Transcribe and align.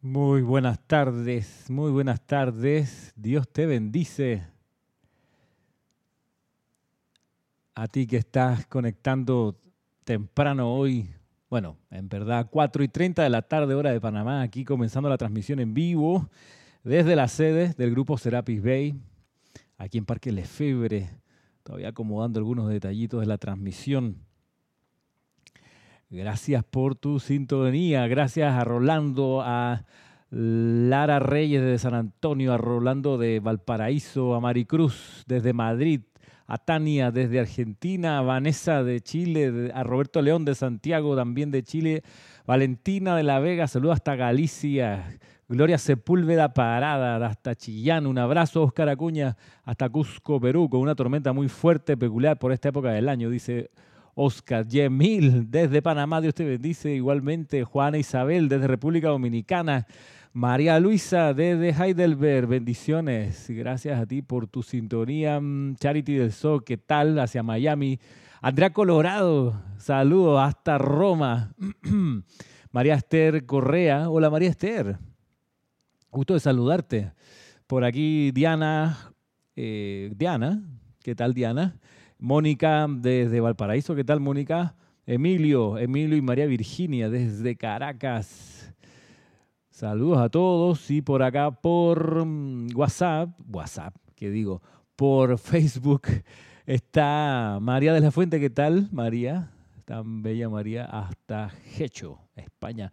Muy 0.00 0.42
buenas 0.42 0.78
tardes, 0.86 1.68
muy 1.68 1.90
buenas 1.90 2.24
tardes. 2.24 3.12
Dios 3.16 3.48
te 3.48 3.66
bendice. 3.66 4.44
A 7.74 7.88
ti 7.88 8.06
que 8.06 8.18
estás 8.18 8.64
conectando 8.66 9.60
temprano 10.04 10.72
hoy, 10.72 11.10
bueno, 11.50 11.78
en 11.90 12.08
verdad, 12.08 12.46
4 12.48 12.84
y 12.84 12.88
30 12.88 13.24
de 13.24 13.28
la 13.28 13.42
tarde, 13.42 13.74
hora 13.74 13.90
de 13.90 14.00
Panamá, 14.00 14.42
aquí 14.42 14.64
comenzando 14.64 15.08
la 15.08 15.18
transmisión 15.18 15.58
en 15.58 15.74
vivo 15.74 16.30
desde 16.84 17.16
la 17.16 17.26
sede 17.26 17.74
del 17.76 17.90
grupo 17.90 18.16
Serapis 18.18 18.62
Bay, 18.62 18.94
aquí 19.78 19.98
en 19.98 20.06
Parque 20.06 20.30
Lefebre, 20.30 21.10
todavía 21.64 21.88
acomodando 21.88 22.38
algunos 22.38 22.68
detallitos 22.68 23.18
de 23.18 23.26
la 23.26 23.38
transmisión. 23.38 24.27
Gracias 26.10 26.64
por 26.64 26.94
tu 26.94 27.20
sintonía. 27.20 28.06
Gracias 28.06 28.54
a 28.54 28.64
Rolando, 28.64 29.42
a 29.44 29.84
Lara 30.30 31.18
Reyes 31.18 31.62
de 31.62 31.78
San 31.78 31.92
Antonio, 31.92 32.54
a 32.54 32.56
Rolando 32.56 33.18
de 33.18 33.40
Valparaíso, 33.40 34.34
a 34.34 34.40
Maricruz 34.40 35.24
desde 35.26 35.52
Madrid, 35.52 36.00
a 36.46 36.56
Tania 36.56 37.10
desde 37.10 37.40
Argentina, 37.40 38.16
a 38.16 38.22
Vanessa 38.22 38.82
de 38.82 39.02
Chile, 39.02 39.70
a 39.74 39.82
Roberto 39.82 40.22
León 40.22 40.46
de 40.46 40.54
Santiago 40.54 41.14
también 41.14 41.50
de 41.50 41.62
Chile, 41.62 42.02
Valentina 42.46 43.14
de 43.14 43.24
la 43.24 43.38
Vega, 43.38 43.68
saludos 43.68 43.96
hasta 43.96 44.16
Galicia, 44.16 45.18
Gloria 45.46 45.76
Sepúlveda 45.76 46.54
Parada 46.54 47.26
hasta 47.26 47.54
Chillán, 47.54 48.06
un 48.06 48.16
abrazo 48.16 48.62
Oscar 48.62 48.88
Acuña 48.88 49.36
hasta 49.62 49.90
Cusco, 49.90 50.40
Perú, 50.40 50.70
con 50.70 50.80
una 50.80 50.94
tormenta 50.94 51.34
muy 51.34 51.48
fuerte, 51.48 51.98
peculiar 51.98 52.38
por 52.38 52.52
esta 52.52 52.70
época 52.70 52.92
del 52.92 53.10
año, 53.10 53.28
dice 53.28 53.70
Oscar 54.20 54.66
Yemil 54.66 55.48
desde 55.48 55.80
Panamá, 55.80 56.20
Dios 56.20 56.34
te 56.34 56.44
bendice. 56.44 56.92
Igualmente 56.92 57.62
Juana 57.62 57.98
Isabel 57.98 58.48
desde 58.48 58.66
República 58.66 59.10
Dominicana. 59.10 59.86
María 60.32 60.80
Luisa 60.80 61.32
desde 61.32 61.70
Heidelberg, 61.70 62.48
bendiciones. 62.48 63.46
Gracias 63.48 64.00
a 64.00 64.06
ti 64.06 64.22
por 64.22 64.48
tu 64.48 64.64
sintonía. 64.64 65.38
Mm, 65.38 65.76
Charity 65.76 66.14
del 66.14 66.32
Sol, 66.32 66.64
¿qué 66.64 66.76
tal? 66.76 67.16
Hacia 67.20 67.44
Miami. 67.44 68.00
Andrea 68.42 68.72
Colorado, 68.72 69.62
saludos 69.76 70.40
hasta 70.42 70.78
Roma. 70.78 71.54
María 72.72 72.94
Esther 72.94 73.46
Correa, 73.46 74.10
hola 74.10 74.30
María 74.30 74.48
Esther. 74.48 74.98
Gusto 76.10 76.34
de 76.34 76.40
saludarte. 76.40 77.12
Por 77.68 77.84
aquí 77.84 78.32
Diana, 78.32 79.14
eh, 79.54 80.10
Diana, 80.16 80.60
¿qué 81.04 81.14
tal 81.14 81.34
Diana? 81.34 81.78
Mónica 82.18 82.86
desde 82.90 83.40
Valparaíso, 83.40 83.94
¿qué 83.94 84.02
tal 84.02 84.18
Mónica? 84.18 84.74
Emilio, 85.06 85.78
Emilio 85.78 86.16
y 86.16 86.20
María 86.20 86.46
Virginia 86.46 87.08
desde 87.08 87.56
Caracas. 87.56 88.74
Saludos 89.70 90.18
a 90.18 90.28
todos 90.28 90.90
y 90.90 91.00
por 91.00 91.22
acá 91.22 91.52
por 91.52 92.26
mm, 92.26 92.70
WhatsApp, 92.74 93.30
WhatsApp, 93.48 93.94
¿qué 94.16 94.30
digo? 94.30 94.60
Por 94.96 95.38
Facebook 95.38 96.02
está 96.66 97.58
María 97.62 97.92
de 97.92 98.00
la 98.00 98.10
Fuente, 98.10 98.40
¿qué 98.40 98.50
tal 98.50 98.88
María? 98.90 99.52
Tan 99.84 100.20
bella 100.20 100.48
María 100.48 100.86
hasta 100.86 101.52
Hecho, 101.78 102.18
España. 102.34 102.92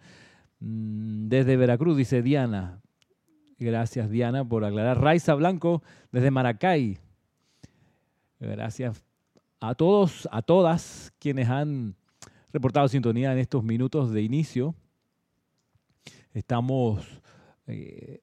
Mm, 0.59 1.27
desde 1.29 1.57
Veracruz, 1.57 1.97
dice 1.97 2.21
Diana. 2.21 2.79
Gracias 3.57 4.11
Diana 4.11 4.47
por 4.47 4.63
aclarar. 4.63 5.01
Raiza 5.01 5.33
Blanco 5.33 5.81
desde 6.11 6.29
Maracay. 6.29 6.99
Gracias 8.39 9.03
a 9.67 9.75
todos, 9.75 10.27
a 10.31 10.41
todas 10.41 11.13
quienes 11.19 11.49
han 11.49 11.95
reportado 12.53 12.87
sintonía 12.87 13.31
en 13.33 13.39
estos 13.39 13.63
minutos 13.63 14.11
de 14.11 14.21
inicio. 14.21 14.75
Estamos, 16.33 17.21
eh, 17.67 18.21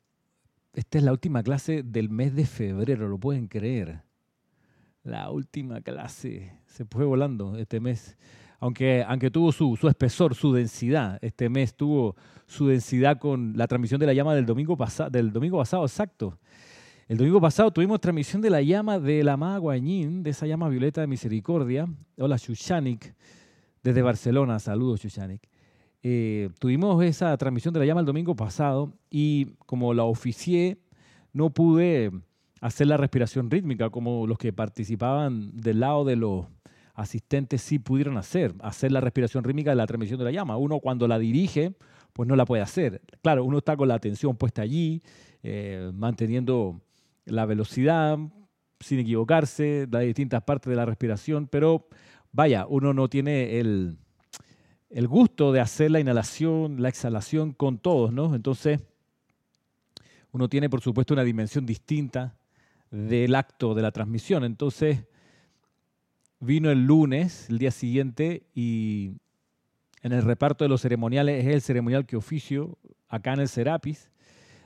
esta 0.75 0.99
es 0.99 1.05
la 1.05 1.13
última 1.13 1.43
clase 1.43 1.83
del 1.83 2.11
mes 2.11 2.35
de 2.35 2.47
febrero, 2.47 3.09
lo 3.09 3.19
pueden 3.19 3.49
creer. 3.49 4.03
La 5.03 5.31
última 5.31 5.81
clase, 5.81 6.53
se 6.67 6.85
fue 6.85 7.05
volando 7.05 7.57
este 7.57 7.81
mes. 7.81 8.17
Aunque, 8.61 9.05
aunque 9.07 9.31
tuvo 9.31 9.51
su, 9.51 9.77
su 9.77 9.89
espesor, 9.89 10.37
su 10.37 10.53
densidad, 10.53 11.19
este 11.23 11.49
mes 11.49 11.75
tuvo 11.75 12.15
su 12.47 12.69
densidad 12.69 13.19
con 13.19 13.55
la 13.57 13.67
transmisión 13.67 13.99
de 13.99 14.07
la 14.07 14.13
llama 14.13 14.37
del 14.37 14.47
domingo, 14.47 14.79
del 15.11 15.33
domingo 15.33 15.59
pasado, 15.59 15.85
exacto. 15.85 16.39
El 17.09 17.19
domingo 17.19 17.41
pasado 17.41 17.71
tuvimos 17.73 18.01
transmisión 18.01 18.41
de 18.41 18.49
la 18.49 18.63
llama 18.63 19.01
de 19.01 19.25
la 19.25 19.33
amada 19.33 19.59
Guañín, 19.59 20.23
de 20.23 20.31
esa 20.31 20.47
llama 20.47 20.69
violeta 20.69 21.01
de 21.01 21.09
misericordia. 21.09 21.89
Hola, 22.17 22.37
Shushanik, 22.37 23.15
desde 23.83 24.03
Barcelona. 24.03 24.61
Saludos, 24.61 25.01
Shushanik. 25.01 25.43
Eh, 26.05 26.49
tuvimos 26.61 27.03
esa 27.05 27.37
transmisión 27.37 27.75
de 27.75 27.81
la 27.81 27.87
llama 27.87 28.01
el 28.01 28.07
domingo 28.07 28.37
pasado 28.37 28.93
y 29.11 29.57
como 29.67 29.93
la 29.95 30.05
oficié, 30.05 30.79
no 31.33 31.51
pude 31.51 32.13
hacer 32.61 32.87
la 32.87 32.97
respiración 32.97 33.51
rítmica 33.51 33.91
como 33.91 34.27
los 34.29 34.39
que 34.39 34.53
participaban 34.53 35.61
del 35.61 35.81
lado 35.81 36.05
de 36.05 36.15
los 36.15 36.47
asistentes 36.95 37.63
sí 37.63 37.81
pudieron 37.81 38.17
hacer, 38.17 38.55
hacer 38.61 38.93
la 38.93 39.01
respiración 39.01 39.43
rítmica 39.43 39.71
de 39.71 39.77
la 39.77 39.87
transmisión 39.87 40.21
de 40.21 40.27
la 40.27 40.31
llama. 40.31 40.57
Uno 40.57 40.79
cuando 40.79 41.09
la 41.09 41.19
dirige, 41.19 41.75
pues 42.13 42.29
no 42.29 42.37
la 42.37 42.45
puede 42.45 42.63
hacer. 42.63 43.03
Claro, 43.23 43.45
uno 43.45 43.59
está 43.59 43.77
con 43.77 43.89
la 43.89 43.95
atención 43.95 44.37
puesta 44.37 44.63
allí, 44.63 45.03
eh, 45.43 45.91
manteniendo 45.93 46.81
la 47.25 47.47
velocidad, 47.47 48.19
sin 48.81 48.99
equivocarse, 49.01 49.87
las 49.91 50.03
distintas 50.03 50.43
partes 50.43 50.71
de 50.71 50.77
la 50.77 50.87
respiración, 50.87 51.47
pero 51.47 51.89
vaya, 52.33 52.67
uno 52.67 52.93
no 52.93 53.09
tiene 53.09 53.61
el, 53.61 53.97
el 54.91 55.09
gusto 55.09 55.53
de 55.53 55.61
hacer 55.61 55.91
la 55.91 56.01
inhalación, 56.01 56.83
la 56.83 56.89
exhalación 56.89 57.53
con 57.53 57.79
todos, 57.79 58.13
¿no? 58.13 58.35
Entonces, 58.35 58.81
uno 60.33 60.49
tiene, 60.49 60.69
por 60.71 60.81
supuesto, 60.81 61.15
una 61.15 61.25
dimensión 61.25 61.67
distinta 61.67 62.37
del 62.91 63.35
acto 63.35 63.75
de 63.75 63.83
la 63.83 63.91
transmisión. 63.91 64.45
Entonces, 64.45 65.05
vino 66.41 66.71
el 66.71 66.85
lunes, 66.85 67.49
el 67.49 67.59
día 67.59 67.71
siguiente, 67.71 68.43
y 68.55 69.13
en 70.03 70.13
el 70.13 70.23
reparto 70.23 70.65
de 70.65 70.69
los 70.69 70.83
ceremoniales 70.83 71.45
es 71.45 71.53
el 71.53 71.63
ceremonial 71.63 72.07
que 72.07 72.17
oficio 72.17 72.79
acá 73.09 73.33
en 73.35 73.41
el 73.41 73.49
Serapis. 73.49 74.11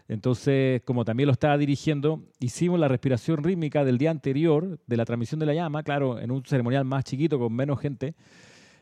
Entonces, 0.08 0.82
como 0.84 1.04
también 1.04 1.26
lo 1.26 1.32
estaba 1.32 1.58
dirigiendo, 1.58 2.22
hicimos 2.38 2.78
la 2.78 2.88
respiración 2.88 3.42
rítmica 3.42 3.84
del 3.84 3.98
día 3.98 4.10
anterior 4.10 4.78
de 4.86 4.96
la 4.96 5.04
transmisión 5.04 5.40
de 5.40 5.46
la 5.46 5.54
llama, 5.54 5.82
claro, 5.82 6.20
en 6.20 6.30
un 6.30 6.44
ceremonial 6.44 6.84
más 6.84 7.04
chiquito, 7.04 7.38
con 7.38 7.52
menos 7.52 7.80
gente, 7.80 8.14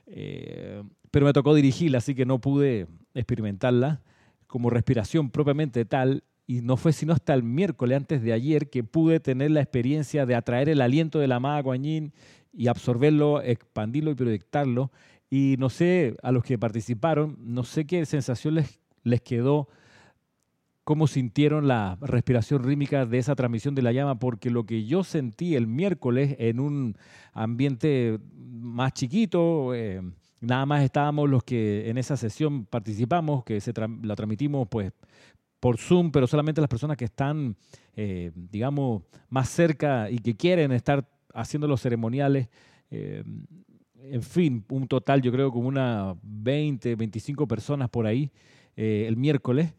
eh, 0.06 0.82
pero 1.10 1.24
me 1.24 1.32
tocó 1.32 1.54
dirigirla, 1.54 1.98
así 1.98 2.14
que 2.14 2.26
no 2.26 2.40
pude 2.40 2.86
experimentarla 3.14 4.02
como 4.46 4.68
respiración 4.68 5.30
propiamente 5.30 5.84
tal, 5.84 6.24
y 6.46 6.60
no 6.60 6.76
fue 6.76 6.92
sino 6.92 7.14
hasta 7.14 7.32
el 7.32 7.42
miércoles 7.42 7.96
antes 7.96 8.22
de 8.22 8.32
ayer 8.32 8.68
que 8.68 8.84
pude 8.84 9.18
tener 9.18 9.50
la 9.50 9.60
experiencia 9.60 10.26
de 10.26 10.34
atraer 10.34 10.68
el 10.68 10.82
aliento 10.82 11.18
de 11.18 11.26
la 11.26 11.36
amada 11.36 11.62
Guanyin 11.62 12.12
y 12.52 12.66
absorberlo, 12.66 13.40
expandirlo 13.40 14.10
y 14.10 14.14
proyectarlo. 14.14 14.92
Y 15.30 15.56
no 15.58 15.70
sé, 15.70 16.16
a 16.22 16.32
los 16.32 16.44
que 16.44 16.58
participaron, 16.58 17.38
no 17.40 17.64
sé 17.64 17.86
qué 17.86 18.04
sensación 18.04 18.56
les, 18.56 18.78
les 19.04 19.22
quedó 19.22 19.68
cómo 20.84 21.06
sintieron 21.06 21.66
la 21.66 21.96
respiración 22.02 22.62
rítmica 22.62 23.06
de 23.06 23.18
esa 23.18 23.34
transmisión 23.34 23.74
de 23.74 23.82
la 23.82 23.92
llama, 23.92 24.18
porque 24.18 24.50
lo 24.50 24.64
que 24.64 24.84
yo 24.84 25.02
sentí 25.02 25.56
el 25.56 25.66
miércoles 25.66 26.36
en 26.38 26.60
un 26.60 26.96
ambiente 27.32 28.18
más 28.36 28.92
chiquito, 28.92 29.74
eh, 29.74 30.02
nada 30.40 30.66
más 30.66 30.84
estábamos 30.84 31.28
los 31.30 31.42
que 31.42 31.88
en 31.88 31.96
esa 31.96 32.18
sesión 32.18 32.66
participamos, 32.66 33.44
que 33.44 33.60
se 33.62 33.72
la 34.02 34.14
transmitimos 34.14 34.68
pues 34.68 34.92
por 35.58 35.78
Zoom, 35.78 36.10
pero 36.10 36.26
solamente 36.26 36.60
las 36.60 36.68
personas 36.68 36.98
que 36.98 37.06
están, 37.06 37.56
eh, 37.96 38.30
digamos, 38.34 39.04
más 39.30 39.48
cerca 39.48 40.10
y 40.10 40.18
que 40.18 40.36
quieren 40.36 40.70
estar 40.72 41.08
haciendo 41.32 41.66
los 41.66 41.80
ceremoniales. 41.80 42.48
Eh, 42.90 43.24
en 43.96 44.22
fin, 44.22 44.62
un 44.68 44.86
total 44.86 45.22
yo 45.22 45.32
creo 45.32 45.50
como 45.50 45.66
una 45.66 46.14
20, 46.22 46.94
25 46.94 47.48
personas 47.48 47.88
por 47.88 48.06
ahí 48.06 48.30
el 48.76 49.16
miércoles 49.16 49.72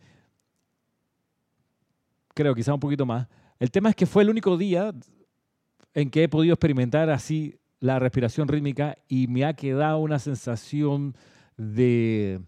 creo, 2.36 2.54
quizá 2.54 2.74
un 2.74 2.80
poquito 2.80 3.06
más. 3.08 3.28
El 3.60 3.72
tema 3.72 3.90
es 3.90 3.96
que 3.96 4.06
fue 4.06 4.22
el 4.22 4.30
único 4.30 4.58
día 4.58 4.94
en 5.96 6.12
que 6.12 6.24
he 6.24 6.30
podido 6.30 6.54
experimentar 6.54 7.10
así 7.10 7.58
la 7.80 7.98
respiración 7.98 8.48
rítmica 8.48 8.98
y 9.08 9.28
me 9.28 9.46
ha 9.46 9.54
quedado 9.54 10.00
una 10.00 10.20
sensación 10.20 11.16
de, 11.58 12.42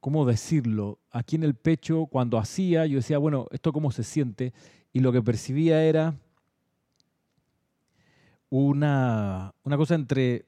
¿cómo 0.00 0.24
decirlo? 0.24 1.00
Aquí 1.10 1.36
en 1.36 1.42
el 1.42 1.54
pecho, 1.54 2.06
cuando 2.06 2.38
hacía, 2.38 2.86
yo 2.86 2.96
decía, 2.96 3.18
bueno, 3.18 3.48
¿esto 3.50 3.72
cómo 3.72 3.90
se 3.90 4.04
siente? 4.04 4.52
Y 4.92 5.00
lo 5.00 5.12
que 5.12 5.20
percibía 5.22 5.82
era 5.82 6.14
una, 8.48 9.52
una 9.64 9.76
cosa 9.76 9.96
entre, 9.96 10.46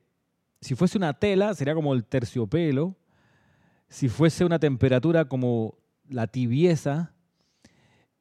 si 0.61 0.77
fuese 0.77 0.97
una 0.97 1.15
tela, 1.15 1.55
sería 1.55 1.75
como 1.75 1.93
el 1.93 2.05
terciopelo, 2.05 2.95
si 3.89 4.09
fuese 4.09 4.45
una 4.45 4.61
temperatura 4.61 5.25
como 5.25 5.75
la 6.09 6.29
tibieza, 6.29 7.16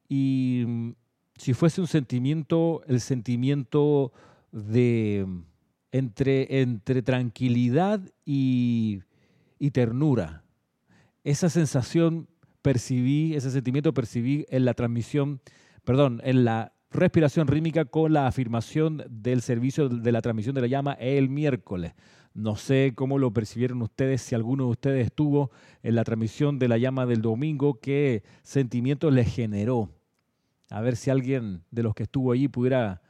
y 0.07 0.63
mm, 0.67 0.91
si 1.37 1.53
fuese 1.53 1.81
un 1.81 1.87
sentimiento, 1.87 2.81
el 2.87 3.01
sentimiento 3.01 4.11
de 4.51 5.25
mm, 5.27 5.41
entre, 5.91 6.61
entre 6.61 7.01
tranquilidad 7.01 8.01
y, 8.25 9.01
y 9.59 9.71
ternura. 9.71 10.43
Esa 11.23 11.49
sensación 11.49 12.27
percibí, 12.61 13.35
ese 13.35 13.51
sentimiento 13.51 13.93
percibí 13.93 14.45
en 14.49 14.65
la 14.65 14.73
transmisión, 14.73 15.39
perdón, 15.83 16.21
en 16.23 16.45
la 16.45 16.73
respiración 16.91 17.47
rítmica 17.47 17.85
con 17.85 18.13
la 18.13 18.27
afirmación 18.27 19.03
del 19.09 19.41
servicio 19.41 19.89
de 19.89 20.11
la 20.11 20.21
transmisión 20.21 20.55
de 20.55 20.61
la 20.61 20.67
llama 20.67 20.93
el 20.93 21.29
miércoles. 21.29 21.93
No 22.33 22.57
sé 22.57 22.91
cómo 22.95 23.17
lo 23.17 23.31
percibieron 23.31 23.81
ustedes, 23.81 24.21
si 24.21 24.35
alguno 24.35 24.65
de 24.65 24.71
ustedes 24.71 25.05
estuvo 25.05 25.51
en 25.83 25.95
la 25.95 26.03
transmisión 26.03 26.59
de 26.59 26.67
la 26.67 26.77
llama 26.77 27.05
del 27.05 27.21
domingo, 27.21 27.79
qué 27.79 28.23
sentimiento 28.43 29.09
les 29.09 29.33
generó. 29.33 29.89
A 30.69 30.81
ver 30.81 30.95
si 30.95 31.09
alguien 31.09 31.63
de 31.71 31.83
los 31.83 31.93
que 31.93 32.03
estuvo 32.03 32.31
allí 32.31 32.47
pudiera 32.47 33.01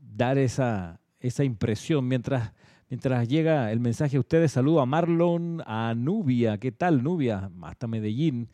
dar 0.00 0.38
esa, 0.38 1.00
esa 1.20 1.44
impresión 1.44 2.06
mientras, 2.08 2.52
mientras 2.90 3.28
llega 3.28 3.70
el 3.72 3.80
mensaje 3.80 4.16
a 4.16 4.20
ustedes. 4.20 4.52
Saludo 4.52 4.80
a 4.80 4.86
Marlon, 4.86 5.62
a 5.66 5.94
Nubia. 5.94 6.58
¿Qué 6.58 6.72
tal, 6.72 7.02
Nubia? 7.02 7.50
Hasta 7.62 7.86
Medellín. 7.86 8.48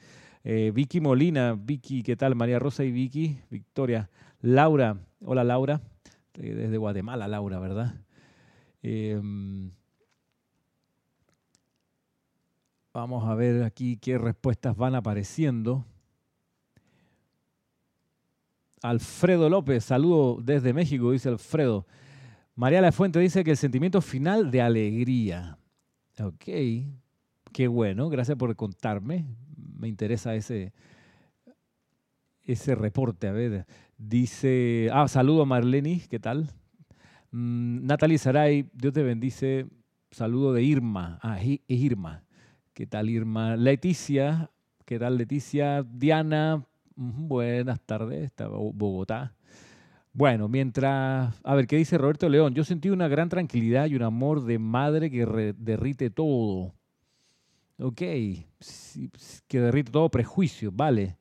Eh, 0.44 0.70
Vicky 0.74 1.00
Molina, 1.00 1.56
Vicky, 1.58 2.02
¿qué 2.02 2.16
tal? 2.16 2.34
María 2.34 2.58
Rosa 2.58 2.84
y 2.84 2.92
Vicky, 2.92 3.38
Victoria. 3.50 4.08
Laura, 4.40 4.96
hola 5.24 5.42
Laura, 5.42 5.80
eh, 6.34 6.54
desde 6.54 6.76
Guatemala, 6.76 7.26
Laura, 7.26 7.58
¿verdad? 7.58 7.94
Em, 8.82 9.72
vamos 12.94 13.28
a 13.28 13.34
ver 13.34 13.64
aquí 13.64 13.96
qué 13.96 14.16
respuestas 14.16 14.76
van 14.76 14.94
apareciendo. 14.94 15.84
Alfredo 18.82 19.48
López, 19.48 19.84
saludo 19.84 20.38
desde 20.42 20.72
México, 20.72 21.12
dice 21.12 21.28
Alfredo. 21.28 21.86
María 22.54 22.80
La 22.80 22.92
Fuente 22.92 23.18
dice 23.18 23.44
que 23.44 23.52
el 23.52 23.56
sentimiento 23.56 24.00
final 24.00 24.50
de 24.50 24.62
alegría. 24.62 25.58
Ok, 26.20 26.44
qué 27.52 27.68
bueno, 27.68 28.08
gracias 28.08 28.36
por 28.36 28.54
contarme. 28.56 29.24
Me 29.78 29.88
interesa 29.88 30.34
ese, 30.34 30.72
ese 32.42 32.74
reporte. 32.74 33.28
A 33.28 33.32
ver, 33.32 33.66
dice, 33.96 34.90
ah, 34.92 35.06
saludo 35.08 35.42
a 35.42 35.46
Marleni, 35.46 36.00
¿qué 36.08 36.18
tal? 36.18 36.50
Mm, 37.30 37.86
Natalie 37.86 38.18
Saray, 38.18 38.68
Dios 38.72 38.92
te 38.92 39.02
bendice. 39.02 39.66
Saludo 40.10 40.52
de 40.52 40.62
Irma. 40.62 41.18
Ah, 41.22 41.40
es 41.40 41.60
Irma. 41.68 42.24
¿Qué 42.72 42.86
tal, 42.86 43.10
Irma? 43.10 43.56
Leticia, 43.56 44.50
¿qué 44.84 44.98
tal, 44.98 45.18
Leticia? 45.18 45.82
Diana, 45.82 46.64
buenas 46.98 47.80
tardes, 47.80 48.24
está 48.24 48.48
Bogotá. 48.48 49.32
Bueno, 50.12 50.48
mientras, 50.48 51.40
a 51.44 51.54
ver, 51.54 51.68
¿qué 51.68 51.76
dice 51.76 51.96
Roberto 51.96 52.28
León? 52.28 52.54
Yo 52.54 52.64
sentí 52.64 52.90
una 52.90 53.06
gran 53.06 53.28
tranquilidad 53.28 53.86
y 53.86 53.94
un 53.94 54.02
amor 54.02 54.44
de 54.44 54.58
madre 54.58 55.10
que 55.10 55.54
derrite 55.56 56.10
todo. 56.10 56.74
Ok, 57.78 57.98
que 57.98 59.60
derrite 59.60 59.92
todo 59.92 60.10
prejuicio, 60.10 60.72
vale. 60.72 61.16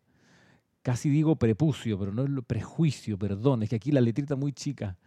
Casi 0.81 1.09
digo 1.09 1.35
prepucio, 1.35 1.99
pero 1.99 2.11
no 2.11 2.23
es 2.23 2.29
lo 2.29 2.41
prejuicio, 2.41 3.19
perdón, 3.19 3.61
es 3.61 3.69
que 3.69 3.75
aquí 3.75 3.91
la 3.91 4.01
letrita 4.01 4.35
muy 4.35 4.53
chica. 4.53 4.97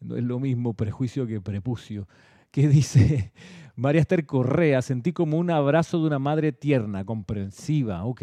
No 0.00 0.16
es 0.16 0.24
lo 0.24 0.38
mismo 0.38 0.74
prejuicio 0.74 1.26
que 1.26 1.40
prepucio. 1.40 2.06
¿Qué 2.50 2.68
dice 2.68 3.32
María 3.76 4.02
Esther 4.02 4.26
Correa? 4.26 4.82
Sentí 4.82 5.14
como 5.14 5.38
un 5.38 5.50
abrazo 5.50 5.98
de 5.98 6.08
una 6.08 6.18
madre 6.18 6.52
tierna, 6.52 7.06
comprensiva. 7.06 8.04
Ok. 8.04 8.22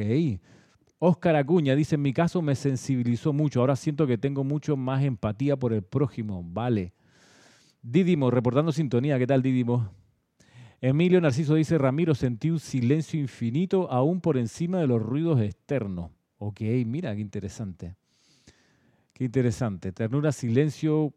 Óscar 1.04 1.36
Acuña 1.36 1.76
dice, 1.76 1.96
en 1.96 2.04
mi 2.04 2.14
caso 2.14 2.44
me 2.44 2.54
sensibilizó 2.54 3.34
mucho, 3.34 3.60
ahora 3.60 3.76
siento 3.76 4.06
que 4.06 4.20
tengo 4.20 4.44
mucho 4.44 4.78
más 4.78 5.04
empatía 5.04 5.58
por 5.58 5.74
el 5.74 5.82
prójimo. 5.82 6.44
Vale. 6.46 6.94
Didimo, 7.82 8.30
reportando 8.30 8.72
sintonía. 8.72 9.18
¿Qué 9.18 9.26
tal, 9.26 9.42
Didimo? 9.42 9.90
Emilio 10.80 11.20
Narciso 11.20 11.56
dice, 11.56 11.80
Ramiro, 11.80 12.14
sentí 12.14 12.52
un 12.52 12.60
silencio 12.60 13.20
infinito 13.20 13.92
aún 13.92 14.22
por 14.22 14.38
encima 14.38 14.80
de 14.80 14.86
los 14.86 15.02
ruidos 15.02 15.42
externos. 15.42 16.12
Ok, 16.38 16.62
mira, 16.86 17.16
qué 17.16 17.22
interesante. 17.22 17.96
Qué 19.12 19.24
interesante. 19.24 19.92
Ternura, 19.92 20.32
silencio, 20.32 21.16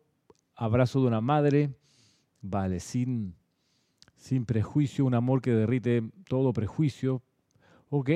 abrazo 0.54 1.02
de 1.02 1.08
una 1.08 1.20
madre. 1.20 1.75
Vale, 2.40 2.81
sin, 2.81 3.34
sin 4.16 4.46
prejuicio, 4.46 5.04
un 5.04 5.12
amor 5.12 5.42
que 5.42 5.50
derrite 5.50 6.02
todo 6.26 6.54
prejuicio. 6.54 7.22
Ok, 7.90 8.08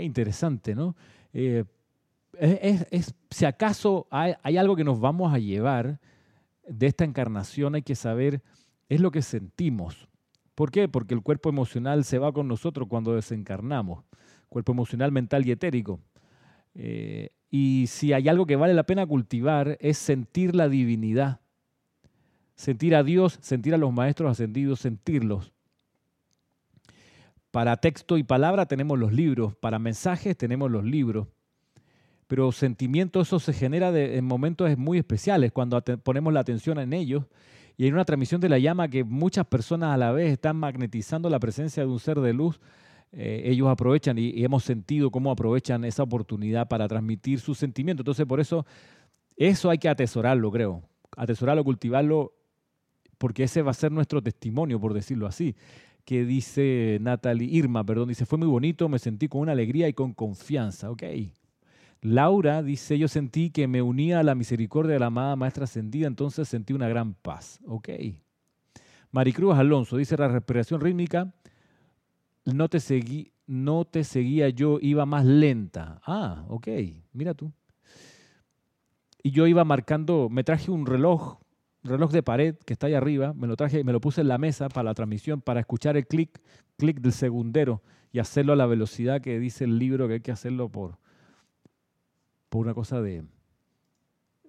interesante, 0.00 0.74
¿no? 0.74 0.96
Eh, 1.32 1.64
es, 2.38 3.14
si 3.30 3.44
acaso 3.44 4.06
hay, 4.10 4.34
hay, 4.42 4.56
algo 4.56 4.76
que 4.76 4.84
nos 4.84 5.00
vamos 5.00 5.34
a 5.34 5.38
llevar 5.38 6.00
de 6.66 6.86
esta 6.86 7.04
encarnación, 7.04 7.74
hay 7.74 7.82
que 7.82 7.94
saber, 7.94 8.42
es 8.88 9.00
lo 9.00 9.10
que 9.10 9.22
sentimos. 9.22 10.08
¿Por 10.54 10.70
qué? 10.70 10.88
Porque 10.88 11.14
el 11.14 11.22
cuerpo 11.22 11.48
emocional 11.48 12.04
se 12.04 12.18
va 12.18 12.32
con 12.32 12.48
nosotros 12.48 12.88
cuando 12.88 13.14
desencarnamos, 13.14 14.04
cuerpo 14.48 14.72
emocional, 14.72 15.12
mental 15.12 15.46
y 15.46 15.50
etérico. 15.50 16.00
Eh, 16.74 17.30
y 17.50 17.86
si 17.88 18.12
hay 18.12 18.28
algo 18.28 18.46
que 18.46 18.56
vale 18.56 18.74
la 18.74 18.84
pena 18.84 19.06
cultivar 19.06 19.76
es 19.80 19.98
sentir 19.98 20.54
la 20.54 20.68
divinidad, 20.68 21.40
sentir 22.54 22.94
a 22.94 23.02
Dios, 23.02 23.38
sentir 23.42 23.74
a 23.74 23.78
los 23.78 23.92
maestros 23.92 24.30
ascendidos, 24.30 24.80
sentirlos. 24.80 25.51
Para 27.52 27.76
texto 27.76 28.16
y 28.16 28.22
palabra 28.22 28.64
tenemos 28.64 28.98
los 28.98 29.12
libros, 29.12 29.54
para 29.54 29.78
mensajes 29.78 30.38
tenemos 30.38 30.70
los 30.70 30.84
libros, 30.84 31.28
pero 32.26 32.50
sentimiento 32.50 33.20
eso 33.20 33.38
se 33.38 33.52
genera 33.52 33.90
en 33.90 34.24
momentos 34.24 34.78
muy 34.78 34.96
especiales, 34.96 35.52
cuando 35.52 35.78
ponemos 36.02 36.32
la 36.32 36.40
atención 36.40 36.78
en 36.78 36.94
ellos 36.94 37.26
y 37.76 37.86
en 37.86 37.92
una 37.92 38.06
transmisión 38.06 38.40
de 38.40 38.48
la 38.48 38.58
llama 38.58 38.88
que 38.88 39.04
muchas 39.04 39.46
personas 39.46 39.94
a 39.94 39.98
la 39.98 40.12
vez 40.12 40.32
están 40.32 40.56
magnetizando 40.56 41.28
la 41.28 41.38
presencia 41.38 41.82
de 41.82 41.90
un 41.90 42.00
ser 42.00 42.20
de 42.20 42.32
luz, 42.32 42.58
eh, 43.12 43.42
ellos 43.44 43.68
aprovechan 43.68 44.16
y, 44.16 44.30
y, 44.30 44.44
hemos 44.44 44.64
sentido 44.64 45.10
cómo 45.10 45.30
aprovechan 45.30 45.84
esa 45.84 46.04
oportunidad 46.04 46.68
para 46.68 46.88
transmitir 46.88 47.38
sus 47.38 47.58
sentimientos. 47.58 48.00
Entonces, 48.04 48.24
por 48.24 48.40
eso, 48.40 48.64
eso 49.36 49.68
hay 49.68 49.76
que 49.76 49.90
atesorarlo, 49.90 50.50
creo. 50.50 50.82
Atesorarlo, 51.18 51.62
cultivarlo, 51.62 52.32
porque 53.18 53.42
ese 53.42 53.60
va 53.60 53.72
a 53.72 53.74
ser 53.74 53.92
nuestro 53.92 54.22
testimonio, 54.22 54.80
por 54.80 54.94
decirlo 54.94 55.26
así 55.26 55.54
que 56.04 56.24
dice 56.24 56.98
Natalie, 57.00 57.48
Irma, 57.48 57.84
perdón, 57.84 58.08
dice, 58.08 58.26
fue 58.26 58.38
muy 58.38 58.48
bonito, 58.48 58.88
me 58.88 58.98
sentí 58.98 59.28
con 59.28 59.42
una 59.42 59.52
alegría 59.52 59.88
y 59.88 59.92
con 59.92 60.12
confianza. 60.12 60.90
Ok. 60.90 61.04
Laura 62.00 62.62
dice, 62.62 62.98
yo 62.98 63.06
sentí 63.06 63.50
que 63.50 63.68
me 63.68 63.80
unía 63.80 64.20
a 64.20 64.22
la 64.24 64.34
misericordia 64.34 64.94
de 64.94 64.98
la 64.98 65.06
amada 65.06 65.36
maestra 65.36 65.64
ascendida, 65.64 66.08
entonces 66.08 66.48
sentí 66.48 66.72
una 66.72 66.88
gran 66.88 67.14
paz. 67.14 67.60
Ok. 67.64 67.90
Maricruz 69.12 69.54
Alonso 69.56 69.96
dice, 69.96 70.16
la 70.16 70.28
respiración 70.28 70.80
rítmica, 70.80 71.32
no 72.44 72.68
te, 72.68 72.78
no 73.46 73.84
te 73.84 74.02
seguía 74.02 74.48
yo, 74.48 74.78
iba 74.80 75.06
más 75.06 75.24
lenta. 75.24 76.00
Ah, 76.04 76.44
ok, 76.48 76.68
mira 77.12 77.34
tú. 77.34 77.52
Y 79.22 79.30
yo 79.30 79.46
iba 79.46 79.64
marcando, 79.64 80.28
me 80.28 80.42
traje 80.42 80.70
un 80.70 80.86
reloj 80.86 81.41
reloj 81.84 82.12
de 82.12 82.22
pared 82.22 82.54
que 82.64 82.72
está 82.72 82.86
ahí 82.86 82.94
arriba, 82.94 83.32
me 83.34 83.46
lo 83.46 83.56
traje 83.56 83.80
y 83.80 83.84
me 83.84 83.92
lo 83.92 84.00
puse 84.00 84.20
en 84.20 84.28
la 84.28 84.38
mesa 84.38 84.68
para 84.68 84.84
la 84.84 84.94
transmisión, 84.94 85.40
para 85.40 85.60
escuchar 85.60 85.96
el 85.96 86.06
clic, 86.06 86.40
clic 86.76 87.00
del 87.00 87.12
segundero 87.12 87.82
y 88.12 88.18
hacerlo 88.18 88.52
a 88.52 88.56
la 88.56 88.66
velocidad 88.66 89.20
que 89.20 89.38
dice 89.38 89.64
el 89.64 89.78
libro 89.78 90.06
que 90.06 90.14
hay 90.14 90.20
que 90.20 90.32
hacerlo 90.32 90.68
por, 90.68 90.98
por 92.48 92.62
una 92.64 92.74
cosa 92.74 93.00
de, 93.00 93.24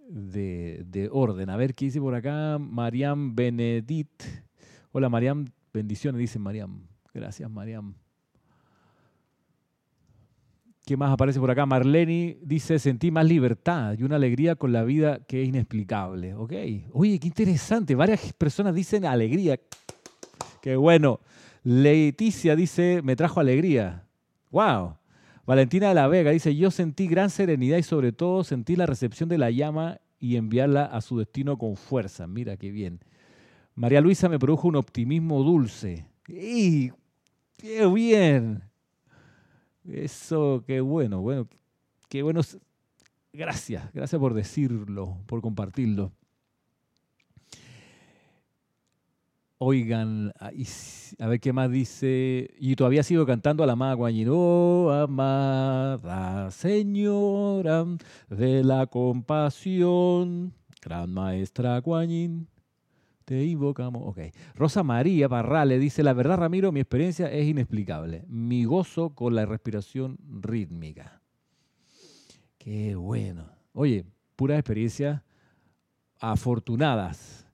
de, 0.10 1.10
orden. 1.12 1.50
A 1.50 1.58
ver 1.58 1.74
qué 1.74 1.86
dice 1.86 2.00
por 2.00 2.16
acá 2.16 2.58
Mariam 2.60 3.36
Benedit. 3.36 4.24
Hola 4.92 5.10
Mariam, 5.10 5.46
bendiciones, 5.74 6.20
dice 6.20 6.40
Mariam. 6.40 6.88
Gracias 7.14 7.50
Mariam. 7.50 7.96
¿Qué 10.86 10.98
más 10.98 11.14
aparece 11.14 11.40
por 11.40 11.50
acá? 11.50 11.66
Marleni 11.66 12.38
dice, 12.42 12.78
sentí 12.78 13.10
más 13.10 13.26
libertad 13.26 13.96
y 13.98 14.04
una 14.04 14.18
alegría 14.18 14.56
con 14.56 14.74
la 14.74 14.84
vida 14.84 15.20
que 15.26 15.42
es 15.42 15.48
inexplicable. 15.48 16.34
Ok. 16.34 16.52
Oye, 16.92 17.20
qué 17.20 17.28
interesante. 17.28 17.96
Varias 17.96 18.34
personas 18.34 18.76
dicen 18.76 19.06
alegría. 19.06 19.58
Qué 20.62 20.76
bueno. 20.76 21.22
Leticia 21.64 22.58
dice, 22.58 23.02
me 23.02 23.16
trajo 23.16 23.40
alegría. 23.40 24.06
Wow. 24.52 24.98
Valentina 25.46 25.88
de 25.88 25.96
la 25.96 26.08
Vega 26.08 26.32
dice, 26.32 26.54
yo 26.54 26.70
sentí 26.70 27.08
gran 27.08 27.30
serenidad 27.30 27.78
y 27.78 27.84
sobre 27.84 28.12
todo 28.12 28.44
sentí 28.44 28.76
la 28.76 28.86
recepción 28.86 29.30
de 29.30 29.38
la 29.38 29.52
llama 29.52 30.02
y 30.20 30.36
enviarla 30.36 30.84
a 30.84 31.00
su 31.00 31.18
destino 31.18 31.58
con 31.58 31.78
fuerza. 31.78 32.28
Mira 32.28 32.58
qué 32.58 32.72
bien. 32.72 33.00
María 33.76 34.02
Luisa 34.02 34.28
me 34.28 34.40
produjo 34.40 34.68
un 34.68 34.76
optimismo 34.76 35.44
dulce. 35.44 36.08
¡Y 36.28 36.92
qué 37.58 37.88
bien! 37.88 38.64
Eso, 39.86 40.64
qué 40.66 40.82
bueno, 40.82 41.22
bueno, 41.22 41.48
qué 42.10 42.24
bueno. 42.24 42.42
Gracias, 43.34 43.92
gracias 43.94 44.20
por 44.20 44.34
decirlo, 44.34 45.18
por 45.26 45.42
compartirlo. 45.42 46.12
Oigan, 49.66 50.34
a 50.40 51.28
ver 51.28 51.40
qué 51.40 51.54
más 51.54 51.72
dice. 51.72 52.54
Y 52.60 52.76
todavía 52.76 53.02
sigo 53.02 53.26
cantando 53.26 53.64
a 53.64 53.68
la. 53.68 53.76
Oh, 54.30 54.92
amada 54.92 56.52
señora 56.52 57.86
de 58.30 58.64
la 58.64 58.88
compasión, 58.88 60.54
gran 60.82 61.14
maestra 61.14 61.80
Guanyin. 61.80 62.53
Te 63.26 63.44
invocamos. 63.46 64.04
Ok. 64.06 64.20
Rosa 64.56 64.84
María 64.84 65.28
Barrale 65.28 65.80
dice, 65.80 66.04
la 66.04 66.14
verdad 66.14 66.38
Ramiro, 66.38 66.72
mi 66.72 66.80
experiencia 66.80 67.32
es 67.32 67.48
inexplicable. 67.48 68.26
Mi 68.28 68.66
gozo 68.66 69.12
con 69.16 69.36
la 69.36 69.46
respiración 69.46 70.18
rítmica. 70.42 71.22
Qué 72.58 72.96
bueno. 72.96 73.50
Oye, 73.74 74.06
pura 74.36 74.56
experiencia 74.56 75.24
afortunadas, 76.20 77.46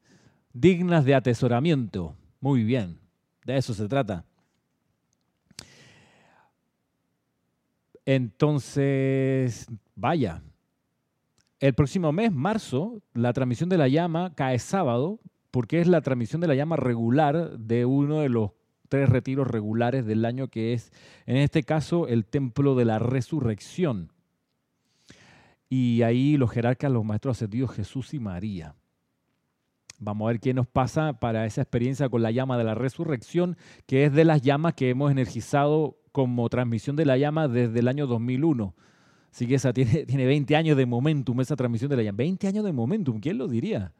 dignas 0.53 1.05
de 1.05 1.15
atesoramiento. 1.15 2.15
Muy 2.39 2.63
bien, 2.63 2.99
de 3.45 3.57
eso 3.57 3.73
se 3.73 3.87
trata. 3.87 4.25
Entonces, 8.05 9.67
vaya, 9.95 10.41
el 11.59 11.73
próximo 11.73 12.11
mes, 12.11 12.31
marzo, 12.31 13.01
la 13.13 13.33
transmisión 13.33 13.69
de 13.69 13.77
la 13.77 13.87
llama 13.87 14.33
cae 14.33 14.57
sábado, 14.59 15.19
porque 15.51 15.79
es 15.79 15.87
la 15.87 16.01
transmisión 16.01 16.41
de 16.41 16.47
la 16.47 16.55
llama 16.55 16.75
regular 16.75 17.57
de 17.57 17.85
uno 17.85 18.19
de 18.19 18.29
los 18.29 18.51
tres 18.87 19.09
retiros 19.09 19.47
regulares 19.47 20.05
del 20.05 20.25
año, 20.25 20.47
que 20.47 20.73
es, 20.73 20.91
en 21.25 21.37
este 21.37 21.63
caso, 21.63 22.07
el 22.07 22.25
Templo 22.25 22.75
de 22.75 22.85
la 22.85 22.99
Resurrección. 22.99 24.11
Y 25.69 26.01
ahí 26.01 26.35
los 26.37 26.51
jerarcas, 26.51 26.91
los 26.91 27.05
maestros 27.05 27.37
ascendidos 27.37 27.71
Jesús 27.71 28.13
y 28.13 28.19
María. 28.19 28.75
Vamos 29.99 30.25
a 30.25 30.31
ver 30.31 30.39
qué 30.39 30.53
nos 30.53 30.67
pasa 30.67 31.19
para 31.19 31.45
esa 31.45 31.61
experiencia 31.61 32.09
con 32.09 32.23
la 32.23 32.31
llama 32.31 32.57
de 32.57 32.63
la 32.63 32.73
resurrección, 32.73 33.57
que 33.85 34.05
es 34.05 34.13
de 34.13 34.25
las 34.25 34.41
llamas 34.41 34.73
que 34.73 34.89
hemos 34.89 35.11
energizado 35.11 35.97
como 36.11 36.49
transmisión 36.49 36.95
de 36.95 37.05
la 37.05 37.17
llama 37.17 37.47
desde 37.47 37.79
el 37.79 37.87
año 37.87 38.07
2001. 38.07 38.75
Así 39.31 39.45
que 39.45 39.55
esa 39.55 39.73
tiene, 39.73 40.05
tiene 40.07 40.25
20 40.25 40.55
años 40.55 40.77
de 40.77 40.85
momentum, 40.85 41.39
esa 41.41 41.55
transmisión 41.55 41.89
de 41.89 41.97
la 41.97 42.03
llama. 42.03 42.17
20 42.17 42.47
años 42.47 42.65
de 42.65 42.73
momentum, 42.73 43.19
¿quién 43.19 43.37
lo 43.37 43.47
diría? 43.47 43.93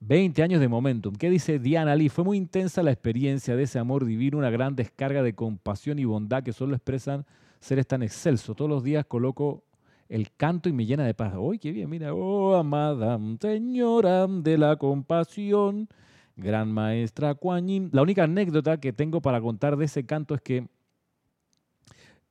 20 0.00 0.42
años 0.42 0.60
de 0.60 0.68
momentum. 0.68 1.14
¿Qué 1.14 1.28
dice 1.28 1.58
Diana 1.58 1.96
Lee? 1.96 2.08
Fue 2.08 2.24
muy 2.24 2.36
intensa 2.36 2.82
la 2.82 2.92
experiencia 2.92 3.56
de 3.56 3.64
ese 3.64 3.78
amor 3.78 4.04
divino, 4.04 4.38
una 4.38 4.50
gran 4.50 4.76
descarga 4.76 5.22
de 5.22 5.34
compasión 5.34 5.98
y 5.98 6.04
bondad 6.04 6.42
que 6.42 6.52
solo 6.52 6.76
expresan 6.76 7.26
seres 7.60 7.86
tan 7.86 8.02
excelsos. 8.02 8.54
Todos 8.54 8.70
los 8.70 8.84
días 8.84 9.04
coloco 9.06 9.64
el 10.08 10.30
canto 10.32 10.68
y 10.68 10.72
me 10.72 10.86
llena 10.86 11.04
de 11.04 11.14
paz. 11.14 11.34
¡Uy, 11.36 11.58
qué 11.58 11.72
bien! 11.72 11.90
Mira, 11.90 12.14
oh, 12.14 12.54
amada 12.54 13.18
señora 13.40 14.26
de 14.26 14.56
la 14.56 14.76
compasión, 14.76 15.88
gran 16.36 16.72
maestra 16.72 17.34
Kuan 17.34 17.90
La 17.92 18.02
única 18.02 18.24
anécdota 18.24 18.78
que 18.78 18.92
tengo 18.92 19.20
para 19.20 19.40
contar 19.40 19.76
de 19.76 19.84
ese 19.86 20.06
canto 20.06 20.34
es 20.34 20.40
que 20.40 20.68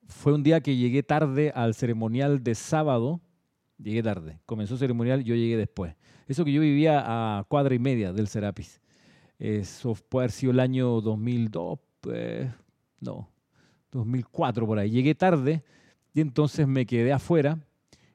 fue 0.07 0.33
un 0.33 0.41
día 0.41 0.61
que 0.61 0.77
llegué 0.77 1.03
tarde 1.03 1.51
al 1.53 1.73
ceremonial 1.73 2.41
de 2.41 2.55
sábado. 2.55 3.19
Llegué 3.77 4.01
tarde. 4.01 4.39
Comenzó 4.45 4.73
el 4.73 4.79
ceremonial, 4.79 5.23
yo 5.23 5.35
llegué 5.35 5.57
después. 5.57 5.95
Eso 6.27 6.43
que 6.43 6.51
yo 6.51 6.61
vivía 6.61 7.03
a 7.05 7.43
cuadra 7.45 7.75
y 7.75 7.79
media 7.79 8.11
del 8.11 8.27
Serapis. 8.27 8.81
Eso 9.39 9.95
puede 10.09 10.25
haber 10.25 10.31
sido 10.31 10.51
el 10.51 10.59
año 10.59 10.99
2002, 11.01 11.79
pues, 12.01 12.49
no, 12.99 13.29
2004 13.91 14.65
por 14.65 14.79
ahí. 14.79 14.89
Llegué 14.89 15.13
tarde 15.15 15.63
y 16.13 16.21
entonces 16.21 16.67
me 16.67 16.85
quedé 16.85 17.13
afuera. 17.13 17.59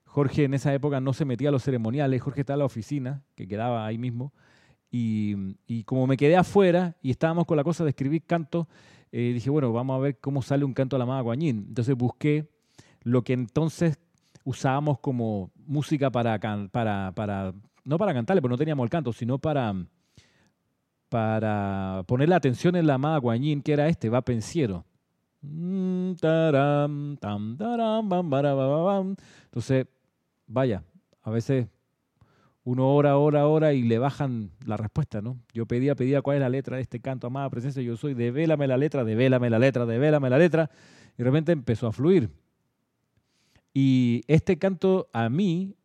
Jorge 0.04 0.44
en 0.44 0.54
esa 0.54 0.74
época 0.74 1.00
no 1.00 1.12
se 1.12 1.24
metía 1.24 1.48
a 1.48 1.52
los 1.52 1.62
ceremoniales, 1.62 2.20
Jorge 2.20 2.40
estaba 2.40 2.56
en 2.56 2.58
la 2.58 2.64
oficina, 2.66 3.22
que 3.34 3.46
quedaba 3.46 3.86
ahí 3.86 3.98
mismo. 3.98 4.32
Y, 4.90 5.84
como 5.84 6.06
me 6.06 6.18
quedé 6.18 6.36
afuera 6.36 6.96
y 7.00 7.10
estábamos 7.10 7.46
con 7.46 7.56
la 7.56 7.64
cosa 7.64 7.82
de 7.82 7.90
escribir 7.90 8.24
cantos, 8.26 8.66
eh, 9.10 9.30
dije, 9.32 9.48
bueno, 9.48 9.72
vamos 9.72 9.96
a 9.96 10.00
ver 10.00 10.18
cómo 10.18 10.42
sale 10.42 10.64
un 10.66 10.74
canto 10.74 10.96
a 10.96 10.98
la 10.98 11.04
amada 11.04 11.22
Guañín. 11.22 11.66
Entonces 11.68 11.96
busqué 11.96 12.50
lo 13.02 13.22
que 13.22 13.32
entonces 13.32 13.98
usábamos 14.44 14.98
como 14.98 15.50
música 15.66 16.10
para, 16.10 16.38
para, 16.70 17.12
para 17.14 17.54
no 17.84 17.98
para 17.98 18.14
cantarle, 18.14 18.40
porque 18.40 18.52
no 18.52 18.58
teníamos 18.58 18.84
el 18.84 18.90
canto, 18.90 19.12
sino 19.12 19.38
para, 19.38 19.74
para 21.08 22.04
poner 22.06 22.28
la 22.28 22.36
atención 22.36 22.76
en 22.76 22.86
la 22.86 22.94
amada 22.94 23.18
Guañín, 23.18 23.62
que 23.62 23.72
era 23.72 23.88
este, 23.88 24.08
va 24.08 24.22
pensiero. 24.22 24.84
Entonces, 29.44 29.86
vaya, 30.46 30.84
a 31.22 31.30
veces 31.30 31.66
uno 32.64 32.94
ora, 32.94 33.16
ora, 33.18 33.48
ora 33.48 33.72
y 33.72 33.82
le 33.82 33.98
bajan 33.98 34.52
la 34.64 34.76
respuesta, 34.76 35.20
¿no? 35.20 35.36
Yo 35.52 35.66
pedía, 35.66 35.96
pedía 35.96 36.22
cuál 36.22 36.36
es 36.36 36.42
la 36.42 36.48
letra 36.48 36.76
de 36.76 36.82
este 36.82 37.00
canto, 37.00 37.26
amada 37.26 37.50
presencia, 37.50 37.82
yo 37.82 37.96
soy, 37.96 38.14
devélame 38.14 38.68
la 38.68 38.76
letra, 38.76 39.02
devélame 39.02 39.50
la 39.50 39.58
letra, 39.58 39.84
devélame 39.84 40.30
la 40.30 40.38
letra, 40.38 40.70
y 41.14 41.18
de 41.18 41.24
repente 41.24 41.50
empezó 41.50 41.88
a 41.88 41.92
fluir. 41.92 42.30
Y 43.74 44.22
este 44.26 44.58
canto 44.58 45.08
a 45.12 45.28
mí 45.28 45.76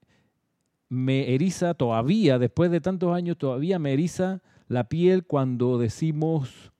me 0.89 1.34
eriza 1.34 1.74
todavía, 1.74 2.39
después 2.39 2.72
de 2.72 2.82
tantos 2.82 3.15
años, 3.15 3.38
todavía 3.38 3.79
me 3.79 3.94
eriza 3.94 4.41
la 4.67 4.89
piel 4.89 5.25
cuando 5.25 5.77
decimos, 5.77 6.72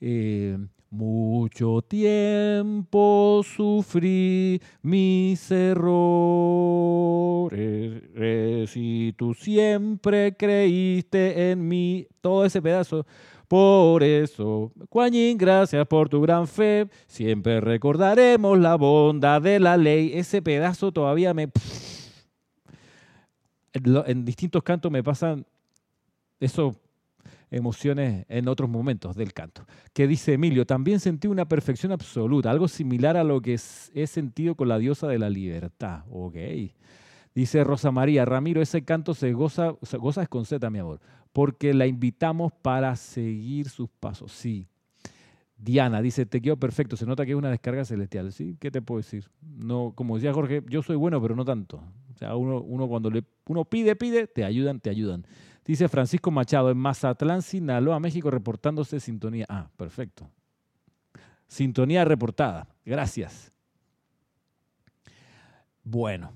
eh, 0.00 0.58
mucho 0.90 1.82
tiempo 1.82 3.42
sufrí 3.44 4.60
mis 4.82 5.50
errores 5.50 5.96
y 8.76 9.12
tú 9.14 9.34
siempre 9.34 10.36
creíste 10.36 11.50
en 11.50 11.66
mí. 11.66 12.06
Todo 12.20 12.44
ese 12.44 12.62
pedazo. 12.62 13.04
Por 13.48 14.02
eso, 14.02 14.72
Juanín, 14.90 15.38
gracias 15.38 15.86
por 15.86 16.08
tu 16.08 16.20
gran 16.20 16.48
fe. 16.48 16.88
Siempre 17.06 17.60
recordaremos 17.60 18.58
la 18.58 18.74
bondad 18.76 19.40
de 19.40 19.60
la 19.60 19.76
ley. 19.76 20.12
Ese 20.14 20.42
pedazo 20.42 20.90
todavía 20.92 21.32
me... 21.32 21.50
En 23.72 24.24
distintos 24.24 24.62
cantos 24.62 24.90
me 24.90 25.04
pasan 25.04 25.46
eso 26.40 26.74
emociones 27.50 28.26
en 28.28 28.48
otros 28.48 28.68
momentos 28.68 29.14
del 29.14 29.32
canto. 29.32 29.64
Que 29.92 30.06
dice 30.06 30.32
Emilio, 30.32 30.66
también 30.66 31.00
sentí 31.00 31.28
una 31.28 31.46
perfección 31.46 31.92
absoluta, 31.92 32.50
algo 32.50 32.68
similar 32.68 33.16
a 33.16 33.24
lo 33.24 33.40
que 33.40 33.54
he 33.94 34.06
sentido 34.06 34.54
con 34.54 34.68
la 34.68 34.78
diosa 34.78 35.06
de 35.08 35.18
la 35.18 35.30
libertad. 35.30 36.04
Ok. 36.10 36.36
Dice 37.34 37.62
Rosa 37.64 37.90
María, 37.90 38.24
Ramiro, 38.24 38.62
ese 38.62 38.82
canto 38.82 39.12
se 39.12 39.32
goza, 39.32 39.74
goza 39.98 40.22
es 40.22 40.70
mi 40.70 40.78
amor, 40.78 41.00
porque 41.36 41.74
la 41.74 41.86
invitamos 41.86 42.50
para 42.62 42.96
seguir 42.96 43.68
sus 43.68 43.90
pasos. 43.90 44.32
Sí. 44.32 44.66
Diana 45.58 46.00
dice, 46.00 46.24
te 46.24 46.40
quedó 46.40 46.56
perfecto, 46.56 46.96
se 46.96 47.04
nota 47.04 47.26
que 47.26 47.32
es 47.32 47.36
una 47.36 47.50
descarga 47.50 47.84
celestial. 47.84 48.32
¿Sí? 48.32 48.56
¿Qué 48.58 48.70
te 48.70 48.80
puedo 48.80 49.00
decir? 49.00 49.28
No, 49.42 49.92
como 49.94 50.14
decía 50.14 50.32
Jorge, 50.32 50.62
yo 50.66 50.82
soy 50.82 50.96
bueno, 50.96 51.20
pero 51.20 51.36
no 51.36 51.44
tanto. 51.44 51.82
O 52.14 52.16
sea, 52.18 52.36
uno, 52.36 52.62
uno 52.62 52.88
cuando 52.88 53.10
le, 53.10 53.22
uno 53.48 53.66
pide, 53.66 53.96
pide, 53.96 54.26
te 54.26 54.46
ayudan, 54.46 54.80
te 54.80 54.88
ayudan. 54.88 55.26
Dice 55.62 55.90
Francisco 55.90 56.30
Machado, 56.30 56.70
en 56.70 56.78
Mazatlán, 56.78 57.42
Sinaloa, 57.42 58.00
México, 58.00 58.30
reportándose 58.30 58.98
sintonía. 58.98 59.44
Ah, 59.50 59.68
perfecto. 59.76 60.30
Sintonía 61.48 62.06
reportada. 62.06 62.66
Gracias. 62.82 63.52
Bueno, 65.84 66.32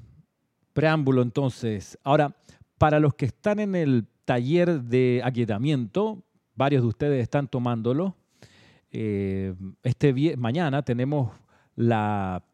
preámbulo 0.75 1.23
entonces. 1.23 1.99
Ahora, 2.05 2.37
para 2.77 3.01
los 3.01 3.15
que 3.15 3.25
están 3.25 3.61
en 3.61 3.75
el 3.75 4.07
taller 4.31 4.83
de 4.83 5.21
aquietamiento, 5.25 6.23
varios 6.55 6.83
de 6.83 6.89
ustedes 6.89 7.21
están 7.21 7.49
tomándolo. 7.49 8.15
Eh, 8.93 9.57
este 9.83 10.37
mañana 10.37 10.85
tenemos 10.85 11.33
la 11.75 12.45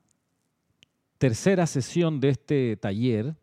tercera 1.19 1.67
sesión 1.67 2.19
de 2.19 2.31
este 2.31 2.79
taller 2.79 3.35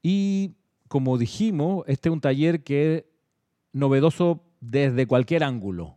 y 0.00 0.52
como 0.86 1.18
dijimos, 1.18 1.82
este 1.88 2.08
es 2.08 2.12
un 2.12 2.20
taller 2.20 2.62
que 2.62 2.94
es 2.94 3.04
novedoso 3.72 4.44
desde 4.60 5.08
cualquier 5.08 5.42
ángulo. 5.42 5.96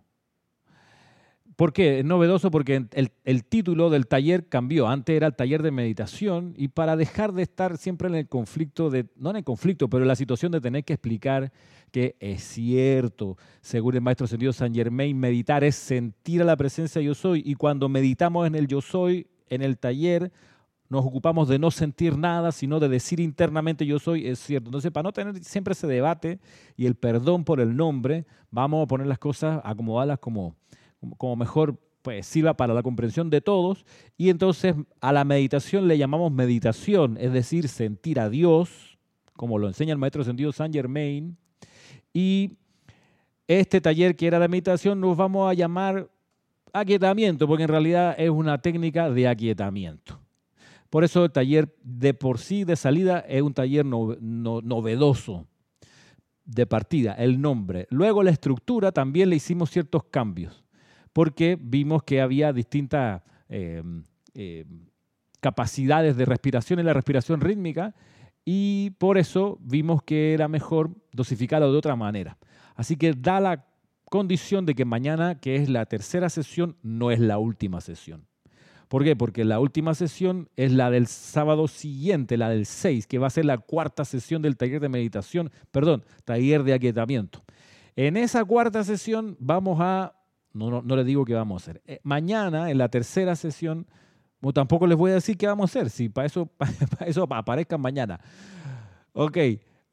¿Por 1.56 1.74
qué? 1.74 2.00
Es 2.00 2.06
novedoso 2.06 2.50
porque 2.52 2.86
el, 3.24 3.44
título 3.46 3.90
del 3.90 4.08
taller 4.08 4.48
cambió. 4.48 4.88
Antes 4.88 5.16
era 5.16 5.28
el 5.28 5.36
taller 5.36 5.62
de 5.62 5.72
meditación 5.72 6.54
y 6.58 6.70
para 6.70 6.96
dejar 6.96 7.34
de 7.34 7.44
estar 7.44 7.78
siempre 7.78 8.08
en 8.08 8.16
el 8.16 8.28
conflicto, 8.28 8.90
de, 8.90 9.06
no 9.16 9.30
en 9.30 9.38
el 9.38 9.44
conflicto, 9.44 9.90
pero 9.90 10.04
en 10.04 10.08
la 10.08 10.16
situación 10.16 10.52
de 10.52 10.62
tener 10.62 10.84
que 10.84 10.94
explicar 10.94 11.52
que 11.92 12.16
es 12.20 12.44
cierto, 12.44 13.38
según 13.62 13.96
el 13.96 14.02
maestro 14.02 14.26
sentido 14.26 14.52
San 14.52 14.74
Germain, 14.74 15.18
meditar 15.18 15.64
es 15.64 15.76
sentir 15.76 16.42
a 16.42 16.46
la 16.46 16.58
presencia 16.58 17.02
yo 17.02 17.14
soy 17.14 17.44
y 17.46 17.54
cuando 17.54 17.88
meditamos 17.88 18.48
en 18.48 18.56
el 18.56 18.68
yo 18.68 18.82
soy, 18.82 19.28
en 19.48 19.62
el 19.62 19.78
taller, 19.78 20.32
nos 20.90 21.06
ocupamos 21.06 21.48
de 21.48 21.60
no 21.60 21.72
sentir 21.72 22.18
nada, 22.18 22.52
sino 22.52 22.80
de 22.80 22.90
decir 22.90 23.20
internamente 23.20 23.86
yo 23.86 24.00
soy, 24.00 24.28
es 24.28 24.40
cierto. 24.40 24.70
Entonces, 24.70 24.92
para 24.92 25.04
no 25.04 25.12
tener 25.12 25.44
siempre 25.44 25.74
ese 25.74 25.88
debate 25.88 26.40
y 26.76 26.86
el 26.86 26.96
perdón 26.96 27.44
por 27.44 27.60
el 27.60 27.76
nombre, 27.76 28.26
vamos 28.52 28.84
a 28.84 28.88
poner 28.88 29.08
las 29.08 29.20
cosas, 29.20 29.62
acomodarlas 29.64 30.20
como, 30.20 30.56
como 31.18 31.36
mejor 31.36 31.80
pues, 32.02 32.26
sirva 32.26 32.56
para 32.56 32.74
la 32.74 32.84
comprensión 32.84 33.30
de 33.30 33.42
todos. 33.42 33.86
Y 34.18 34.30
entonces 34.30 34.76
a 35.02 35.12
la 35.14 35.24
meditación 35.24 35.88
le 35.88 35.98
llamamos 35.98 36.32
meditación, 36.32 37.18
es 37.20 37.32
decir, 37.32 37.68
sentir 37.68 38.20
a 38.20 38.30
Dios, 38.30 38.98
como 39.36 39.58
lo 39.58 39.68
enseña 39.68 39.94
el 39.94 40.00
maestro 40.00 40.24
sentido 40.24 40.52
Saint 40.52 40.74
Germain. 40.74 41.38
Y 42.14 42.58
este 43.48 43.82
taller 43.82 44.16
que 44.16 44.28
era 44.28 44.40
de 44.40 44.48
meditación 44.48 45.00
nos 45.00 45.18
vamos 45.18 45.50
a 45.50 45.54
llamar 45.54 46.10
aquietamiento, 46.72 47.48
porque 47.48 47.64
en 47.64 47.70
realidad 47.70 48.16
es 48.18 48.30
una 48.30 48.62
técnica 48.62 49.10
de 49.10 49.28
aquietamiento. 49.28 50.20
Por 50.90 51.04
eso 51.04 51.26
el 51.26 51.32
taller 51.32 51.76
de 51.84 52.14
por 52.14 52.38
sí 52.38 52.66
de 52.66 52.76
salida 52.76 53.20
es 53.22 53.42
un 53.42 53.54
taller 53.54 53.86
novedoso. 53.86 55.48
de 56.46 56.66
partida, 56.66 57.14
el 57.14 57.40
nombre. 57.42 57.88
Luego 57.90 58.22
la 58.22 58.32
estructura 58.32 58.92
también 58.92 59.30
le 59.30 59.38
hicimos 59.38 59.70
ciertos 59.70 60.04
cambios, 60.06 60.63
porque 61.14 61.58
vimos 61.60 62.04
que 62.04 62.22
había 62.22 62.52
distintas 62.52 63.22
eh, 63.50 63.84
eh, 64.34 64.66
capacidades 65.40 66.18
de 66.18 66.26
respiración 66.26 66.80
en 66.80 66.88
la 66.88 66.94
respiración 66.94 67.40
rítmica 67.40 67.96
y 68.46 68.92
por 68.98 69.18
eso 69.18 69.58
vimos 69.62 70.04
que 70.04 70.34
era 70.34 70.48
mejor 70.48 70.92
dosificarlo 71.12 71.72
de 71.72 71.78
otra 71.78 71.96
manera. 71.96 72.38
Así 72.76 72.98
que 72.98 73.14
da 73.14 73.40
la 73.40 73.66
condición 74.10 74.66
de 74.66 74.76
que 74.76 74.86
mañana, 74.86 75.40
que 75.40 75.56
es 75.56 75.70
la 75.70 75.86
tercera 75.86 76.30
sesión, 76.30 76.78
no 76.82 77.12
es 77.12 77.20
la 77.20 77.38
última 77.38 77.82
sesión. 77.82 78.28
¿Por 78.88 79.04
qué? 79.04 79.16
Porque 79.16 79.44
la 79.44 79.60
última 79.60 79.96
sesión 79.96 80.50
es 80.56 80.72
la 80.72 80.92
del 80.92 81.08
sábado 81.08 81.68
siguiente, 81.68 82.38
la 82.38 82.50
del 82.50 82.68
6, 82.68 83.08
que 83.08 83.18
va 83.18 83.28
a 83.28 83.32
ser 83.32 83.46
la 83.46 83.58
cuarta 83.58 84.06
sesión 84.06 84.44
del 84.44 84.56
taller 84.56 84.80
de 84.80 84.90
meditación, 84.90 85.52
perdón, 85.72 86.04
taller 86.26 86.64
de 86.64 86.74
aquietamiento. 86.74 87.44
En 87.96 88.18
esa 88.18 88.46
cuarta 88.46 88.84
sesión 88.84 89.36
vamos 89.40 89.80
a, 89.82 90.14
no, 90.54 90.70
no, 90.70 90.82
no 90.82 90.96
les 90.96 91.06
digo 91.06 91.26
qué 91.26 91.34
vamos 91.34 91.62
a 91.62 91.64
hacer, 91.64 91.82
eh, 91.86 92.00
mañana 92.04 92.72
en 92.72 92.78
la 92.78 92.90
tercera 92.90 93.36
sesión, 93.36 93.88
tampoco 94.54 94.88
les 94.88 94.98
voy 94.98 95.12
a 95.12 95.16
decir 95.16 95.38
qué 95.38 95.48
vamos 95.48 95.70
a 95.70 95.80
hacer, 95.80 95.90
si 95.90 96.10
para 96.10 96.28
eso, 96.28 96.46
para 96.98 97.06
eso 97.06 97.24
aparezcan 97.30 97.80
mañana. 97.80 98.20
Ok, 99.14 99.38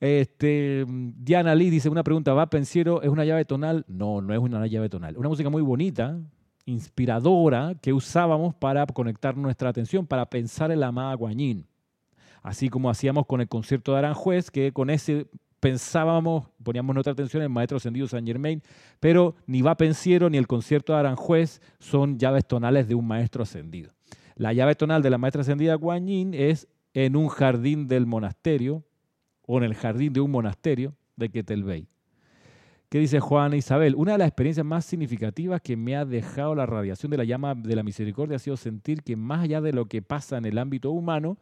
este, 0.00 0.86
Diana 0.88 1.54
Lee 1.54 1.68
dice 1.68 1.90
una 1.90 2.02
pregunta, 2.02 2.32
¿va 2.32 2.48
pensiero 2.48 3.02
es 3.02 3.10
una 3.10 3.24
llave 3.24 3.44
tonal? 3.44 3.84
No, 3.86 4.22
no 4.22 4.32
es 4.32 4.40
una 4.40 4.66
llave 4.66 4.88
tonal. 4.88 5.16
Una 5.18 5.28
música 5.28 5.50
muy 5.50 5.60
bonita, 5.60 6.18
inspiradora, 6.64 7.74
que 7.82 7.92
usábamos 7.92 8.54
para 8.54 8.86
conectar 8.86 9.36
nuestra 9.36 9.68
atención, 9.68 10.06
para 10.06 10.26
pensar 10.30 10.70
en 10.70 10.80
la 10.80 10.88
amada 10.88 11.14
Guanyin. 11.14 11.66
Así 12.42 12.70
como 12.70 12.88
hacíamos 12.88 13.26
con 13.26 13.42
el 13.42 13.48
concierto 13.48 13.92
de 13.92 13.98
Aranjuez, 13.98 14.50
que 14.50 14.72
con 14.72 14.88
ese 14.88 15.26
pensábamos, 15.60 16.48
poníamos 16.62 16.94
nuestra 16.94 17.12
atención 17.12 17.42
en 17.42 17.44
el 17.44 17.50
Maestro 17.50 17.76
Ascendido 17.76 18.08
San 18.08 18.26
Germain, 18.26 18.62
pero 18.98 19.36
ni 19.46 19.62
va 19.62 19.76
pensiero 19.76 20.28
ni 20.28 20.38
el 20.38 20.46
concierto 20.46 20.92
de 20.92 21.00
Aranjuez 21.00 21.60
son 21.78 22.18
llaves 22.18 22.46
tonales 22.46 22.88
de 22.88 22.94
un 22.94 23.06
Maestro 23.06 23.42
Ascendido. 23.42 23.92
La 24.34 24.52
llave 24.52 24.74
tonal 24.74 25.02
de 25.02 25.10
la 25.10 25.18
Maestra 25.18 25.42
Ascendida 25.42 25.74
Guanyin 25.74 26.34
es 26.34 26.66
en 26.94 27.14
un 27.14 27.28
jardín 27.28 27.86
del 27.86 28.06
monasterio, 28.06 28.84
o 29.52 29.58
en 29.58 29.64
el 29.64 29.74
jardín 29.74 30.12
de 30.12 30.20
un 30.20 30.30
monasterio 30.30 30.94
de 31.16 31.28
Ketelbey. 31.28 31.88
¿Qué 32.88 32.98
dice 32.98 33.20
Juan 33.20 33.52
Isabel? 33.54 33.94
Una 33.96 34.12
de 34.12 34.18
las 34.18 34.28
experiencias 34.28 34.64
más 34.64 34.84
significativas 34.84 35.60
que 35.60 35.76
me 35.76 35.96
ha 35.96 36.04
dejado 36.04 36.54
la 36.54 36.66
radiación 36.66 37.10
de 37.10 37.18
la 37.18 37.24
llama 37.24 37.54
de 37.54 37.76
la 37.76 37.82
misericordia 37.82 38.36
ha 38.36 38.40
sido 38.40 38.56
sentir 38.56 39.02
que 39.02 39.16
más 39.16 39.42
allá 39.42 39.60
de 39.60 39.72
lo 39.72 39.86
que 39.86 40.02
pasa 40.02 40.38
en 40.38 40.44
el 40.44 40.56
ámbito 40.56 40.90
humano, 40.90 41.36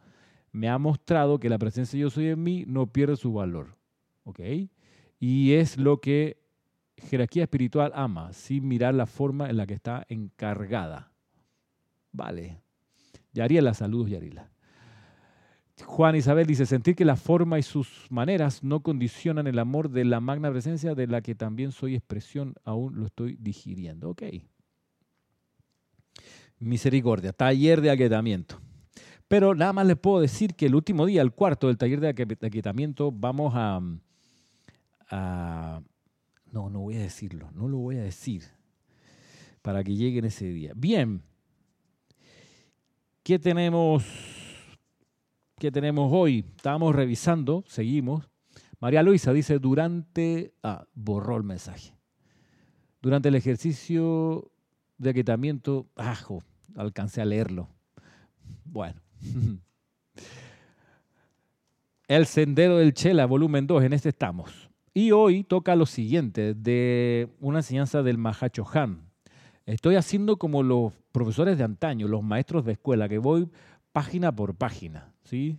me 0.51 0.69
ha 0.69 0.77
mostrado 0.77 1.39
que 1.39 1.49
la 1.49 1.57
presencia 1.57 1.97
de 1.97 2.01
yo 2.01 2.09
soy 2.09 2.27
en 2.29 2.43
mí 2.43 2.65
no 2.67 2.87
pierde 2.87 3.15
su 3.15 3.33
valor. 3.33 3.78
¿Ok? 4.29 4.39
Y 5.19 5.53
es 5.53 5.77
lo 5.77 5.99
que 5.99 6.37
jerarquía 6.97 7.43
espiritual 7.43 7.91
ama, 7.95 8.31
sin 8.33 8.67
mirar 8.67 8.93
la 8.93 9.05
forma 9.05 9.49
en 9.49 9.57
la 9.57 9.65
que 9.65 9.73
está 9.73 10.05
encargada. 10.07 11.11
Vale. 12.11 12.61
Yariela, 13.33 13.73
saludos 13.73 14.09
Yarila. 14.09 14.49
Juan 15.83 16.15
Isabel 16.15 16.45
dice, 16.45 16.65
sentir 16.65 16.95
que 16.95 17.05
la 17.05 17.15
forma 17.15 17.57
y 17.57 17.63
sus 17.63 18.05
maneras 18.09 18.63
no 18.63 18.81
condicionan 18.81 19.47
el 19.47 19.59
amor 19.59 19.89
de 19.89 20.03
la 20.03 20.19
magna 20.19 20.51
presencia 20.51 20.93
de 20.93 21.07
la 21.07 21.21
que 21.21 21.35
también 21.35 21.71
soy 21.71 21.95
expresión, 21.95 22.55
aún 22.65 22.99
lo 22.99 23.05
estoy 23.05 23.37
digiriendo. 23.39 24.09
Ok. 24.09 24.23
Misericordia, 26.59 27.31
taller 27.31 27.79
de 27.79 27.91
aquietamiento. 27.91 28.59
Pero 29.29 29.55
nada 29.55 29.71
más 29.71 29.87
les 29.87 29.97
puedo 29.97 30.19
decir 30.19 30.55
que 30.55 30.65
el 30.65 30.75
último 30.75 31.05
día, 31.05 31.21
el 31.21 31.31
cuarto 31.31 31.67
del 31.67 31.77
taller 31.77 32.01
de 32.01 32.09
aquietamiento, 32.09 33.11
vamos 33.11 33.53
a, 33.55 33.79
No, 35.11 36.69
no 36.69 36.79
voy 36.79 36.95
a 36.95 37.01
decirlo, 37.01 37.51
no 37.51 37.67
lo 37.67 37.77
voy 37.77 37.97
a 37.97 38.03
decir 38.03 38.43
para 39.61 39.83
que 39.83 39.95
lleguen 39.95 40.25
ese 40.25 40.45
día. 40.45 40.73
Bien, 40.75 41.21
¿qué 43.23 43.37
tenemos? 43.37 44.03
que 45.59 45.71
tenemos 45.71 46.09
hoy. 46.11 46.45
Estábamos 46.55 46.95
revisando, 46.95 47.63
seguimos. 47.67 48.27
María 48.79 49.03
Luisa 49.03 49.31
dice, 49.33 49.59
durante... 49.59 50.53
Ah, 50.63 50.87
borró 50.95 51.37
el 51.37 51.43
mensaje. 51.43 51.93
Durante 53.01 53.29
el 53.29 53.35
ejercicio 53.35 54.51
de 54.97 55.11
aquietamiento, 55.11 55.87
ajo, 55.95 56.43
alcancé 56.75 57.21
a 57.21 57.25
leerlo. 57.25 57.69
Bueno. 58.63 58.99
El 62.07 62.25
Sendero 62.25 62.77
del 62.77 62.95
Chela, 62.95 63.27
volumen 63.27 63.67
2, 63.67 63.83
en 63.83 63.93
este 63.93 64.09
estamos. 64.09 64.68
Y 64.93 65.11
hoy 65.11 65.43
toca 65.43 65.75
lo 65.75 65.85
siguiente, 65.85 66.53
de 66.53 67.29
una 67.39 67.59
enseñanza 67.59 68.01
del 68.03 68.17
Mahacho 68.17 68.65
Han. 68.73 69.09
Estoy 69.65 69.95
haciendo 69.95 70.37
como 70.37 70.63
los 70.63 70.93
profesores 71.11 71.57
de 71.57 71.63
antaño, 71.63 72.07
los 72.07 72.23
maestros 72.23 72.65
de 72.65 72.71
escuela, 72.73 73.07
que 73.07 73.19
voy 73.19 73.49
página 73.91 74.35
por 74.35 74.55
página. 74.55 75.13
¿sí? 75.23 75.57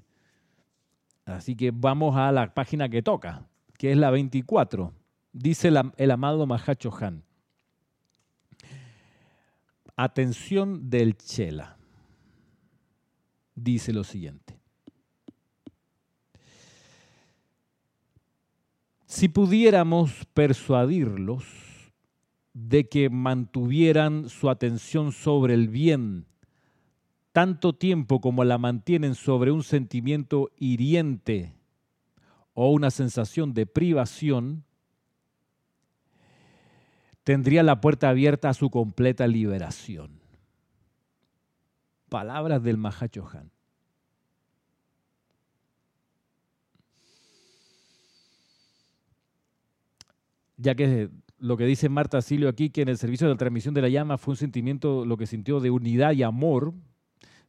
Así 1.24 1.54
que 1.54 1.70
vamos 1.72 2.16
a 2.16 2.32
la 2.32 2.52
página 2.52 2.88
que 2.88 3.02
toca, 3.02 3.46
que 3.78 3.92
es 3.92 3.96
la 3.96 4.10
24. 4.10 4.92
Dice 5.32 5.70
el 5.96 6.10
amado 6.10 6.46
Mahacho 6.46 6.92
Han. 7.00 7.22
Atención 9.96 10.90
del 10.90 11.16
Chela. 11.16 11.76
Dice 13.54 13.92
lo 13.92 14.02
siguiente. 14.02 14.59
Si 19.10 19.28
pudiéramos 19.28 20.24
persuadirlos 20.34 21.42
de 22.54 22.88
que 22.88 23.10
mantuvieran 23.10 24.28
su 24.28 24.48
atención 24.48 25.10
sobre 25.10 25.54
el 25.54 25.66
bien 25.66 26.26
tanto 27.32 27.72
tiempo 27.72 28.20
como 28.20 28.44
la 28.44 28.56
mantienen 28.56 29.16
sobre 29.16 29.50
un 29.50 29.64
sentimiento 29.64 30.52
hiriente 30.56 31.56
o 32.54 32.70
una 32.70 32.92
sensación 32.92 33.52
de 33.52 33.66
privación, 33.66 34.62
tendría 37.24 37.64
la 37.64 37.80
puerta 37.80 38.10
abierta 38.10 38.50
a 38.50 38.54
su 38.54 38.70
completa 38.70 39.26
liberación. 39.26 40.20
Palabras 42.08 42.62
del 42.62 42.76
Mahachohan. 42.76 43.50
Ya 50.60 50.74
que 50.74 51.10
lo 51.38 51.56
que 51.56 51.64
dice 51.64 51.88
Marta 51.88 52.20
Silio 52.20 52.48
aquí, 52.48 52.70
que 52.70 52.82
en 52.82 52.88
el 52.88 52.98
servicio 52.98 53.26
de 53.26 53.34
la 53.34 53.38
transmisión 53.38 53.72
de 53.74 53.82
la 53.82 53.88
llama 53.88 54.18
fue 54.18 54.32
un 54.32 54.36
sentimiento, 54.36 55.04
lo 55.04 55.16
que 55.16 55.26
sintió 55.26 55.60
de 55.60 55.70
unidad 55.70 56.12
y 56.12 56.22
amor, 56.22 56.74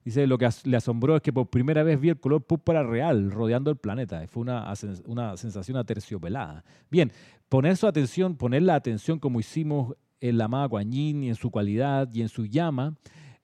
Dice, 0.03 0.25
lo 0.25 0.37
que 0.37 0.49
le 0.63 0.77
asombró 0.77 1.15
es 1.15 1.21
que 1.21 1.31
por 1.31 1.49
primera 1.49 1.83
vez 1.83 1.99
vi 1.99 2.09
el 2.09 2.19
color 2.19 2.43
púrpura 2.43 2.81
real 2.83 3.29
rodeando 3.29 3.69
el 3.69 3.77
planeta. 3.77 4.25
Fue 4.27 4.41
una, 4.41 4.73
una 5.05 5.37
sensación 5.37 5.77
aterciopelada. 5.77 6.63
Bien, 6.89 7.11
poner 7.49 7.77
su 7.77 7.85
atención, 7.85 8.35
poner 8.35 8.63
la 8.63 8.75
atención 8.75 9.19
como 9.19 9.39
hicimos 9.39 9.95
en 10.19 10.37
la 10.37 10.45
amada 10.45 10.69
Kuan 10.69 10.91
y 10.91 11.29
en 11.29 11.35
su 11.35 11.51
cualidad 11.51 12.09
y 12.13 12.21
en 12.21 12.29
su 12.29 12.45
llama, 12.45 12.95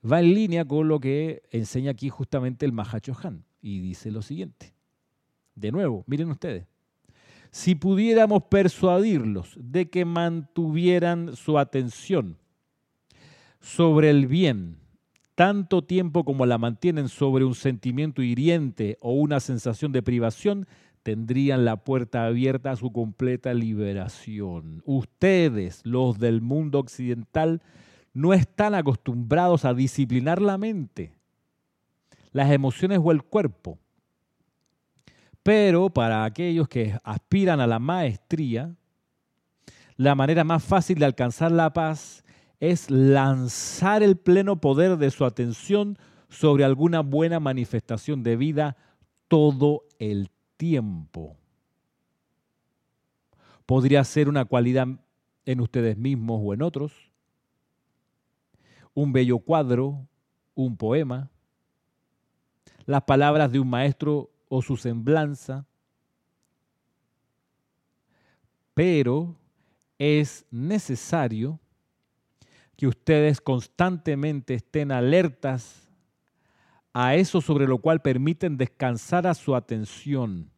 va 0.10 0.20
en 0.20 0.34
línea 0.34 0.66
con 0.66 0.88
lo 0.88 1.00
que 1.00 1.44
enseña 1.52 1.92
aquí 1.92 2.10
justamente 2.10 2.66
el 2.66 2.72
Mahacho 2.72 3.16
Han. 3.22 3.46
Y 3.62 3.80
dice 3.80 4.10
lo 4.10 4.24
siguiente. 4.24 4.74
De 5.54 5.72
nuevo, 5.72 6.04
miren 6.08 6.30
ustedes. 6.32 6.68
Si 7.58 7.74
pudiéramos 7.74 8.44
persuadirlos 8.44 9.58
de 9.60 9.90
que 9.90 10.06
mantuvieran 10.06 11.36
su 11.36 11.58
atención 11.58 12.38
sobre 13.60 14.12
el 14.12 14.28
bien, 14.28 14.78
tanto 15.34 15.84
tiempo 15.84 16.24
como 16.24 16.46
la 16.46 16.60
mantienen 16.60 17.10
sobre 17.10 17.46
un 17.46 17.56
sentimiento 17.56 18.22
hiriente 18.22 19.00
o 19.02 19.14
una 19.14 19.40
sensación 19.40 19.92
de 19.92 20.04
privación, 20.04 20.68
tendrían 21.02 21.66
la 21.66 21.78
puerta 21.78 22.28
abierta 22.28 22.70
a 22.70 22.76
su 22.76 22.92
completa 22.92 23.56
liberación. 23.56 24.84
Ustedes, 24.86 25.82
los 25.84 26.20
del 26.20 26.42
mundo 26.42 26.78
occidental, 26.78 27.64
no 28.14 28.36
están 28.36 28.76
acostumbrados 28.76 29.66
a 29.66 29.74
disciplinar 29.74 30.44
la 30.44 30.60
mente, 30.60 31.16
las 32.34 32.52
emociones 32.52 33.00
o 33.02 33.12
el 33.12 33.24
cuerpo. 33.24 33.80
Pero 35.48 35.90
para 35.90 36.26
aquellos 36.26 36.68
que 36.68 37.00
aspiran 37.06 37.62
a 37.62 37.68
la 37.68 37.80
maestría, 37.80 38.76
la 39.96 40.14
manera 40.14 40.44
más 40.44 40.62
fácil 40.62 41.00
de 41.00 41.06
alcanzar 41.06 41.54
la 41.54 41.72
paz 41.72 42.26
es 42.60 42.92
lanzar 42.92 44.04
el 44.04 44.18
pleno 44.18 44.60
poder 44.60 44.98
de 44.98 45.10
su 45.10 45.24
atención 45.24 45.98
sobre 46.28 46.66
alguna 46.66 47.00
buena 47.00 47.40
manifestación 47.40 48.24
de 48.24 48.36
vida 48.36 48.76
todo 49.30 49.86
el 50.00 50.32
tiempo. 50.58 51.38
Podría 53.66 54.04
ser 54.04 54.28
una 54.28 54.44
cualidad 54.44 54.88
en 55.46 55.62
ustedes 55.62 55.98
mismos 55.98 56.42
o 56.44 56.54
en 56.54 56.62
otros, 56.62 56.92
un 58.94 59.14
bello 59.14 59.40
cuadro, 59.40 60.10
un 60.56 60.76
poema, 60.76 61.30
las 62.86 63.04
palabras 63.04 63.50
de 63.50 63.62
un 63.62 63.70
maestro 63.70 64.30
o 64.50 64.62
su 64.62 64.78
semblanza. 64.78 65.66
pero 68.78 69.36
es 69.98 70.46
necesario 70.52 71.60
que 72.76 72.86
ustedes 72.86 73.42
constantemente 73.42 74.54
estén 74.54 74.92
alertas 74.92 75.90
a 76.94 77.16
eso 77.16 77.42
sobre 77.42 77.66
lo 77.66 77.80
cual 77.80 78.04
permiten 78.04 78.56
descansar 78.56 79.26
a 79.26 79.34
su 79.34 79.56
atención. 79.56 80.52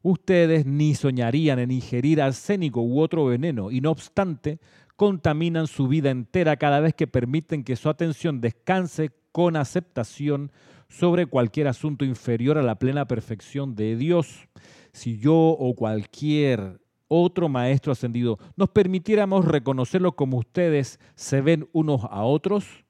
Ustedes 0.00 0.64
ni 0.64 0.94
soñarían 0.94 1.58
en 1.58 1.70
ingerir 1.70 2.22
arsénico 2.22 2.80
u 2.80 2.98
otro 2.98 3.26
veneno 3.26 3.70
y 3.70 3.82
no 3.82 3.90
obstante 3.90 4.58
contaminan 4.96 5.66
su 5.66 5.86
vida 5.86 6.08
entera 6.08 6.56
cada 6.56 6.80
vez 6.80 6.94
que 6.94 7.06
permiten 7.06 7.62
que 7.62 7.76
su 7.76 7.90
atención 7.90 8.40
descanse 8.40 9.10
con 9.32 9.56
aceptación 9.56 10.50
sobre 10.90 11.26
cualquier 11.26 11.68
asunto 11.68 12.04
inferior 12.04 12.58
a 12.58 12.62
la 12.62 12.74
plena 12.74 13.06
perfección 13.06 13.74
de 13.76 13.96
Dios. 13.96 14.48
Si 14.92 15.18
yo 15.18 15.34
o 15.34 15.74
cualquier 15.74 16.80
otro 17.08 17.48
maestro 17.48 17.92
ascendido 17.92 18.38
nos 18.56 18.68
permitiéramos 18.70 19.44
reconocerlo 19.44 20.16
como 20.16 20.36
ustedes 20.36 21.00
se 21.14 21.40
ven 21.40 21.68
unos 21.72 22.02
a 22.04 22.24
otros, 22.24 22.84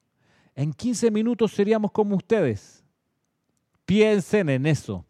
en 0.55 0.73
15 0.73 1.11
minutos 1.11 1.51
seríamos 1.51 1.91
como 1.91 2.15
ustedes. 2.15 2.83
Piensen 3.85 4.49
en 4.49 4.65
eso. 4.65 5.05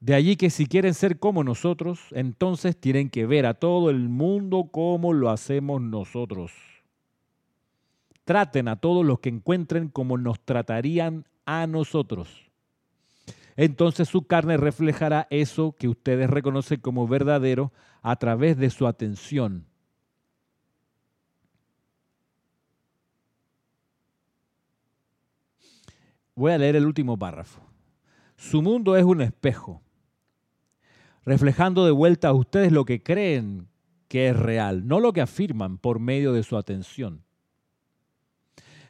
De 0.00 0.14
allí 0.14 0.36
que 0.36 0.48
si 0.48 0.66
quieren 0.66 0.94
ser 0.94 1.18
como 1.18 1.44
nosotros, 1.44 2.00
entonces 2.12 2.76
tienen 2.76 3.10
que 3.10 3.26
ver 3.26 3.46
a 3.46 3.54
todo 3.54 3.90
el 3.90 4.08
mundo 4.08 4.68
como 4.70 5.12
lo 5.12 5.28
hacemos 5.28 5.82
nosotros. 5.82 6.77
Traten 8.28 8.68
a 8.68 8.76
todos 8.76 9.06
los 9.06 9.20
que 9.20 9.30
encuentren 9.30 9.88
como 9.88 10.18
nos 10.18 10.38
tratarían 10.44 11.24
a 11.46 11.66
nosotros. 11.66 12.28
Entonces 13.56 14.06
su 14.06 14.26
carne 14.26 14.58
reflejará 14.58 15.26
eso 15.30 15.74
que 15.78 15.88
ustedes 15.88 16.28
reconocen 16.28 16.78
como 16.78 17.08
verdadero 17.08 17.72
a 18.02 18.16
través 18.16 18.58
de 18.58 18.68
su 18.68 18.86
atención. 18.86 19.64
Voy 26.34 26.52
a 26.52 26.58
leer 26.58 26.76
el 26.76 26.84
último 26.84 27.18
párrafo. 27.18 27.62
Su 28.36 28.60
mundo 28.60 28.94
es 28.94 29.04
un 29.04 29.22
espejo 29.22 29.80
reflejando 31.24 31.86
de 31.86 31.92
vuelta 31.92 32.28
a 32.28 32.34
ustedes 32.34 32.72
lo 32.72 32.84
que 32.84 33.02
creen 33.02 33.68
que 34.06 34.28
es 34.28 34.36
real, 34.36 34.86
no 34.86 35.00
lo 35.00 35.14
que 35.14 35.22
afirman 35.22 35.78
por 35.78 35.98
medio 35.98 36.34
de 36.34 36.42
su 36.42 36.58
atención. 36.58 37.24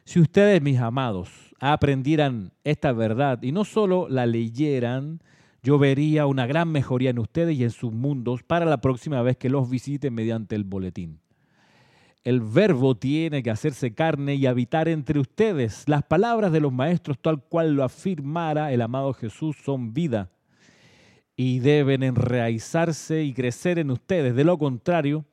Si 0.09 0.19
ustedes, 0.19 0.59
mis 0.59 0.79
amados, 0.79 1.29
aprendieran 1.59 2.51
esta 2.63 2.93
verdad 2.93 3.43
y 3.43 3.51
no 3.51 3.63
solo 3.63 4.07
la 4.09 4.25
leyeran, 4.25 5.21
yo 5.61 5.77
vería 5.77 6.25
una 6.25 6.47
gran 6.47 6.71
mejoría 6.71 7.11
en 7.11 7.19
ustedes 7.19 7.55
y 7.55 7.63
en 7.63 7.69
sus 7.69 7.93
mundos 7.93 8.41
para 8.41 8.65
la 8.65 8.81
próxima 8.81 9.21
vez 9.21 9.37
que 9.37 9.51
los 9.51 9.69
visiten 9.69 10.15
mediante 10.15 10.55
el 10.55 10.63
boletín. 10.63 11.19
El 12.23 12.41
verbo 12.41 12.97
tiene 12.97 13.43
que 13.43 13.51
hacerse 13.51 13.93
carne 13.93 14.33
y 14.33 14.47
habitar 14.47 14.87
entre 14.87 15.19
ustedes. 15.19 15.87
Las 15.87 16.01
palabras 16.01 16.51
de 16.51 16.61
los 16.61 16.73
maestros, 16.73 17.19
tal 17.21 17.43
cual 17.43 17.75
lo 17.75 17.83
afirmara 17.83 18.73
el 18.73 18.81
amado 18.81 19.13
Jesús, 19.13 19.57
son 19.63 19.93
vida 19.93 20.31
y 21.35 21.59
deben 21.59 22.01
enraizarse 22.01 23.21
y 23.23 23.35
crecer 23.35 23.77
en 23.77 23.91
ustedes. 23.91 24.33
De 24.33 24.43
lo 24.43 24.57
contrario, 24.57 25.23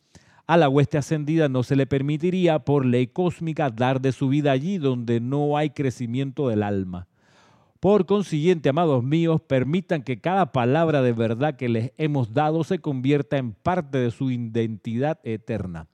a 0.47 0.57
la 0.57 0.69
hueste 0.69 0.99
ascendida 0.99 1.49
no 1.49 1.63
se 1.63 1.77
le 1.77 1.87
permitiría 1.87 2.61
por 2.61 2.87
ley 2.87 3.09
cósmica 3.09 3.71
dar 3.71 4.01
de 4.01 4.13
su 4.13 4.29
vida 4.29 4.53
allí 4.53 4.79
donde 4.79 5.21
no 5.21 5.57
hay 5.57 5.71
crecimiento 5.71 6.49
del 6.49 6.63
alma. 6.63 7.09
Por 7.81 8.07
consiguiente, 8.07 8.69
amados 8.69 9.05
míos, 9.05 9.41
permitan 9.41 10.03
que 10.03 10.21
cada 10.21 10.53
palabra 10.53 11.03
de 11.03 11.13
verdad 11.13 11.57
que 11.57 11.69
les 11.69 11.93
hemos 11.99 12.33
dado 12.33 12.65
se 12.65 12.79
convierta 12.79 13.37
en 13.37 13.53
parte 13.53 13.99
de 13.99 14.11
su 14.11 14.31
identidad 14.31 15.19
eterna. 15.25 15.89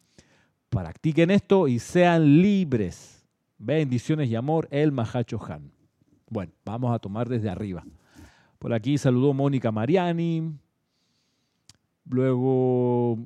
Practiquen 0.69 1.31
esto 1.31 1.69
y 1.69 1.79
sean 1.79 2.41
libres. 2.41 3.27
Bendiciones 3.59 4.31
y 4.31 4.37
amor, 4.37 4.69
el 4.71 4.93
Mahacho 4.93 5.41
Han. 5.47 5.73
Bueno, 6.29 6.53
vamos 6.65 6.95
a 6.95 6.99
tomar 6.99 7.29
desde 7.29 7.51
arriba. 7.51 7.85
Por 8.59 8.73
aquí 8.73 8.97
saludó 8.97 9.35
Mónica 9.35 9.71
Mariani. 9.73 10.53
Luego 12.05 13.19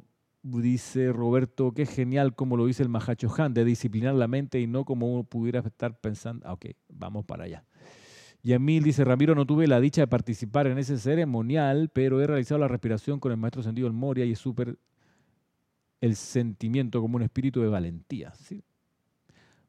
dice 0.46 1.12
Roberto, 1.12 1.72
qué 1.72 1.86
genial 1.86 2.34
como 2.34 2.56
lo 2.56 2.66
dice 2.66 2.82
el 2.82 2.88
Mahacho 2.88 3.32
Han, 3.36 3.54
de 3.54 3.64
disciplinar 3.64 4.14
la 4.14 4.28
mente 4.28 4.60
y 4.60 4.66
no 4.66 4.84
como 4.84 5.12
uno 5.12 5.24
pudiera 5.24 5.60
estar 5.60 5.98
pensando. 5.98 6.46
Ah, 6.46 6.52
ok, 6.52 6.66
vamos 6.88 7.24
para 7.24 7.44
allá. 7.44 7.64
Y 8.42 8.52
Emil 8.52 8.84
dice, 8.84 9.04
Ramiro, 9.04 9.34
no 9.34 9.44
tuve 9.44 9.66
la 9.66 9.80
dicha 9.80 10.02
de 10.02 10.06
participar 10.06 10.68
en 10.68 10.78
ese 10.78 10.98
ceremonial, 10.98 11.90
pero 11.92 12.20
he 12.20 12.26
realizado 12.26 12.60
la 12.60 12.68
respiración 12.68 13.18
con 13.18 13.32
el 13.32 13.38
maestro 13.38 13.62
sentido 13.62 13.88
el 13.88 13.92
Moria 13.92 14.24
y 14.24 14.32
es 14.32 14.38
súper 14.38 14.78
el 16.00 16.14
sentimiento 16.14 17.00
como 17.00 17.16
un 17.16 17.22
espíritu 17.22 17.60
de 17.60 17.68
valentía. 17.68 18.32
¿sí? 18.34 18.62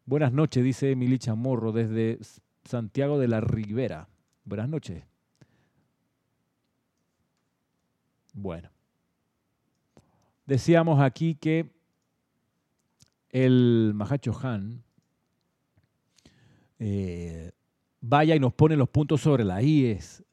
Buenas 0.05 0.31
noches, 0.31 0.63
dice 0.63 0.91
Emily 0.91 1.17
Chamorro 1.17 1.71
desde 1.71 2.19
Santiago 2.65 3.17
de 3.17 3.27
la 3.27 3.41
Ribera. 3.41 4.09
Buenas 4.43 4.69
noches. 4.69 5.03
Bueno, 8.33 8.69
decíamos 10.47 10.99
aquí 10.99 11.35
que 11.35 11.69
el 13.29 13.91
Mahacho 13.93 14.35
Han 14.41 14.83
eh, 16.79 17.51
vaya 18.01 18.35
y 18.35 18.39
nos 18.39 18.53
pone 18.53 18.75
los 18.75 18.89
puntos 18.89 19.21
sobre 19.21 19.43
las 19.43 19.63
IES, 19.63 20.23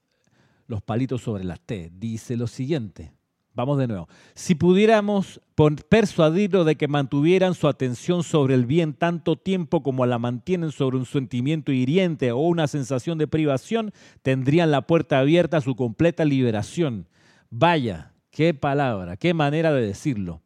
los 0.66 0.82
palitos 0.82 1.22
sobre 1.22 1.44
las 1.44 1.60
T. 1.60 1.90
Dice 1.94 2.36
lo 2.36 2.46
siguiente. 2.46 3.12
Vamos 3.56 3.78
de 3.78 3.86
nuevo. 3.86 4.08
Si 4.34 4.56
pudiéramos 4.56 5.40
persuadirlo 5.88 6.64
de 6.64 6.74
que 6.74 6.88
mantuvieran 6.88 7.54
su 7.54 7.68
atención 7.68 8.24
sobre 8.24 8.54
el 8.54 8.66
bien 8.66 8.94
tanto 8.94 9.36
tiempo 9.36 9.84
como 9.84 10.06
la 10.06 10.18
mantienen 10.18 10.72
sobre 10.72 10.96
un 10.96 11.06
sentimiento 11.06 11.70
hiriente 11.70 12.32
o 12.32 12.38
una 12.38 12.66
sensación 12.66 13.16
de 13.16 13.28
privación, 13.28 13.92
tendrían 14.22 14.72
la 14.72 14.88
puerta 14.88 15.20
abierta 15.20 15.58
a 15.58 15.60
su 15.60 15.76
completa 15.76 16.24
liberación. 16.24 17.06
Vaya, 17.48 18.13
qué 18.34 18.52
palabra, 18.52 19.16
qué 19.16 19.32
manera 19.32 19.72
de 19.72 19.86
decirlo. 19.86 20.42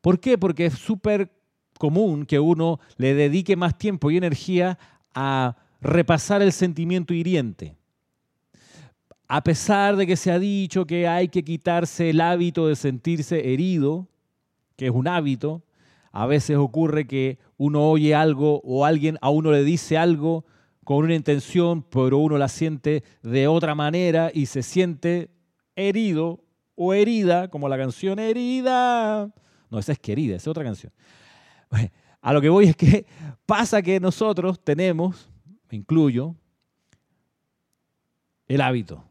¿Por 0.00 0.20
qué? 0.20 0.38
Porque 0.38 0.66
es 0.66 0.74
súper 0.74 1.32
común 1.78 2.26
que 2.26 2.38
uno 2.38 2.78
le 2.96 3.12
dedique 3.14 3.56
más 3.56 3.76
tiempo 3.76 4.08
y 4.08 4.16
energía 4.16 4.78
a 5.16 5.56
repasar 5.80 6.42
el 6.42 6.52
sentimiento 6.52 7.12
hiriente. 7.12 7.76
A 9.26 9.42
pesar 9.42 9.96
de 9.96 10.06
que 10.06 10.14
se 10.14 10.30
ha 10.30 10.38
dicho 10.38 10.86
que 10.86 11.08
hay 11.08 11.26
que 11.26 11.42
quitarse 11.42 12.10
el 12.10 12.20
hábito 12.20 12.68
de 12.68 12.76
sentirse 12.76 13.52
herido, 13.52 14.06
que 14.76 14.86
es 14.86 14.92
un 14.92 15.08
hábito, 15.08 15.64
a 16.12 16.26
veces 16.26 16.56
ocurre 16.56 17.08
que 17.08 17.38
uno 17.56 17.90
oye 17.90 18.14
algo 18.14 18.60
o 18.62 18.84
alguien 18.84 19.18
a 19.20 19.30
uno 19.30 19.50
le 19.50 19.64
dice 19.64 19.98
algo 19.98 20.44
con 20.84 20.98
una 20.98 21.16
intención, 21.16 21.82
pero 21.82 22.18
uno 22.18 22.38
la 22.38 22.48
siente 22.48 23.02
de 23.24 23.48
otra 23.48 23.74
manera 23.74 24.30
y 24.32 24.46
se 24.46 24.62
siente 24.62 25.30
herido 25.74 26.43
o 26.74 26.92
herida, 26.92 27.48
como 27.48 27.68
la 27.68 27.76
canción 27.76 28.18
Herida. 28.18 29.30
No, 29.70 29.78
esa 29.78 29.92
es 29.92 29.98
querida, 29.98 30.36
esa 30.36 30.44
es 30.44 30.48
otra 30.48 30.64
canción. 30.64 30.92
A 32.20 32.32
lo 32.32 32.40
que 32.40 32.48
voy 32.48 32.66
es 32.66 32.76
que 32.76 33.06
pasa 33.46 33.82
que 33.82 34.00
nosotros 34.00 34.58
tenemos, 34.62 35.28
me 35.70 35.78
incluyo, 35.78 36.34
el 38.46 38.60
hábito 38.60 39.04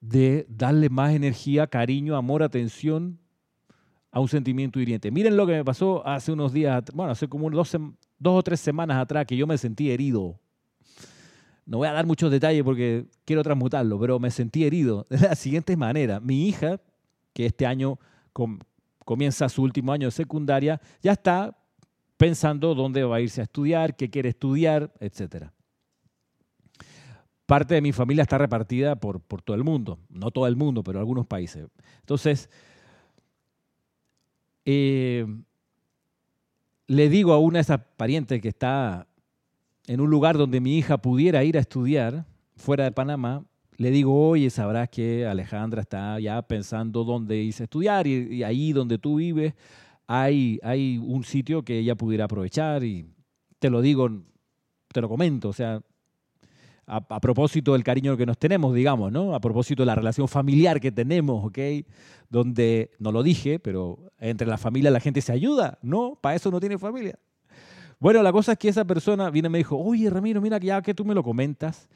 de 0.00 0.46
darle 0.48 0.88
más 0.88 1.14
energía, 1.14 1.66
cariño, 1.66 2.16
amor, 2.16 2.42
atención 2.42 3.18
a 4.10 4.20
un 4.20 4.28
sentimiento 4.28 4.80
hiriente. 4.80 5.10
Miren 5.10 5.36
lo 5.36 5.46
que 5.46 5.52
me 5.52 5.64
pasó 5.64 6.06
hace 6.06 6.32
unos 6.32 6.52
días, 6.52 6.84
bueno, 6.94 7.12
hace 7.12 7.28
como 7.28 7.50
dos, 7.50 7.76
dos 8.18 8.38
o 8.38 8.42
tres 8.42 8.60
semanas 8.60 8.98
atrás 8.98 9.26
que 9.26 9.36
yo 9.36 9.46
me 9.46 9.58
sentí 9.58 9.90
herido 9.90 10.38
no 11.66 11.78
voy 11.78 11.88
a 11.88 11.92
dar 11.92 12.06
muchos 12.06 12.30
detalles 12.30 12.62
porque 12.62 13.06
quiero 13.24 13.42
transmutarlo, 13.42 13.98
pero 13.98 14.18
me 14.18 14.30
sentí 14.30 14.64
herido 14.64 15.06
de 15.10 15.18
la 15.18 15.34
siguiente 15.34 15.76
manera. 15.76 16.20
Mi 16.20 16.48
hija, 16.48 16.80
que 17.32 17.46
este 17.46 17.66
año 17.66 17.98
comienza 19.04 19.48
su 19.48 19.62
último 19.62 19.92
año 19.92 20.06
de 20.06 20.12
secundaria, 20.12 20.80
ya 21.02 21.12
está 21.12 21.58
pensando 22.16 22.74
dónde 22.74 23.02
va 23.04 23.16
a 23.16 23.20
irse 23.20 23.40
a 23.40 23.44
estudiar, 23.44 23.96
qué 23.96 24.08
quiere 24.08 24.30
estudiar, 24.30 24.92
etc. 25.00 25.46
Parte 27.46 27.74
de 27.74 27.80
mi 27.80 27.92
familia 27.92 28.22
está 28.22 28.38
repartida 28.38 28.96
por, 28.96 29.20
todo 29.20 29.56
el 29.56 29.64
mundo, 29.64 29.98
no 30.08 30.30
todo 30.30 30.46
el 30.46 30.56
mundo, 30.56 30.82
pero 30.82 30.98
algunos 30.98 31.26
países. 31.26 31.66
Entonces, 32.00 32.48
eh, 34.64 35.26
le 36.86 37.08
digo 37.08 37.32
a 37.32 37.38
una 37.38 37.58
de 37.58 37.62
esas 37.62 37.80
parientes 37.96 38.40
que 38.40 38.48
está 38.48 39.06
en 39.86 40.00
un 40.00 40.10
lugar 40.10 40.36
donde 40.36 40.60
mi 40.60 40.78
hija 40.78 40.98
pudiera 40.98 41.44
ir 41.44 41.56
a 41.56 41.60
estudiar, 41.60 42.26
fuera 42.56 42.84
de 42.84 42.92
Panamá, 42.92 43.44
le 43.76 43.90
digo, 43.90 44.28
oye, 44.28 44.48
sabrás 44.50 44.88
que 44.88 45.26
Alejandra 45.26 45.82
está 45.82 46.18
ya 46.18 46.40
pensando 46.42 47.04
dónde 47.04 47.36
irse 47.36 47.62
a 47.62 47.64
estudiar 47.64 48.06
y, 48.06 48.42
ahí 48.42 48.72
donde 48.72 48.98
tú 48.98 49.16
vives 49.16 49.54
hay, 50.06 50.58
hay 50.62 50.98
un 50.98 51.24
sitio 51.24 51.62
que 51.62 51.78
ella 51.78 51.94
pudiera 51.94 52.24
aprovechar 52.24 52.84
y 52.84 53.06
te 53.58 53.70
lo 53.70 53.82
digo, 53.82 54.08
te 54.92 55.00
lo 55.00 55.08
comento, 55.08 55.48
o 55.48 55.52
sea, 55.52 55.82
a, 56.86 57.20
propósito 57.20 57.72
del 57.72 57.82
cariño 57.82 58.16
que 58.16 58.26
nos 58.26 58.38
tenemos, 58.38 58.74
digamos, 58.74 59.10
¿no? 59.10 59.34
A 59.34 59.40
propósito 59.40 59.82
de 59.82 59.86
la 59.86 59.94
relación 59.94 60.28
familiar 60.28 60.80
que 60.80 60.92
tenemos, 60.92 61.44
¿ok? 61.44 61.58
Donde, 62.30 62.92
no 62.98 63.10
lo 63.10 63.22
dije, 63.22 63.58
pero 63.58 63.98
entre 64.18 64.46
la 64.46 64.56
familia 64.56 64.90
la 64.90 65.00
gente 65.00 65.20
se 65.20 65.32
ayuda, 65.32 65.78
¿no? 65.82 66.16
Para 66.20 66.36
eso 66.36 66.50
no 66.50 66.60
tiene 66.60 66.78
familia. 66.78 67.18
Bueno, 68.06 68.22
la 68.22 68.30
cosa 68.30 68.52
es 68.52 68.58
que 68.58 68.68
esa 68.68 68.84
persona 68.84 69.30
viene 69.30 69.48
y 69.48 69.50
me 69.50 69.58
dijo, 69.58 69.76
oye 69.76 70.08
Ramiro, 70.08 70.40
mira 70.40 70.60
que 70.60 70.68
ya 70.68 70.80
que 70.80 70.94
tú 70.94 71.04
me 71.04 71.12
lo 71.12 71.24
comentas, 71.24 71.88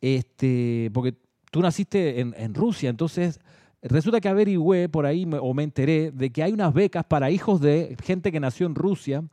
este, 0.00 0.88
porque 0.94 1.16
tú 1.50 1.60
naciste 1.60 2.20
en, 2.20 2.54
Rusia, 2.54 2.88
entonces 2.88 3.40
resulta 3.82 4.20
que 4.20 4.28
averigüé 4.28 4.88
por 4.88 5.04
ahí 5.04 5.28
o 5.40 5.54
me 5.54 5.64
enteré 5.64 6.12
de 6.12 6.30
que 6.30 6.44
hay 6.44 6.52
unas 6.52 6.72
becas 6.72 7.04
para 7.06 7.32
hijos 7.32 7.60
de 7.60 7.96
gente 8.04 8.30
que 8.30 8.38
nació 8.38 8.68
en 8.68 8.76
Rusia 8.76 9.24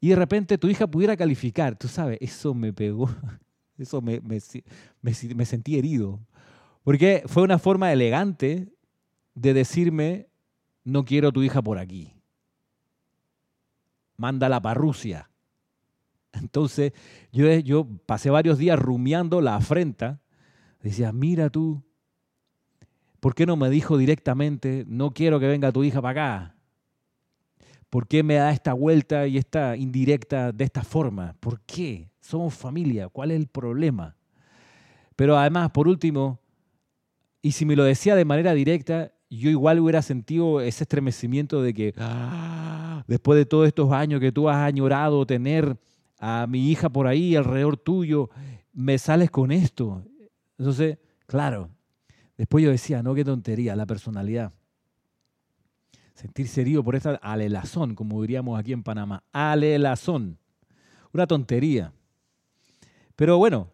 y 0.00 0.08
de 0.08 0.16
repente 0.16 0.58
tu 0.58 0.66
hija 0.66 0.88
pudiera 0.88 1.16
calificar. 1.16 1.78
Tú 1.78 1.86
sabes, 1.86 2.18
eso 2.20 2.54
me 2.54 2.72
pegó. 2.72 3.08
Eso 3.78 4.02
me, 4.02 5.44
sentí 5.44 5.78
herido. 5.78 6.18
Porque 6.82 7.22
fue 7.26 7.44
una 7.44 7.60
forma 7.60 7.92
elegante 7.92 8.66
de 9.36 9.54
decirme, 9.54 10.26
no 10.82 11.04
quiero 11.04 11.30
tu 11.30 11.44
hija 11.44 11.62
por 11.62 11.78
aquí. 11.78 12.12
Mándala 14.16 14.60
para 14.60 14.74
Rusia. 14.74 15.27
Entonces 16.32 16.92
yo, 17.32 17.50
yo 17.58 17.86
pasé 18.06 18.30
varios 18.30 18.58
días 18.58 18.78
rumiando 18.78 19.40
la 19.40 19.56
afrenta. 19.56 20.20
Decía, 20.82 21.12
mira 21.12 21.50
tú, 21.50 21.82
¿por 23.20 23.34
qué 23.34 23.46
no 23.46 23.56
me 23.56 23.70
dijo 23.70 23.96
directamente, 23.96 24.84
no 24.86 25.12
quiero 25.12 25.40
que 25.40 25.48
venga 25.48 25.72
tu 25.72 25.84
hija 25.84 26.00
para 26.00 26.22
acá? 26.46 26.54
¿Por 27.90 28.06
qué 28.06 28.22
me 28.22 28.34
da 28.34 28.52
esta 28.52 28.74
vuelta 28.74 29.26
y 29.26 29.38
esta 29.38 29.76
indirecta 29.76 30.52
de 30.52 30.64
esta 30.64 30.82
forma? 30.82 31.34
¿Por 31.40 31.60
qué? 31.62 32.10
somos 32.28 32.54
familia, 32.54 33.08
¿cuál 33.08 33.30
es 33.30 33.40
el 33.40 33.46
problema? 33.46 34.14
Pero 35.16 35.38
además, 35.38 35.70
por 35.70 35.88
último, 35.88 36.38
y 37.40 37.52
si 37.52 37.64
me 37.64 37.74
lo 37.74 37.84
decía 37.84 38.14
de 38.16 38.26
manera 38.26 38.52
directa, 38.52 39.12
yo 39.30 39.48
igual 39.48 39.80
hubiera 39.80 40.02
sentido 40.02 40.60
ese 40.60 40.84
estremecimiento 40.84 41.62
de 41.62 41.72
que 41.72 41.94
ah, 41.96 43.02
después 43.06 43.38
de 43.38 43.46
todos 43.46 43.66
estos 43.66 43.92
años 43.92 44.20
que 44.20 44.30
tú 44.30 44.48
has 44.48 44.58
añorado 44.58 45.24
tener 45.24 45.78
a 46.18 46.46
mi 46.48 46.70
hija 46.70 46.88
por 46.88 47.06
ahí 47.06 47.36
alrededor 47.36 47.76
tuyo, 47.76 48.30
me 48.72 48.98
sales 48.98 49.30
con 49.30 49.52
esto. 49.52 50.04
Entonces, 50.58 50.98
claro, 51.26 51.70
después 52.36 52.64
yo 52.64 52.70
decía, 52.70 53.02
no, 53.02 53.14
qué 53.14 53.24
tontería, 53.24 53.76
la 53.76 53.86
personalidad. 53.86 54.52
Sentirse 56.14 56.60
herido 56.60 56.82
por 56.82 56.96
esta 56.96 57.14
alelazón, 57.14 57.94
como 57.94 58.20
diríamos 58.22 58.58
aquí 58.58 58.72
en 58.72 58.82
Panamá, 58.82 59.22
alelazón. 59.32 60.38
Una 61.12 61.26
tontería. 61.26 61.92
Pero 63.14 63.38
bueno, 63.38 63.70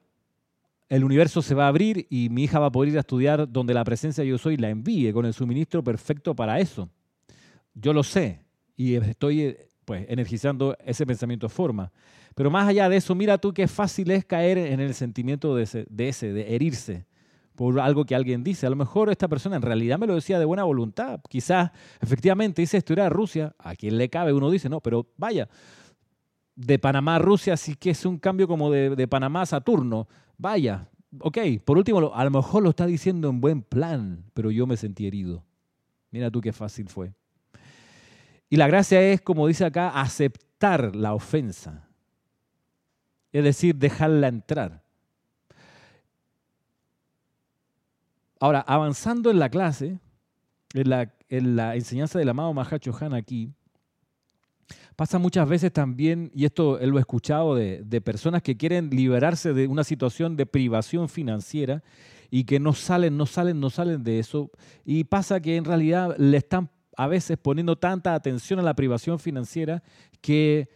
el 0.89 1.05
universo 1.05 1.43
se 1.43 1.55
va 1.55 1.65
a 1.65 1.69
abrir 1.69 2.07
y 2.11 2.29
mi 2.29 2.45
hija 2.45 2.59
va 2.59 2.67
a 2.67 2.73
poder 2.73 2.93
ir 2.93 2.97
a 2.99 3.01
estudiar 3.01 3.51
donde 3.51 3.75
la 3.75 3.85
presencia 3.85 4.23
yo 4.25 4.39
soy 4.39 4.57
la 4.57 4.69
envíe 4.69 5.13
con 5.13 5.25
el 5.25 5.33
suministro 5.33 5.83
perfecto 5.83 6.35
para 6.35 6.61
eso. 6.61 6.89
Yo 7.75 7.93
lo 7.93 8.03
sé 8.03 8.45
y 8.77 8.95
estoy 8.95 9.57
pues 9.85 10.07
energizando 10.09 10.77
ese 10.85 11.07
pensamiento 11.07 11.49
de 11.49 11.53
forma. 11.53 11.91
Pero 12.35 12.51
más 12.51 12.69
allá 12.69 12.89
de 12.89 12.97
eso, 12.97 13.15
mira 13.15 13.39
tú 13.39 13.53
qué 13.53 13.69
fácil 13.69 14.11
es 14.11 14.25
caer 14.25 14.59
en 14.59 14.81
el 14.81 14.95
sentimiento 14.95 15.55
de 15.55 15.63
ese, 15.63 15.87
de, 15.89 16.09
ese, 16.09 16.33
de 16.33 16.55
herirse 16.55 17.07
por 17.55 17.79
algo 17.81 18.05
que 18.05 18.15
alguien 18.15 18.43
dice. 18.43 18.67
A 18.67 18.71
lo 18.71 18.77
mejor 18.77 19.11
esta 19.11 19.29
persona 19.29 19.57
en 19.57 19.63
realidad 19.63 19.99
me 19.99 20.07
lo 20.07 20.15
decía 20.15 20.39
de 20.39 20.45
buena 20.45 20.65
voluntad. 20.65 21.21
Quizás 21.29 21.71
efectivamente 22.01 22.63
dice 22.63 22.79
esto 22.79 22.93
era 22.93 23.09
Rusia. 23.09 23.55
A 23.59 23.75
quien 23.77 23.99
le 23.99 24.09
cabe 24.09 24.33
uno 24.33 24.51
dice, 24.51 24.69
no, 24.69 24.81
pero 24.81 25.07
vaya, 25.17 25.49
de 26.57 26.79
Panamá 26.79 27.17
a 27.17 27.19
Rusia 27.19 27.57
sí 27.57 27.75
que 27.75 27.91
es 27.91 28.05
un 28.05 28.19
cambio 28.19 28.49
como 28.49 28.71
de, 28.71 29.09
Panamá 29.09 29.43
a 29.43 29.47
Saturno. 29.47 30.09
Vaya, 30.37 30.89
ok, 31.21 31.39
por 31.65 31.79
último, 31.79 32.13
a 32.15 32.25
lo 32.25 32.31
mejor 32.31 32.63
lo 32.63 32.71
está 32.71 32.87
diciendo 32.87 33.29
en 33.29 33.41
buen 33.41 33.63
plan, 33.63 34.25
pero 34.35 34.51
yo 34.51 34.67
me 34.67 34.77
sentí 34.77 35.07
herido. 35.07 35.45
Mira 36.11 36.31
tú 36.31 36.41
qué 36.41 36.53
fácil 36.53 36.89
fue. 36.89 37.13
Y 38.49 38.57
la 38.57 38.69
gracia 38.69 39.01
es, 39.01 39.21
como 39.21 39.47
dice 39.47 39.65
acá, 39.65 40.01
aceptar 40.01 40.95
la 40.95 41.15
ofensa. 41.15 41.84
Es 43.35 43.45
decir, 43.45 43.75
dejarla 43.75 44.29
entrar. 44.29 44.83
Ahora, 48.41 48.61
avanzando 48.61 49.31
en 49.31 49.39
la 49.39 49.51
clase, 49.51 49.99
en 50.73 50.89
la, 50.89 51.13
la 51.29 51.75
enseñanza 51.75 52.19
del 52.19 52.31
amado 52.31 52.55
Mahacho 52.55 52.97
Han 53.01 53.13
aquí, 53.13 53.53
Pasa 54.97 55.19
muchas 55.19 55.49
veces 55.49 55.73
también, 55.73 56.31
y 56.35 56.45
esto 56.45 56.79
lo 56.81 56.99
he 56.99 57.01
escuchado 57.01 57.57
de, 57.57 58.01
personas 58.01 58.43
que 58.43 58.57
quieren 58.57 58.91
liberarse 58.91 59.53
de 59.53 59.67
una 59.67 59.83
situación 59.83 60.37
de 60.37 60.47
privación 60.47 61.09
financiera 61.09 61.83
y 62.31 62.45
que 62.45 62.61
no 62.61 62.75
salen, 62.75 63.17
no 63.17 63.27
salen, 63.27 63.59
no 63.59 63.71
salen 63.71 64.05
de 64.05 64.21
eso. 64.21 64.53
Y 64.85 65.05
pasa 65.05 65.41
que 65.41 65.57
en 65.57 65.65
realidad 65.65 66.15
le 66.17 66.37
están 66.37 66.71
a 66.97 67.09
veces 67.09 67.39
poniendo 67.39 67.77
tanta 67.77 68.15
atención 68.15 68.61
a 68.61 68.63
la 68.63 68.75
privación 68.75 69.19
financiera 69.19 69.83
que 70.21 70.69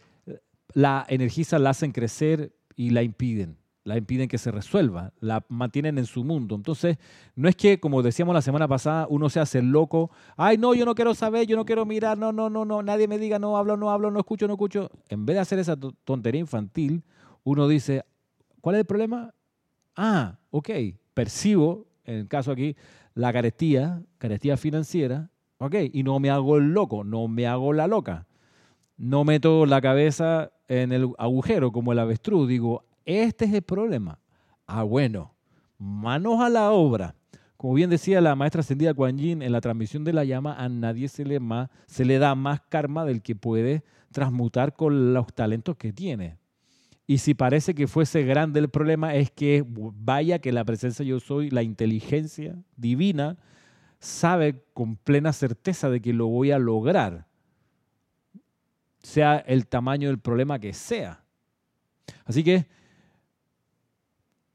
la 0.73 1.05
energizan, 1.09 1.63
la 1.63 1.71
hacen 1.71 1.91
crecer 1.91 2.53
y 2.75 2.91
la 2.91 3.03
impiden 3.03 3.59
la 3.89 3.97
impiden 3.97 4.27
que 4.27 4.37
se 4.37 4.51
resuelva, 4.51 5.13
la 5.19 5.43
mantienen 5.49 5.97
en 5.97 6.05
su 6.05 6.23
mundo. 6.23 6.53
Entonces, 6.53 6.97
no 7.35 7.49
es 7.49 7.55
que, 7.55 7.79
como 7.79 8.03
decíamos 8.03 8.35
la 8.35 8.41
semana 8.43 8.67
pasada, 8.67 9.07
uno 9.09 9.29
se 9.29 9.39
hace 9.39 9.63
loco, 9.63 10.11
ay, 10.37 10.59
no, 10.59 10.75
yo 10.75 10.85
no 10.85 10.93
quiero 10.93 11.15
saber, 11.15 11.47
yo 11.47 11.55
no 11.55 11.65
quiero 11.65 11.87
mirar, 11.87 12.15
no, 12.15 12.31
no, 12.31 12.51
no, 12.51 12.65
no, 12.65 12.83
nadie 12.83 13.07
me 13.07 13.17
diga, 13.17 13.39
no 13.39 13.57
hablo, 13.57 13.77
no 13.77 13.89
hablo, 13.89 14.11
no 14.11 14.19
escucho, 14.19 14.47
no 14.47 14.53
escucho. 14.53 14.91
En 15.09 15.25
vez 15.25 15.35
de 15.35 15.39
hacer 15.39 15.57
esa 15.57 15.75
tontería 15.75 16.39
infantil, 16.39 17.03
uno 17.43 17.67
dice, 17.67 18.03
¿cuál 18.61 18.75
es 18.75 18.81
el 18.81 18.85
problema? 18.85 19.33
Ah, 19.95 20.37
ok, 20.51 20.69
percibo, 21.15 21.87
en 22.05 22.15
el 22.15 22.27
caso 22.27 22.51
aquí, 22.51 22.75
la 23.15 23.33
carestía, 23.33 24.03
carestía 24.19 24.55
financiera, 24.55 25.31
ok, 25.57 25.75
y 25.91 26.03
no 26.03 26.19
me 26.19 26.29
hago 26.29 26.57
el 26.57 26.73
loco, 26.73 27.03
no 27.03 27.27
me 27.27 27.47
hago 27.47 27.73
la 27.73 27.87
loca. 27.87 28.27
No 28.99 29.23
meto 29.23 29.65
la 29.65 29.79
cabeza 29.79 30.51
en 30.67 30.91
el 30.91 31.13
agujero 31.17 31.71
como 31.71 31.93
el 31.93 31.99
avestruz, 31.99 32.49
digo, 32.49 32.83
este 33.05 33.45
es 33.45 33.53
el 33.53 33.61
problema. 33.61 34.19
Ah, 34.67 34.83
bueno, 34.83 35.33
manos 35.77 36.41
a 36.41 36.49
la 36.49 36.71
obra. 36.71 37.15
Como 37.55 37.75
bien 37.75 37.89
decía 37.89 38.19
la 38.19 38.35
maestra 38.35 38.59
ascendida 38.59 38.93
Kuan 38.93 39.17
Yin 39.17 39.41
en 39.41 39.53
la 39.53 39.61
transmisión 39.61 40.03
de 40.03 40.11
la 40.11 40.25
llama, 40.25 40.53
a 40.53 40.67
nadie 40.67 41.07
se 41.07 41.23
le, 41.23 41.39
más, 41.39 41.69
se 41.87 42.03
le 42.03 42.19
da 42.19 42.35
más 42.35 42.59
karma 42.67 43.05
del 43.05 43.21
que 43.21 43.37
puede 43.37 43.85
transmutar 44.11 44.75
con 44.75 45.13
los 45.13 45.33
talentos 45.33 45.77
que 45.77 45.93
tiene. 45.93 46.37
Y 47.07 47.19
si 47.19 47.35
parece 47.35 47.73
que 47.73 47.87
fuese 47.87 48.23
grande 48.23 48.59
el 48.59 48.67
problema, 48.67 49.15
es 49.15 49.31
que 49.31 49.63
vaya 49.65 50.39
que 50.39 50.51
la 50.51 50.65
presencia 50.65 51.05
yo 51.05 51.21
soy, 51.21 51.49
la 51.51 51.63
inteligencia 51.63 52.61
divina, 52.75 53.37
sabe 53.99 54.61
con 54.73 54.97
plena 54.97 55.31
certeza 55.31 55.89
de 55.89 56.01
que 56.01 56.11
lo 56.11 56.27
voy 56.27 56.51
a 56.51 56.59
lograr, 56.59 57.28
sea 59.01 59.37
el 59.37 59.67
tamaño 59.67 60.09
del 60.09 60.19
problema 60.19 60.59
que 60.59 60.73
sea. 60.73 61.23
Así 62.25 62.43
que 62.43 62.67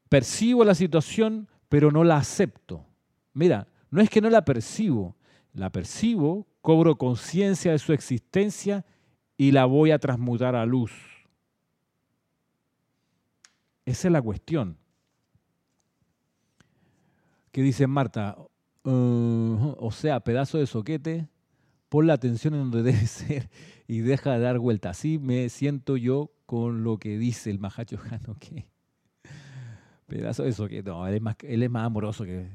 percibo 0.09 0.65
la 0.65 0.75
situación, 0.75 1.49
pero 1.69 1.91
no 1.91 2.05
la 2.05 2.19
acepto. 2.19 2.87
Mira, 3.33 3.67
no 3.91 4.01
es 4.01 4.11
que 4.11 4.21
no 4.21 4.31
la 4.31 4.45
percibo, 4.45 5.17
la 5.53 5.71
percibo, 5.71 6.47
cobro 6.61 6.97
conciencia 6.97 7.73
de 7.73 7.79
su 7.79 7.93
existencia 7.93 8.85
y 9.37 9.51
la 9.51 9.65
voy 9.65 9.91
a 9.91 9.99
transmutar 9.99 10.55
a 10.55 10.67
luz. 10.67 10.93
Esa 13.85 14.09
es 14.09 14.13
la 14.13 14.23
cuestión. 14.23 14.79
¿Qué 17.51 17.63
dice 17.63 17.87
Marta? 17.87 18.37
O 18.83 19.91
sea, 19.93 20.21
pedazo 20.21 20.59
de 20.59 20.67
soquete, 20.67 21.29
pon 21.88 22.07
la 22.07 22.14
atención 22.14 22.55
en 22.55 22.70
donde 22.70 22.83
debe 22.92 23.07
ser 23.07 23.51
y 23.87 23.99
deja 24.01 24.33
de 24.33 24.40
dar 24.40 24.59
vuelta. 24.59 24.90
Así 24.90 25.18
me 25.18 25.49
siento 25.49 25.97
yo 25.97 26.33
con 26.47 26.85
lo 26.85 26.99
que 26.99 27.18
dice 27.18 27.51
el 27.51 27.59
Mahacho 27.59 27.99
Han. 28.11 28.20
Pedazo 30.07 30.42
de 30.42 30.51
eso 30.51 30.68
que 30.68 30.83
no, 30.83 31.07
él 31.07 31.14
es 31.62 31.70
más, 31.70 31.87
amoroso 31.87 32.25
que. 32.25 32.49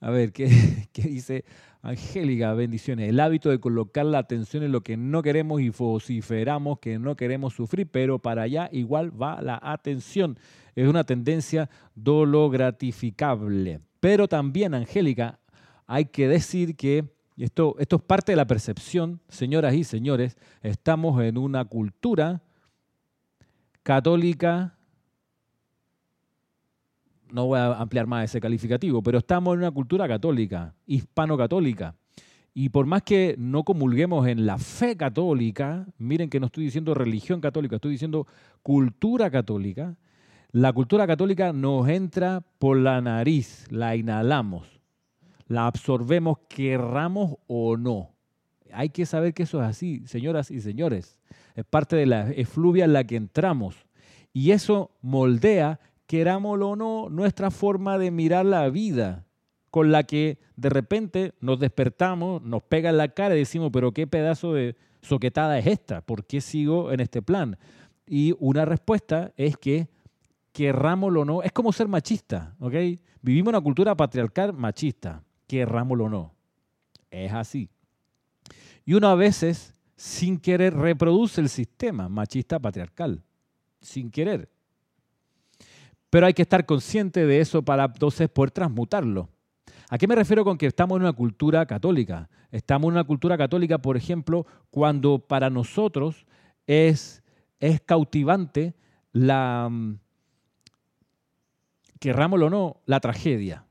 A 0.00 0.10
ver, 0.10 0.32
¿qué, 0.32 0.48
¿qué, 0.92 1.02
dice 1.02 1.44
Angélica? 1.82 2.52
Bendiciones. 2.54 3.08
El 3.08 3.18
hábito 3.18 3.50
de 3.50 3.58
colocar 3.58 4.06
la 4.06 4.18
atención 4.18 4.62
en 4.62 4.70
lo 4.70 4.82
que 4.82 4.96
no 4.96 5.22
queremos 5.22 5.60
y 5.60 5.70
vociferamos 5.70 6.78
que 6.78 6.98
no 6.98 7.16
queremos 7.16 7.54
sufrir, 7.54 7.88
pero 7.90 8.18
para 8.18 8.42
allá 8.42 8.68
igual 8.70 9.10
va 9.20 9.42
la 9.42 9.58
atención. 9.62 10.38
Es 10.76 10.88
una 10.88 11.04
tendencia 11.04 11.70
gratificable 11.96 13.80
Pero 14.00 14.28
también, 14.28 14.74
Angélica, 14.74 15.38
hay 15.86 16.06
que 16.06 16.28
decir 16.28 16.76
que 16.76 17.13
esto, 17.36 17.74
esto 17.78 17.96
es 17.96 18.02
parte 18.02 18.32
de 18.32 18.36
la 18.36 18.46
percepción, 18.46 19.20
señoras 19.28 19.74
y 19.74 19.84
señores, 19.84 20.36
estamos 20.62 21.20
en 21.22 21.36
una 21.36 21.64
cultura 21.64 22.42
católica. 23.82 24.76
No 27.30 27.46
voy 27.46 27.58
a 27.58 27.74
ampliar 27.74 28.06
más 28.06 28.24
ese 28.24 28.40
calificativo, 28.40 29.02
pero 29.02 29.18
estamos 29.18 29.54
en 29.54 29.60
una 29.60 29.72
cultura 29.72 30.06
católica, 30.06 30.74
hispano-católica. 30.86 31.96
Y 32.56 32.68
por 32.68 32.86
más 32.86 33.02
que 33.02 33.34
no 33.36 33.64
comulguemos 33.64 34.28
en 34.28 34.46
la 34.46 34.58
fe 34.58 34.96
católica, 34.96 35.86
miren 35.98 36.30
que 36.30 36.38
no 36.38 36.46
estoy 36.46 36.64
diciendo 36.64 36.94
religión 36.94 37.40
católica, 37.40 37.76
estoy 37.76 37.90
diciendo 37.90 38.28
cultura 38.62 39.28
católica, 39.28 39.96
la 40.52 40.72
cultura 40.72 41.04
católica 41.04 41.52
nos 41.52 41.88
entra 41.88 42.44
por 42.60 42.76
la 42.76 43.00
nariz, 43.00 43.66
la 43.72 43.96
inhalamos, 43.96 44.73
la 45.46 45.66
absorbemos, 45.66 46.38
querramos 46.48 47.36
o 47.46 47.76
no. 47.76 48.10
Hay 48.72 48.88
que 48.88 49.06
saber 49.06 49.34
que 49.34 49.44
eso 49.44 49.62
es 49.62 49.68
así, 49.68 50.06
señoras 50.06 50.50
y 50.50 50.60
señores. 50.60 51.18
Es 51.54 51.64
parte 51.64 51.96
de 51.96 52.06
la 52.06 52.30
efluvia 52.30 52.84
en 52.84 52.92
la 52.92 53.04
que 53.04 53.16
entramos. 53.16 53.86
Y 54.32 54.50
eso 54.50 54.90
moldea, 55.00 55.78
querámoslo 56.06 56.70
o 56.70 56.76
no, 56.76 57.08
nuestra 57.08 57.50
forma 57.50 57.98
de 57.98 58.10
mirar 58.10 58.46
la 58.46 58.68
vida, 58.68 59.26
con 59.70 59.92
la 59.92 60.02
que 60.04 60.38
de 60.56 60.68
repente 60.70 61.32
nos 61.40 61.60
despertamos, 61.60 62.42
nos 62.42 62.62
pega 62.62 62.90
en 62.90 62.96
la 62.96 63.08
cara 63.08 63.34
y 63.34 63.40
decimos, 63.40 63.70
pero 63.72 63.92
qué 63.92 64.06
pedazo 64.06 64.52
de 64.54 64.76
soquetada 65.02 65.58
es 65.58 65.66
esta, 65.66 66.00
¿por 66.00 66.24
qué 66.26 66.40
sigo 66.40 66.92
en 66.92 67.00
este 67.00 67.22
plan? 67.22 67.58
Y 68.06 68.34
una 68.38 68.64
respuesta 68.64 69.32
es 69.36 69.56
que 69.56 69.88
querrámoslo 70.52 71.22
o 71.22 71.24
no, 71.24 71.42
es 71.42 71.52
como 71.52 71.72
ser 71.72 71.88
machista, 71.88 72.54
¿ok? 72.60 72.74
Vivimos 73.20 73.48
una 73.48 73.60
cultura 73.60 73.96
patriarcal 73.96 74.52
machista, 74.52 75.22
querrámoslo 75.54 76.04
o 76.04 76.08
no. 76.08 76.34
Es 77.10 77.32
así. 77.32 77.68
Y 78.84 78.94
uno 78.94 79.08
a 79.08 79.14
veces, 79.14 79.72
sin 79.96 80.38
querer, 80.38 80.74
reproduce 80.74 81.40
el 81.40 81.48
sistema 81.48 82.08
machista 82.08 82.58
patriarcal, 82.58 83.22
sin 83.80 84.10
querer. 84.10 84.48
Pero 86.10 86.26
hay 86.26 86.34
que 86.34 86.42
estar 86.42 86.66
consciente 86.66 87.24
de 87.24 87.40
eso 87.40 87.62
para 87.62 87.84
entonces 87.84 88.28
poder 88.28 88.50
transmutarlo. 88.50 89.28
¿A 89.88 89.98
qué 89.98 90.08
me 90.08 90.14
refiero 90.14 90.44
con 90.44 90.58
que 90.58 90.66
estamos 90.66 90.96
en 90.96 91.02
una 91.02 91.12
cultura 91.12 91.64
católica? 91.66 92.28
Estamos 92.50 92.88
en 92.88 92.94
una 92.94 93.04
cultura 93.04 93.38
católica, 93.38 93.78
por 93.78 93.96
ejemplo, 93.96 94.46
cuando 94.70 95.18
para 95.18 95.50
nosotros 95.50 96.26
es, 96.66 97.22
es 97.60 97.80
cautivante 97.80 98.74
la, 99.12 99.68
mm, 99.70 99.98
querrámoslo 102.00 102.46
o 102.46 102.50
no, 102.50 102.80
la 102.86 103.00
tragedia. 103.00 103.63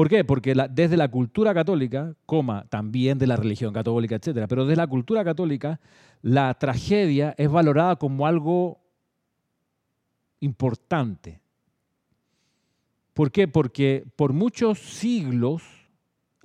¿Por 0.00 0.08
qué? 0.08 0.24
Porque 0.24 0.54
desde 0.70 0.96
la 0.96 1.08
cultura 1.08 1.52
católica, 1.52 2.16
también 2.70 3.18
de 3.18 3.26
la 3.26 3.36
religión 3.36 3.74
católica, 3.74 4.14
etcétera, 4.14 4.48
pero 4.48 4.64
desde 4.64 4.80
la 4.80 4.86
cultura 4.86 5.22
católica, 5.22 5.78
la 6.22 6.54
tragedia 6.54 7.34
es 7.36 7.50
valorada 7.50 7.96
como 7.96 8.26
algo 8.26 8.80
importante. 10.40 11.42
¿Por 13.12 13.30
qué? 13.30 13.46
Porque 13.46 14.06
por 14.16 14.32
muchos 14.32 14.78
siglos, 14.78 15.64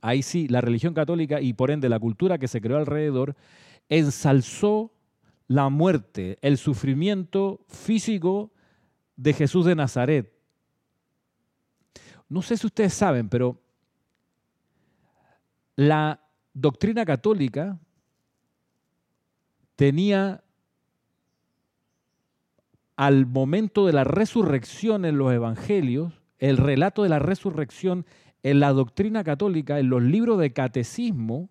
ahí 0.02 0.22
sí, 0.22 0.50
la 0.50 0.60
religión 0.60 0.94
católica 0.94 1.40
y 1.40 1.54
por 1.54 1.72
ende 1.72 1.88
la 1.88 1.98
cultura 1.98 2.38
que 2.38 2.50
se 2.50 2.60
creó 2.60 2.76
alrededor, 2.76 3.38
ensalzó 3.88 4.92
la 5.48 5.70
muerte, 5.70 6.40
el 6.42 6.58
sufrimiento 6.58 7.62
físico 7.70 8.52
de 9.16 9.32
Jesús 9.32 9.66
de 9.66 9.76
Nazaret. 9.76 10.35
No 12.28 12.42
sé 12.42 12.58
si 12.58 12.68
ustedes 12.68 12.94
saben, 12.94 13.30
pero 13.30 13.62
la 15.76 16.22
doctrina 16.54 17.06
católica 17.06 17.78
tenía 19.76 20.44
al 22.96 23.26
momento 23.26 23.86
de 23.86 23.94
la 23.94 24.04
resurrección 24.06 25.06
en 25.06 25.18
los 25.18 25.34
evangelios, 25.34 26.14
el 26.40 26.58
relato 26.58 27.04
de 27.04 27.10
la 27.10 27.20
resurrección 27.20 28.06
en 28.42 28.60
la 28.60 28.72
doctrina 28.72 29.24
católica, 29.24 29.80
en 29.80 29.90
los 29.90 30.02
libros 30.02 30.40
de 30.40 30.54
catecismo, 30.54 31.50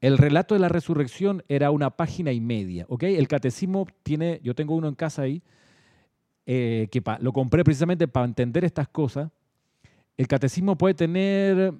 el 0.00 0.18
relato 0.18 0.54
de 0.54 0.60
la 0.60 0.68
resurrección 0.68 1.42
era 1.48 1.70
una 1.70 1.90
página 1.90 2.32
y 2.32 2.40
media. 2.40 2.86
El 3.00 3.28
catecismo 3.28 3.86
tiene, 4.02 4.40
yo 4.42 4.54
tengo 4.54 4.74
uno 4.74 4.88
en 4.88 4.94
casa 4.94 5.22
ahí, 5.22 5.42
eh, 6.46 6.86
que 6.92 7.02
lo 7.20 7.32
compré 7.32 7.64
precisamente 7.64 8.06
para 8.06 8.26
entender 8.26 8.64
estas 8.64 8.88
cosas. 8.88 9.30
El 10.16 10.28
catecismo 10.28 10.78
puede 10.78 10.94
tener 10.94 11.74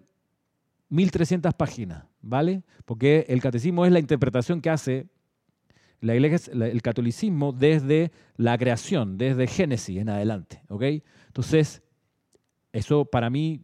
1300 0.88 1.54
páginas, 1.54 2.04
¿vale? 2.20 2.62
Porque 2.84 3.24
el 3.28 3.40
catecismo 3.40 3.86
es 3.86 3.92
la 3.92 4.00
interpretación 4.00 4.60
que 4.60 4.70
hace 4.70 5.06
la 6.00 6.14
iglesia, 6.14 6.52
el 6.52 6.82
catolicismo 6.82 7.52
desde 7.52 8.10
la 8.36 8.58
creación, 8.58 9.16
desde 9.18 9.46
Génesis 9.46 9.98
en 9.98 10.08
adelante, 10.08 10.60
¿ok? 10.68 10.82
Entonces, 11.28 11.82
eso 12.72 13.04
para 13.04 13.30
mí 13.30 13.62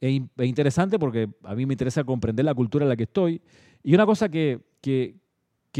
es, 0.00 0.20
interesante 0.38 0.98
porque 0.98 1.28
a 1.44 1.54
mí 1.54 1.64
me 1.64 1.74
interesa 1.74 2.04
comprender 2.04 2.44
la 2.44 2.54
cultura 2.54 2.84
en 2.84 2.88
la 2.88 2.96
que 2.96 3.04
estoy. 3.04 3.40
Y 3.82 3.94
una 3.94 4.04
cosa 4.04 4.28
que, 4.28 4.60
que, 4.80 5.14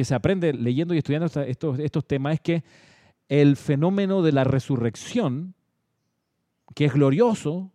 se 0.02 0.14
aprende 0.14 0.52
leyendo 0.52 0.94
y 0.94 0.98
estudiando 0.98 1.26
estos, 1.26 1.78
estos 1.80 2.06
temas 2.06 2.34
es 2.34 2.40
que 2.40 2.62
el 3.28 3.56
fenómeno 3.56 4.22
de 4.22 4.32
la 4.32 4.44
resurrección, 4.44 5.54
que 6.74 6.86
es 6.86 6.92
glorioso, 6.92 7.70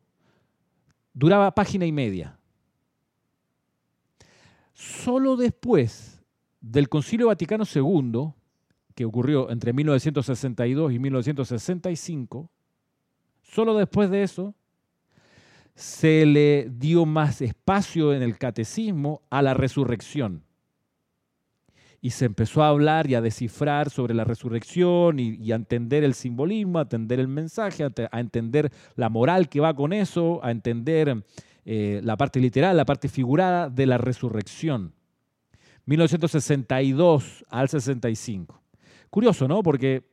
duraba 1.14 1.54
página 1.54 1.86
y 1.86 1.92
media. 1.92 2.40
Solo 4.74 5.36
después 5.36 6.24
del 6.60 6.90
Concilio 6.90 7.28
Vaticano 7.28 7.66
II, 7.72 8.34
que 8.96 9.06
ocurrió 9.06 9.50
entre 9.52 9.74
1962 9.74 10.94
y 10.94 11.00
1965, 11.00 12.50
solo 13.42 13.76
después 13.76 14.10
de 14.10 14.24
eso 14.24 14.56
se 15.76 16.26
le 16.26 16.70
dio 16.70 17.06
más 17.06 17.42
espacio 17.42 18.14
en 18.14 18.22
el 18.22 18.38
catecismo 18.38 19.22
a 19.30 19.42
la 19.42 19.54
resurrección 19.54 20.44
y 22.04 22.10
se 22.10 22.26
empezó 22.26 22.62
a 22.62 22.68
hablar 22.68 23.10
y 23.10 23.16
a 23.16 23.22
descifrar 23.22 23.90
sobre 23.90 24.14
la 24.14 24.26
resurrección 24.26 25.20
y, 25.20 25.54
a 25.54 25.56
entender 25.56 26.04
el 26.04 26.16
simbolismo, 26.16 26.80
a 26.80 26.82
entender 26.82 27.18
el 27.18 27.30
mensaje, 27.30 27.86
a, 27.86 28.20
entender 28.20 28.74
la 28.98 29.08
moral 29.08 29.48
que 29.48 29.62
va 29.62 29.74
con 29.74 29.94
eso, 29.94 30.44
a 30.44 30.52
entender 30.52 31.24
eh, 31.64 32.02
la 32.04 32.18
parte 32.18 32.42
literal, 32.42 32.76
la 32.76 32.84
parte 32.84 33.08
figurada 33.08 33.70
de 33.70 33.86
la 33.86 33.98
resurrección. 33.98 34.94
1962 35.86 37.46
al 37.48 37.70
65. 37.70 38.62
Curioso, 39.10 39.48
¿no? 39.48 39.64
Porque 39.64 40.04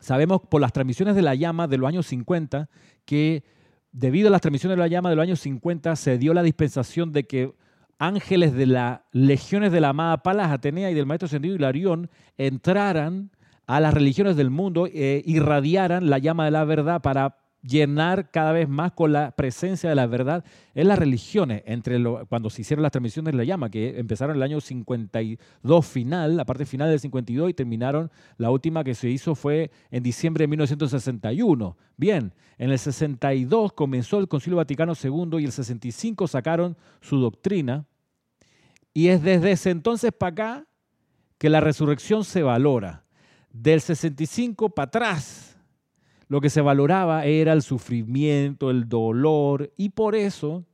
sabemos 0.00 0.42
por 0.50 0.60
las 0.60 0.74
transmisiones 0.74 1.16
de 1.16 1.22
la 1.22 1.34
llama 1.34 1.66
de 1.66 1.78
los 1.78 1.88
años 1.88 2.06
50 2.08 2.68
que 3.06 3.42
debido 3.90 4.28
a 4.28 4.30
las 4.30 4.42
transmisiones 4.42 4.76
de 4.76 4.82
la 4.82 4.88
llama 4.88 5.08
de 5.08 5.16
los 5.16 5.22
años 5.22 5.40
50 5.40 5.96
se 5.96 6.18
dio 6.18 6.34
la 6.34 6.42
dispensación 6.42 7.10
de 7.10 7.24
que 7.24 7.54
ángeles 8.00 8.54
de 8.54 8.66
las 8.66 9.00
legiones 9.12 9.70
de 9.70 9.80
la 9.80 9.90
amada 9.90 10.22
Palas 10.22 10.50
Atenea 10.50 10.90
y 10.90 10.94
del 10.94 11.06
maestro 11.06 11.26
ascendido 11.26 11.54
Hilarión 11.54 12.10
entraran 12.38 13.30
a 13.66 13.78
las 13.78 13.94
religiones 13.94 14.36
del 14.36 14.50
mundo 14.50 14.86
e 14.86 15.22
irradiaran 15.26 16.10
la 16.10 16.18
llama 16.18 16.46
de 16.46 16.50
la 16.50 16.64
verdad 16.64 17.02
para 17.02 17.36
llenar 17.62 18.30
cada 18.30 18.52
vez 18.52 18.68
más 18.68 18.92
con 18.92 19.12
la 19.12 19.32
presencia 19.32 19.88
de 19.90 19.94
la 19.94 20.06
verdad 20.06 20.44
en 20.74 20.88
las 20.88 20.98
religiones, 20.98 21.62
entre 21.66 21.98
lo, 21.98 22.26
cuando 22.26 22.48
se 22.48 22.62
hicieron 22.62 22.82
las 22.82 22.92
transmisiones 22.92 23.32
de 23.32 23.38
la 23.38 23.44
llama, 23.44 23.70
que 23.70 23.98
empezaron 23.98 24.36
el 24.36 24.42
año 24.42 24.60
52 24.60 25.86
final, 25.86 26.36
la 26.36 26.46
parte 26.46 26.64
final 26.64 26.88
del 26.88 27.00
52, 27.00 27.50
y 27.50 27.54
terminaron, 27.54 28.10
la 28.38 28.50
última 28.50 28.82
que 28.82 28.94
se 28.94 29.10
hizo 29.10 29.34
fue 29.34 29.70
en 29.90 30.02
diciembre 30.02 30.44
de 30.44 30.48
1961. 30.48 31.76
Bien, 31.96 32.32
en 32.58 32.70
el 32.70 32.78
62 32.78 33.72
comenzó 33.72 34.18
el 34.18 34.28
Concilio 34.28 34.56
Vaticano 34.56 34.94
II 35.00 35.38
y 35.40 35.44
el 35.44 35.52
65 35.52 36.26
sacaron 36.28 36.76
su 37.00 37.18
doctrina, 37.18 37.84
y 38.92 39.08
es 39.08 39.22
desde 39.22 39.52
ese 39.52 39.70
entonces 39.70 40.12
para 40.12 40.32
acá 40.32 40.66
que 41.38 41.48
la 41.48 41.60
resurrección 41.60 42.24
se 42.24 42.42
valora. 42.42 43.04
Del 43.52 43.80
65 43.80 44.70
para 44.70 44.86
atrás, 44.86 45.58
lo 46.28 46.40
que 46.40 46.50
se 46.50 46.60
valoraba 46.60 47.24
era 47.24 47.52
el 47.52 47.62
sufrimiento, 47.62 48.70
el 48.70 48.88
dolor, 48.88 49.72
y 49.76 49.88
por 49.88 50.14
eso 50.14 50.64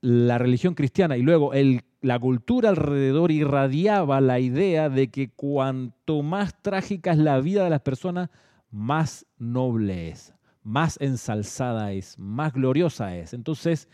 la 0.00 0.38
religión 0.38 0.74
cristiana 0.74 1.16
y 1.16 1.22
luego 1.22 1.52
la 2.00 2.18
cultura 2.18 2.70
alrededor 2.70 3.30
irradiaba 3.30 4.20
la 4.20 4.40
idea 4.40 4.88
de 4.88 5.10
que 5.10 5.30
cuanto 5.30 6.22
más 6.22 6.60
trágica 6.62 7.12
es 7.12 7.18
la 7.18 7.40
vida 7.40 7.64
de 7.64 7.70
las 7.70 7.82
personas, 7.82 8.30
más 8.70 9.26
noble 9.36 10.08
es, 10.08 10.32
más 10.62 10.96
ensalzada 11.00 11.92
es, 11.92 12.18
más 12.18 12.52
gloriosa 12.52 13.16
es. 13.16 13.34
Entonces, 13.34 13.88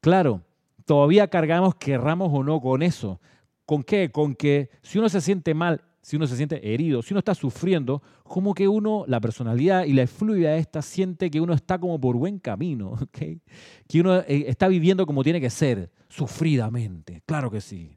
claro, 0.00 0.42
todavía 0.90 1.28
cargamos, 1.28 1.76
querramos 1.76 2.32
o 2.32 2.42
no, 2.42 2.60
con 2.60 2.82
eso. 2.82 3.20
¿Con 3.64 3.84
qué? 3.84 4.10
Con 4.10 4.34
que 4.34 4.70
si 4.82 4.98
uno 4.98 5.08
se 5.08 5.20
siente 5.20 5.54
mal, 5.54 5.82
si 6.02 6.16
uno 6.16 6.26
se 6.26 6.34
siente 6.34 6.74
herido, 6.74 7.00
si 7.00 7.14
uno 7.14 7.20
está 7.20 7.32
sufriendo, 7.32 8.02
como 8.24 8.54
que 8.54 8.66
uno, 8.66 9.04
la 9.06 9.20
personalidad 9.20 9.84
y 9.84 9.92
la 9.92 10.08
fluidez 10.08 10.62
esta, 10.62 10.82
siente 10.82 11.30
que 11.30 11.40
uno 11.40 11.52
está 11.52 11.78
como 11.78 12.00
por 12.00 12.16
buen 12.16 12.40
camino, 12.40 12.90
¿okay? 13.02 13.40
que 13.86 14.00
uno 14.00 14.16
eh, 14.16 14.46
está 14.48 14.66
viviendo 14.66 15.06
como 15.06 15.22
tiene 15.22 15.40
que 15.40 15.48
ser, 15.48 15.92
sufridamente, 16.08 17.22
claro 17.24 17.52
que 17.52 17.60
sí. 17.60 17.96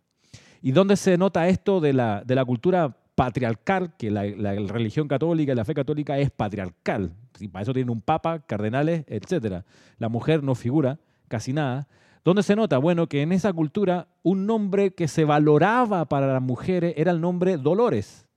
¿Y 0.61 0.71
dónde 0.71 0.95
se 0.95 1.17
nota 1.17 1.47
esto 1.47 1.81
de 1.81 1.93
la, 1.93 2.23
de 2.23 2.35
la 2.35 2.45
cultura 2.45 2.95
patriarcal, 3.15 3.95
que 3.97 4.11
la, 4.11 4.21
religión 4.67 5.07
católica 5.07 5.51
y 5.51 5.55
la 5.55 5.65
fe 5.65 5.73
católica 5.73 6.19
es 6.19 6.29
patriarcal? 6.29 7.15
Para 7.51 7.63
eso 7.63 7.73
tienen 7.73 7.89
un 7.89 8.01
papa, 8.01 8.45
cardenales, 8.45 9.03
etc. 9.07 9.63
La 9.97 10.09
mujer 10.09 10.43
no 10.43 10.53
figura 10.53 10.99
casi 11.27 11.53
nada. 11.53 11.87
¿Dónde 12.23 12.43
se 12.43 12.55
nota? 12.55 12.77
Bueno, 12.77 13.07
que 13.07 13.21
en 13.21 13.31
esa 13.31 13.51
cultura 13.51 14.07
un 14.21 14.45
nombre 14.45 14.93
que 14.93 15.07
se 15.07 15.25
valoraba 15.25 16.05
para 16.05 16.27
las 16.31 16.41
mujeres 16.41 16.93
era 16.97 17.11
el 17.11 17.19
nombre 17.19 17.57
Dolores. 17.57 18.27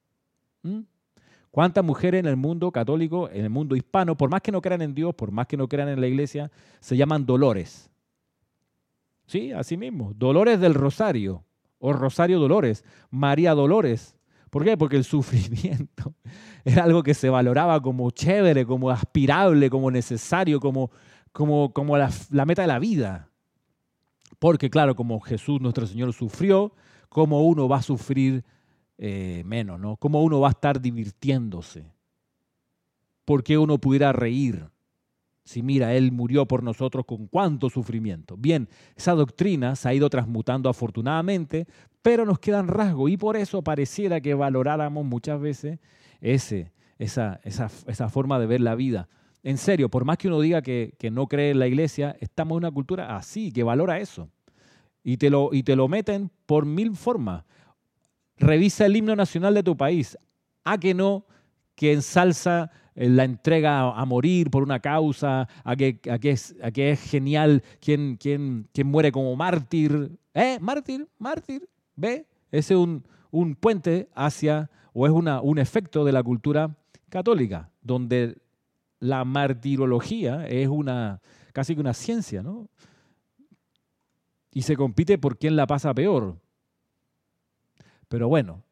¿Mm? 0.62 0.80
¿Cuántas 1.56 1.82
mujeres 1.82 2.18
en 2.18 2.26
el 2.26 2.36
mundo 2.36 2.70
católico, 2.70 3.30
en 3.30 3.44
el 3.44 3.50
mundo 3.50 3.76
hispano, 3.76 4.14
por 4.14 4.28
más 4.28 4.42
que 4.42 4.52
no 4.52 4.60
crean 4.60 4.82
en 4.82 4.94
Dios, 4.94 5.14
por 5.14 5.30
más 5.30 5.46
que 5.46 5.56
no 5.56 5.68
crean 5.68 5.88
en 5.88 6.02
la 6.02 6.06
iglesia, 6.06 6.50
se 6.80 6.98
llaman 6.98 7.24
dolores? 7.24 7.90
Sí, 9.26 9.52
así 9.52 9.78
mismo. 9.78 10.12
Dolores 10.14 10.60
del 10.60 10.74
Rosario 10.74 11.44
o 11.78 11.94
Rosario 11.94 12.38
Dolores, 12.38 12.84
María 13.10 13.54
Dolores. 13.54 14.16
¿Por 14.50 14.64
qué? 14.64 14.76
Porque 14.76 14.96
el 14.96 15.04
sufrimiento 15.06 16.14
era 16.62 16.84
algo 16.84 17.02
que 17.02 17.14
se 17.14 17.30
valoraba 17.30 17.80
como 17.80 18.10
chévere, 18.10 18.66
como 18.66 18.90
aspirable, 18.90 19.70
como 19.70 19.90
necesario, 19.90 20.60
como, 20.60 20.90
como, 21.32 21.72
como 21.72 21.96
la, 21.96 22.10
meta 22.44 22.62
de 22.62 22.68
la 22.68 22.78
vida. 22.78 23.30
Porque 24.38 24.70
claro, 24.70 24.94
como 24.94 25.20
Jesús 25.20 25.60
nuestro 25.60 25.86
Señor 25.86 26.12
sufrió, 26.12 26.72
¿cómo 27.08 27.46
uno 27.46 27.68
va 27.68 27.78
a 27.78 27.82
sufrir 27.82 28.44
eh, 28.98 29.42
menos? 29.46 29.80
¿no? 29.80 29.96
¿Cómo 29.96 30.22
uno 30.22 30.40
va 30.40 30.48
a 30.48 30.50
estar 30.52 30.80
divirtiéndose? 30.80 31.92
¿Por 33.24 33.42
qué 33.42 33.58
uno 33.58 33.78
pudiera 33.78 34.12
reír? 34.12 34.68
Si 35.44 35.62
mira, 35.62 35.94
Él 35.94 36.10
murió 36.10 36.46
por 36.46 36.62
nosotros 36.62 37.04
con 37.06 37.28
cuánto 37.28 37.70
sufrimiento. 37.70 38.36
Bien, 38.36 38.68
esa 38.96 39.12
doctrina 39.12 39.76
se 39.76 39.88
ha 39.88 39.94
ido 39.94 40.10
transmutando 40.10 40.68
afortunadamente, 40.68 41.66
pero 42.02 42.24
nos 42.24 42.40
quedan 42.40 42.68
rasgos 42.68 43.10
y 43.10 43.16
por 43.16 43.36
eso 43.36 43.62
pareciera 43.62 44.20
que 44.20 44.34
valoráramos 44.34 45.04
muchas 45.04 45.40
veces 45.40 45.78
ese, 46.20 46.72
esa, 46.98 47.40
esa, 47.44 47.70
esa 47.86 48.08
forma 48.08 48.38
de 48.38 48.46
ver 48.46 48.60
la 48.60 48.74
vida. 48.74 49.08
En 49.46 49.58
serio, 49.58 49.88
por 49.88 50.04
más 50.04 50.18
que 50.18 50.26
uno 50.26 50.40
diga 50.40 50.60
que, 50.60 50.92
no 51.12 51.28
cree 51.28 51.52
en 51.52 51.60
la 51.60 51.68
iglesia, 51.68 52.16
estamos 52.18 52.56
en 52.56 52.64
una 52.64 52.70
cultura 52.72 53.16
así, 53.16 53.52
que 53.52 53.62
valora 53.62 54.00
eso. 54.00 54.28
Y 55.04 55.18
te, 55.18 55.30
lo, 55.30 55.50
y 55.52 55.62
te 55.62 55.76
lo 55.76 55.86
meten 55.86 56.32
por 56.46 56.66
mil 56.66 56.96
formas. 56.96 57.44
Revisa 58.38 58.86
el 58.86 58.96
himno 58.96 59.14
nacional 59.14 59.54
de 59.54 59.62
tu 59.62 59.76
país. 59.76 60.18
A 60.64 60.78
que 60.78 60.94
no, 60.94 61.26
que 61.76 61.92
ensalza 61.92 62.72
eh, 62.96 63.08
la 63.08 63.22
entrega 63.22 63.88
a 63.88 64.04
morir 64.04 64.50
por 64.50 64.64
una 64.64 64.80
causa, 64.80 65.46
a 65.62 65.76
que, 65.76 66.00
es, 66.02 66.56
que 66.74 66.90
es, 66.90 67.00
genial 67.08 67.62
quien, 67.78 68.16
quien, 68.16 68.68
quien, 68.72 68.88
muere 68.88 69.12
como 69.12 69.36
mártir. 69.36 70.10
¿Eh? 70.34 70.58
Mártir, 70.60 71.06
mártir. 71.20 71.68
¿Ve? 71.94 72.26
Ese 72.50 72.74
es 72.74 72.80
un, 72.80 73.04
un 73.30 73.54
puente 73.54 74.08
hacia, 74.12 74.72
o 74.92 75.06
es 75.06 75.12
una, 75.12 75.40
un 75.40 75.60
efecto 75.60 76.04
de 76.04 76.10
la 76.10 76.24
cultura 76.24 76.76
católica, 77.10 77.70
donde 77.80 78.38
la 78.98 79.24
martirología 79.24 80.46
es 80.46 80.68
una, 80.68 81.20
casi 81.52 81.74
que 81.74 81.80
una 81.80 81.94
ciencia, 81.94 82.42
¿no? 82.42 82.68
Y 84.52 84.62
se 84.62 84.76
compite 84.76 85.18
por 85.18 85.38
quién 85.38 85.56
la 85.56 85.66
pasa 85.66 85.92
peor. 85.92 86.38
Pero 88.08 88.28
bueno, 88.28 88.64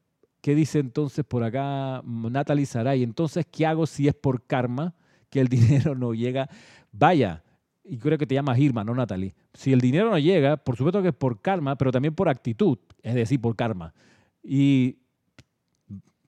¿Qué 0.45 0.55
dice 0.55 0.79
entonces 0.79 1.25
por 1.25 1.43
acá 1.43 2.03
Natalie 2.05 2.66
Saray? 2.66 3.03
Entonces, 3.03 3.47
¿qué 3.51 3.64
hago 3.64 3.87
si 3.87 4.09
es 4.09 4.14
por 4.14 4.47
karma 4.47 4.95
que 5.31 5.41
el 5.41 5.49
dinero 5.49 5.95
no 5.95 6.12
llega? 6.12 6.51
Vaya, 6.93 7.43
y 7.83 7.97
creo 7.97 8.18
que 8.18 8.27
te 8.27 8.35
llamas 8.35 8.59
Irma, 8.59 8.85
no 8.85 8.95
Natalie. 8.95 9.35
Si 9.55 9.72
el 9.72 9.81
dinero 9.81 10.11
no 10.11 10.18
llega, 10.18 10.59
por 10.59 10.77
supuesto 10.77 11.01
que 11.01 11.09
es 11.09 11.14
por 11.14 11.41
karma, 11.41 11.79
pero 11.79 11.91
también 11.91 12.14
por 12.14 12.29
actitud, 12.29 12.77
es 13.03 13.14
decir, 13.14 13.41
por 13.41 13.57
karma. 13.57 13.95
Y 14.43 14.99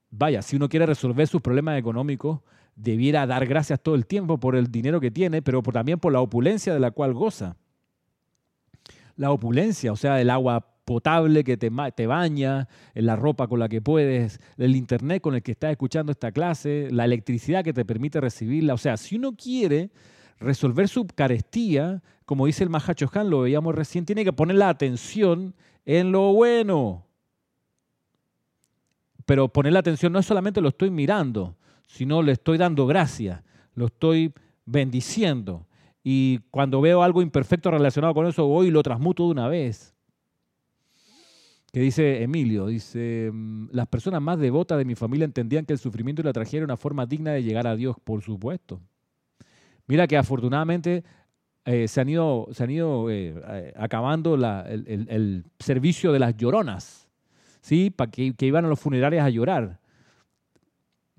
vaya, 0.08 0.40
si 0.40 0.56
uno 0.56 0.70
quiere 0.70 0.86
resolver 0.86 1.28
sus 1.28 1.42
problemas 1.42 1.78
económicos, 1.78 2.40
debiera 2.76 3.26
dar 3.26 3.46
gracias 3.46 3.80
todo 3.82 3.94
el 3.94 4.06
tiempo 4.06 4.38
por 4.38 4.54
el 4.54 4.70
dinero 4.70 5.00
que 5.00 5.10
tiene, 5.10 5.42
pero 5.42 5.62
también 5.62 5.98
por 5.98 6.12
la 6.12 6.20
opulencia 6.20 6.72
de 6.72 6.80
la 6.80 6.90
cual 6.92 7.14
goza. 7.14 7.56
La 9.16 9.30
opulencia, 9.30 9.92
o 9.92 9.96
sea, 9.96 10.20
el 10.20 10.28
agua 10.30 10.76
potable 10.84 11.42
que 11.42 11.56
te, 11.56 11.68
baña, 12.06 12.68
la 12.94 13.16
ropa 13.16 13.48
con 13.48 13.58
la 13.58 13.68
que 13.68 13.80
puedes, 13.80 14.40
el 14.56 14.76
internet 14.76 15.20
con 15.20 15.34
el 15.34 15.42
que 15.42 15.52
estás 15.52 15.72
escuchando 15.72 16.12
esta 16.12 16.30
clase, 16.30 16.88
la 16.92 17.06
electricidad 17.06 17.64
que 17.64 17.72
te 17.72 17.84
permite 17.84 18.20
recibirla. 18.20 18.74
O 18.74 18.78
sea, 18.78 18.96
si 18.96 19.16
uno 19.16 19.34
quiere 19.34 19.90
resolver 20.38 20.86
su 20.88 21.06
carestía, 21.06 22.02
como 22.24 22.46
dice 22.46 22.62
el 22.62 22.70
Mahacho 22.70 23.10
Han, 23.14 23.30
lo 23.30 23.40
veíamos 23.40 23.74
recién, 23.74 24.04
tiene 24.04 24.24
que 24.24 24.32
poner 24.32 24.56
la 24.56 24.68
atención 24.68 25.54
en 25.86 26.12
lo 26.12 26.32
bueno. 26.34 27.06
Pero 29.24 29.48
poner 29.48 29.72
la 29.72 29.80
atención 29.80 30.12
no 30.12 30.20
es 30.20 30.26
solamente 30.26 30.60
lo 30.60 30.68
estoy 30.68 30.90
mirando, 30.90 31.56
sino 31.86 32.22
le 32.22 32.32
estoy 32.32 32.58
dando 32.58 32.86
gracias, 32.86 33.42
lo 33.74 33.86
estoy 33.86 34.32
bendiciendo. 34.64 35.66
Y 36.02 36.38
cuando 36.50 36.80
veo 36.80 37.02
algo 37.02 37.22
imperfecto 37.22 37.70
relacionado 37.70 38.14
con 38.14 38.26
eso, 38.26 38.46
voy 38.46 38.68
y 38.68 38.70
lo 38.70 38.82
transmuto 38.82 39.24
de 39.24 39.30
una 39.30 39.48
vez 39.48 39.96
que 41.76 41.80
dice 41.80 42.22
Emilio, 42.22 42.68
dice, 42.68 43.30
mm, 43.30 43.68
las 43.72 43.86
personas 43.86 44.22
más 44.22 44.38
devotas 44.38 44.78
de 44.78 44.86
mi 44.86 44.94
familia 44.94 45.26
entendían 45.26 45.66
que 45.66 45.74
el 45.74 45.78
sufrimiento 45.78 46.22
y 46.22 46.24
la 46.24 46.32
tragedia 46.32 46.60
era 46.60 46.64
una 46.64 46.78
forma 46.78 47.04
digna 47.04 47.32
de 47.32 47.42
llegar 47.42 47.66
a 47.66 47.76
Dios, 47.76 47.96
por 48.02 48.22
supuesto. 48.22 48.80
Mira 49.86 50.06
que 50.06 50.16
afortunadamente 50.16 51.04
eh, 51.66 51.86
se 51.86 52.00
han 52.00 52.08
ido, 52.08 52.48
se 52.52 52.64
han 52.64 52.70
ido 52.70 53.10
eh, 53.10 53.34
eh, 53.46 53.74
acabando 53.76 54.36
el, 54.36 55.44
servicio 55.58 56.12
de 56.12 56.18
las 56.18 56.34
lloronas, 56.38 57.10
¿sí? 57.60 57.90
Para 57.90 58.10
que, 58.10 58.32
que 58.34 58.46
iban 58.46 58.64
a 58.64 58.68
los 58.68 58.80
funerarios 58.80 59.22
a 59.22 59.28
llorar. 59.28 59.78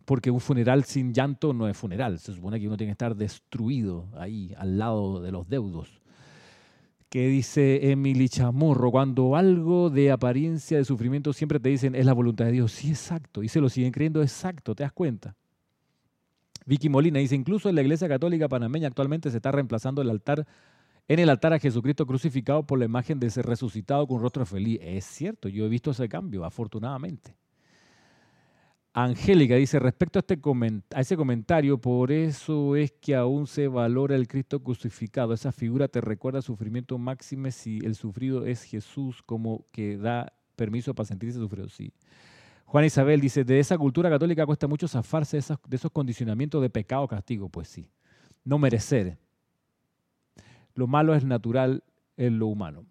Porque 0.07 0.31
un 0.31 0.39
funeral 0.39 0.85
sin 0.85 1.13
llanto 1.13 1.51
no 1.51 1.67
es 1.67 1.75
funeral. 1.75 2.17
Se 2.17 2.33
supone 2.33 2.61
que 2.61 2.67
uno 2.67 2.77
tiene 2.77 2.91
que 2.91 2.93
estar 2.93 3.13
destruido 3.13 4.07
ahí, 4.15 4.53
al 4.57 4.77
lado 4.77 5.21
de 5.21 5.33
los 5.33 5.49
deudos 5.49 5.99
que 7.09 7.27
dice 7.27 7.91
Emily 7.91 8.27
Chamorro, 8.27 8.91
cuando 8.91 9.35
algo 9.35 9.89
de 9.89 10.11
apariencia 10.11 10.77
de 10.77 10.85
sufrimiento 10.85 11.31
siempre 11.31 11.59
te 11.59 11.69
dicen 11.69 11.95
es 11.95 12.05
la 12.05 12.13
voluntad 12.13 12.45
de 12.45 12.51
Dios. 12.51 12.73
Sí, 12.73 12.89
exacto. 12.89 13.43
Y 13.43 13.47
se 13.47 13.61
lo 13.61 13.69
siguen 13.69 13.91
creyendo 13.91 14.21
exacto, 14.21 14.75
¿te 14.75 14.83
das 14.83 14.91
cuenta? 14.91 15.35
Vicky 16.65 16.89
Molina 16.89 17.19
dice, 17.19 17.35
incluso 17.35 17.69
en 17.69 17.75
la 17.75 17.81
Iglesia 17.81 18.09
Católica 18.09 18.49
Panameña 18.49 18.89
actualmente 18.89 19.31
se 19.31 19.37
está 19.37 19.53
reemplazando 19.53 20.01
el 20.01 20.09
altar, 20.09 20.45
en 21.07 21.19
el 21.19 21.29
altar 21.29 21.53
a 21.53 21.59
Jesucristo 21.59 22.05
crucificado 22.05 22.67
por 22.67 22.77
la 22.77 22.83
imagen 22.83 23.21
de 23.21 23.27
ese 23.27 23.41
resucitado 23.41 24.05
con 24.05 24.21
rostro 24.21 24.45
feliz. 24.45 24.77
Es 24.81 25.05
cierto, 25.05 25.47
yo 25.47 25.65
he 25.65 25.69
visto 25.69 25.91
ese 25.91 26.09
cambio, 26.09 26.43
afortunadamente. 26.43 27.37
Angélica 28.99 29.53
dice, 29.53 29.77
respecto 29.77 30.17
a, 30.17 30.21
este 30.21 30.39
a 30.95 31.01
ese 31.01 31.15
comentario, 31.15 31.77
por 31.77 32.11
eso 32.11 32.75
es 32.75 32.91
que 32.93 33.13
aún 33.13 33.45
se 33.45 33.67
valora 33.67 34.15
el 34.15 34.27
Cristo 34.27 34.63
crucificado. 34.63 35.35
Esa 35.35 35.51
figura 35.51 35.87
te 35.87 36.01
recuerda 36.01 36.41
sufrimiento 36.41 36.97
máximo 36.97 37.51
si 37.51 37.77
el 37.83 37.93
sufrido 37.93 38.47
es 38.47 38.63
Jesús, 38.63 39.21
como 39.21 39.67
que 39.71 39.97
da 39.97 40.33
permiso 40.55 40.95
para 40.95 41.05
sentirse 41.05 41.37
sufrido. 41.37 41.69
Sí. 41.69 41.93
Juan 42.65 42.85
Isabel 42.85 43.21
dice, 43.21 43.43
de 43.43 43.59
esa 43.59 43.77
cultura 43.77 44.09
católica 44.09 44.47
cuesta 44.47 44.65
mucho 44.65 44.87
zafarse 44.87 45.37
de, 45.37 45.43
de 45.67 45.75
esos 45.75 45.91
condicionamientos 45.91 46.59
de 46.59 46.71
pecado 46.71 47.03
o 47.03 47.07
castigo. 47.07 47.49
Pues 47.49 47.67
sí, 47.67 47.87
no 48.43 48.57
merecer. 48.57 49.19
Lo 50.73 50.87
malo 50.87 51.13
es 51.13 51.23
natural 51.23 51.83
en 52.17 52.39
lo 52.39 52.47
humano. 52.47 52.87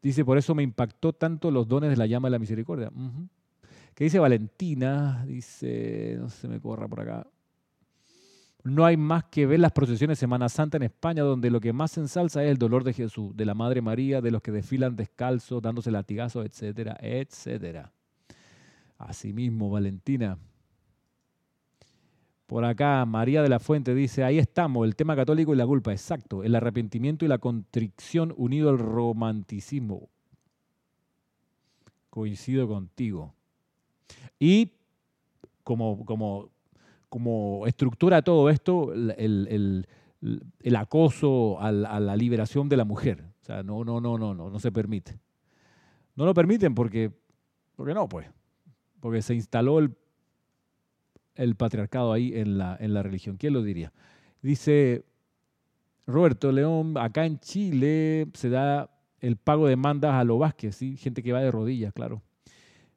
Dice, 0.00 0.24
por 0.24 0.38
eso 0.38 0.54
me 0.54 0.62
impactó 0.62 1.12
tanto 1.12 1.50
los 1.50 1.66
dones 1.66 1.90
de 1.90 1.96
la 1.96 2.06
llama 2.06 2.28
de 2.28 2.32
la 2.32 2.38
misericordia. 2.38 2.92
¿Qué 3.96 4.04
dice 4.04 4.18
Valentina? 4.18 5.24
Dice, 5.26 6.16
no 6.18 6.28
se 6.28 6.46
me 6.48 6.60
corra 6.60 6.86
por 6.86 7.00
acá. 7.00 7.26
No 8.62 8.84
hay 8.84 8.98
más 8.98 9.24
que 9.24 9.46
ver 9.46 9.58
las 9.58 9.72
procesiones 9.72 10.18
Semana 10.18 10.50
Santa 10.50 10.76
en 10.76 10.82
España, 10.82 11.22
donde 11.22 11.50
lo 11.50 11.60
que 11.60 11.72
más 11.72 11.92
se 11.92 12.00
ensalza 12.00 12.44
es 12.44 12.50
el 12.50 12.58
dolor 12.58 12.84
de 12.84 12.92
Jesús, 12.92 13.34
de 13.34 13.46
la 13.46 13.54
Madre 13.54 13.80
María, 13.80 14.20
de 14.20 14.30
los 14.30 14.42
que 14.42 14.52
desfilan 14.52 14.96
descalzos, 14.96 15.62
dándose 15.62 15.90
latigazos, 15.90 16.44
etcétera, 16.44 16.98
etcétera. 17.00 17.90
Asimismo, 18.98 19.70
Valentina. 19.70 20.36
Por 22.46 22.66
acá, 22.66 23.02
María 23.06 23.42
de 23.42 23.48
la 23.48 23.60
Fuente 23.60 23.94
dice, 23.94 24.24
ahí 24.24 24.38
estamos, 24.38 24.86
el 24.86 24.94
tema 24.94 25.16
católico 25.16 25.54
y 25.54 25.56
la 25.56 25.66
culpa, 25.66 25.92
exacto, 25.92 26.44
el 26.44 26.54
arrepentimiento 26.54 27.24
y 27.24 27.28
la 27.28 27.38
contrición 27.38 28.34
unido 28.36 28.68
al 28.68 28.78
romanticismo. 28.78 30.10
Coincido 32.10 32.68
contigo. 32.68 33.35
Y 34.38 34.72
como, 35.62 36.04
como, 36.04 36.50
como 37.08 37.66
estructura 37.66 38.22
todo 38.22 38.50
esto, 38.50 38.92
el, 38.92 39.86
el, 40.62 40.76
acoso 40.76 41.60
a 41.60 41.72
la, 41.72 42.16
liberación 42.16 42.68
de 42.68 42.76
la 42.76 42.84
mujer. 42.84 43.24
O 43.42 43.44
sea, 43.44 43.62
no, 43.62 43.84
no, 43.84 44.00
no, 44.00 44.18
no, 44.18 44.34
no, 44.34 44.50
no 44.50 44.60
se 44.60 44.70
permite. 44.70 45.18
No 46.14 46.24
lo 46.24 46.34
permiten 46.34 46.74
porque, 46.74 47.10
porque 47.74 47.94
no, 47.94 48.08
pues. 48.08 48.28
Porque 49.00 49.22
se 49.22 49.34
instaló 49.34 49.78
el, 49.78 49.94
el 51.34 51.54
patriarcado 51.56 52.12
ahí 52.12 52.32
en 52.34 52.58
la, 52.58 52.76
en 52.78 52.94
la 52.94 53.02
religión. 53.02 53.36
¿Quién 53.36 53.52
lo 53.52 53.62
diría? 53.62 53.92
Dice 54.42 55.04
Roberto 56.06 56.52
León, 56.52 56.96
acá 56.98 57.26
en 57.26 57.38
Chile 57.40 58.28
se 58.34 58.50
da 58.50 58.90
el 59.20 59.36
pago 59.36 59.66
de 59.66 59.76
mandas 59.76 60.14
a 60.14 60.24
los 60.24 60.38
Vázquez, 60.38 60.76
¿sí? 60.76 60.96
gente 60.96 61.22
que 61.22 61.32
va 61.32 61.40
de 61.40 61.50
rodillas, 61.50 61.92
claro 61.92 62.22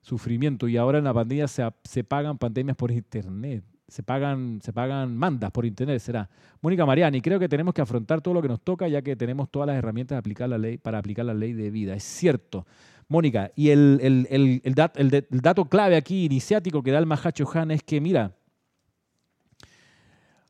sufrimiento 0.02 0.68
y 0.68 0.78
ahora 0.78 1.00
en 1.00 1.04
la 1.04 1.14
pandemia 1.14 1.48
se, 1.48 1.68
se 1.84 2.04
pagan 2.04 2.38
pandemias 2.38 2.78
por 2.78 2.92
internet, 2.92 3.64
se 3.88 4.04
pagan, 4.04 4.60
se 4.64 4.72
pagan 4.72 5.16
mandas 5.16 5.52
por 5.52 5.66
internet, 5.66 6.00
será. 6.00 6.30
Mónica 6.62 6.86
Mariani, 6.86 7.22
creo 7.22 7.40
que 7.40 7.50
tenemos 7.50 7.74
que 7.74 7.82
afrontar 7.82 8.22
todo 8.22 8.34
lo 8.34 8.42
que 8.42 8.48
nos 8.48 8.62
toca 8.62 8.88
ya 8.88 9.02
que 9.02 9.16
tenemos 9.16 9.50
todas 9.50 9.68
las 9.68 9.78
herramientas 9.78 10.16
de 10.16 10.20
aplicar 10.20 10.50
la 10.50 10.58
ley, 10.58 10.78
para 10.78 11.00
aplicar 11.00 11.26
la 11.26 11.34
ley 11.34 11.54
de 11.54 11.70
vida. 11.72 11.96
Es 11.96 12.04
cierto. 12.04 12.66
Mónica, 13.08 13.52
y 13.56 13.70
el, 13.70 14.00
el, 14.04 14.28
el, 14.30 14.62
el 14.96 15.42
dato 15.42 15.66
clave 15.66 15.96
aquí, 15.96 16.26
iniciático, 16.26 16.84
que 16.84 16.92
da 16.92 17.00
el 17.00 17.08
Mahacho 17.08 17.50
Han 17.56 17.72
es 17.72 17.82
que, 17.82 18.00
mira, 18.00 18.36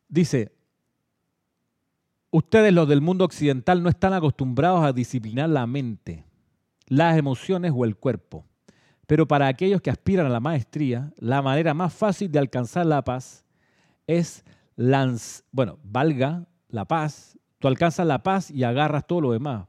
Dice, 0.09 0.51
ustedes 2.31 2.73
los 2.73 2.89
del 2.89 2.99
mundo 2.99 3.25
occidental 3.25 3.83
no 3.83 3.89
están 3.89 4.13
acostumbrados 4.13 4.83
a 4.83 4.91
disciplinar 4.91 5.49
la 5.49 5.67
mente, 5.67 6.25
las 6.87 7.15
emociones 7.15 7.71
o 7.75 7.85
el 7.85 7.95
cuerpo. 7.95 8.48
Pero 9.09 9.27
para 9.27 9.47
aquellos 9.47 9.81
que 9.81 9.89
aspiran 9.89 10.27
a 10.27 10.29
la 10.29 10.39
maestría, 10.39 11.11
la 11.17 11.41
manera 11.41 11.73
más 11.73 11.91
fácil 11.91 12.31
de 12.31 12.37
alcanzar 12.37 12.85
la 12.85 13.03
paz 13.03 13.43
es, 14.05 14.45
bueno, 15.51 15.79
valga 15.81 16.45
la 16.67 16.85
paz, 16.85 17.35
tú 17.57 17.67
alcanzas 17.67 18.05
la 18.05 18.21
paz 18.21 18.51
y 18.51 18.63
agarras 18.63 19.07
todo 19.07 19.21
lo 19.21 19.31
demás. 19.31 19.65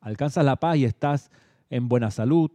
Alcanzas 0.00 0.46
la 0.46 0.56
paz 0.56 0.78
y 0.78 0.86
estás 0.86 1.30
en 1.68 1.90
buena 1.90 2.10
salud, 2.10 2.50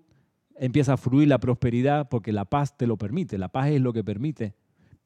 empieza 0.55 0.93
a 0.93 0.97
fluir 0.97 1.27
la 1.27 1.37
prosperidad 1.37 2.09
porque 2.09 2.31
la 2.31 2.45
paz 2.45 2.75
te 2.75 2.87
lo 2.87 2.97
permite, 2.97 3.37
la 3.37 3.49
paz 3.49 3.67
es 3.67 3.79
lo 3.79 3.93
que 3.93 4.03
permite 4.03 4.55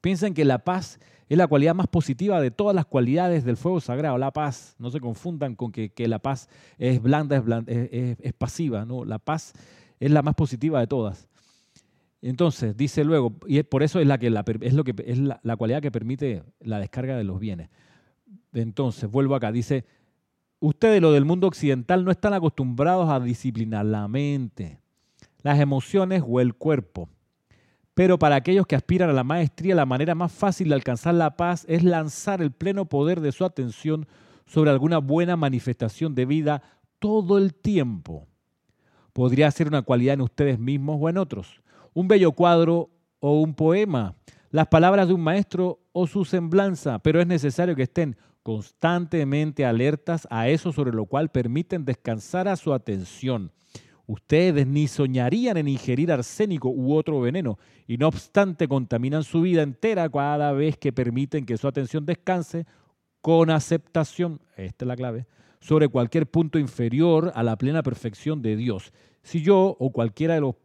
Piensen 0.04 0.34
que 0.34 0.44
la 0.44 0.58
paz 0.58 1.00
es 1.30 1.38
la 1.38 1.46
cualidad 1.46 1.74
más 1.74 1.86
positiva 1.86 2.38
de 2.38 2.50
todas 2.50 2.74
las 2.74 2.84
cualidades 2.84 3.42
del 3.42 3.56
fuego 3.56 3.80
sagrado. 3.80 4.18
La 4.18 4.32
paz, 4.32 4.76
no 4.78 4.90
se 4.90 5.00
confundan 5.00 5.54
con 5.54 5.72
que, 5.72 5.92
la 6.08 6.18
paz 6.18 6.50
es 6.76 7.00
blanda, 7.00 7.42
es, 7.66 8.18
es, 8.20 8.32
pasiva. 8.34 8.84
¿no? 8.84 9.06
La 9.06 9.18
paz 9.18 9.54
es 10.06 10.10
la 10.10 10.22
más 10.22 10.34
positiva 10.34 10.80
de 10.80 10.86
todas. 10.86 11.28
Entonces, 12.22 12.76
dice 12.76 13.04
luego, 13.04 13.36
y 13.46 13.62
por 13.64 13.82
eso 13.82 14.00
es, 14.00 14.06
la, 14.06 14.18
que 14.18 14.28
es, 14.28 14.72
lo 14.74 14.84
que, 14.84 14.94
es 15.04 15.18
la, 15.18 15.40
la 15.42 15.56
cualidad 15.56 15.82
que 15.82 15.90
permite 15.90 16.42
la 16.60 16.78
descarga 16.78 17.16
de 17.16 17.24
los 17.24 17.38
bienes. 17.38 17.68
Entonces, 18.52 19.10
vuelvo 19.10 19.34
acá, 19.34 19.52
dice, 19.52 19.84
ustedes, 20.60 21.02
lo 21.02 21.12
del 21.12 21.24
mundo 21.24 21.46
occidental, 21.46 22.04
no 22.04 22.10
están 22.10 22.32
acostumbrados 22.32 23.10
a 23.10 23.20
disciplinar 23.20 23.84
la 23.84 24.08
mente, 24.08 24.80
las 25.42 25.60
emociones 25.60 26.22
o 26.26 26.40
el 26.40 26.54
cuerpo 26.54 27.08
pero 27.94 28.18
para 28.18 28.34
aquellos 28.34 28.66
que 28.66 28.74
aspiran 28.74 29.08
a 29.08 29.12
la 29.12 29.24
maestría, 29.24 29.74
la 29.76 29.86
manera 29.86 30.16
más 30.16 30.32
fácil 30.32 30.68
de 30.68 30.74
alcanzar 30.74 31.14
la 31.14 31.36
paz 31.36 31.64
es 31.68 31.84
lanzar 31.84 32.42
el 32.42 32.50
pleno 32.50 32.86
poder 32.86 33.20
de 33.20 33.32
su 33.32 33.44
atención 33.44 34.06
sobre 34.46 34.70
alguna 34.70 34.98
buena 34.98 35.36
manifestación 35.36 36.14
de 36.14 36.26
vida 36.26 36.62
todo 36.98 37.38
el 37.38 37.54
tiempo. 37.54 38.26
Podría 39.14 39.48
ser 39.52 39.68
una 39.68 39.82
cualidad 39.82 40.14
en 40.14 40.22
ustedes 40.22 40.58
mismos 40.58 40.98
o 41.00 41.08
en 41.08 41.18
otros, 41.18 41.62
un 41.94 42.08
bello 42.08 42.32
cuadro 42.32 42.90
o 43.20 43.40
un 43.40 43.54
poema, 43.54 44.16
las 44.50 44.66
palabras 44.66 45.06
de 45.06 45.14
un 45.14 45.20
maestro 45.20 45.78
o 45.92 46.08
su 46.08 46.24
semblanza, 46.24 46.98
pero 46.98 47.20
es 47.20 47.26
necesario 47.28 47.76
que 47.76 47.84
estén 47.84 48.16
constantemente 48.42 49.64
alertas 49.64 50.26
a 50.30 50.48
eso 50.48 50.72
sobre 50.72 50.92
lo 50.92 51.06
cual 51.06 51.30
permiten 51.30 51.84
descansar 51.84 52.48
a 52.48 52.56
su 52.56 52.74
atención. 52.74 53.52
Ustedes 54.08 54.66
ni 54.66 54.88
soñarían 54.88 55.58
en 55.58 55.68
ingerir 55.68 56.10
arsénico 56.10 56.68
u 56.68 56.92
otro 56.92 57.20
veneno, 57.20 57.56
y 57.86 57.96
no 57.98 58.08
obstante 58.08 58.66
contaminan 58.66 59.22
su 59.22 59.42
vida 59.42 59.62
entera 59.62 60.08
cada 60.08 60.50
vez 60.50 60.76
que 60.76 60.92
permiten 60.92 61.46
que 61.46 61.56
su 61.56 61.68
atención 61.68 62.04
descanse 62.04 62.66
con 63.20 63.48
aceptación, 63.48 64.40
esta 64.56 64.84
es 64.84 64.88
la 64.88 64.96
clave, 64.96 65.26
sobre 65.64 65.88
cualquier 65.88 66.26
punto 66.26 66.58
inferior 66.58 67.32
a 67.34 67.42
la 67.42 67.56
plena 67.56 67.82
perfección 67.82 68.42
de 68.42 68.54
Dios. 68.54 68.92
Si 69.22 69.40
yo 69.40 69.74
o 69.80 69.92
cualquiera 69.92 70.34
de 70.34 70.42
los 70.42 70.56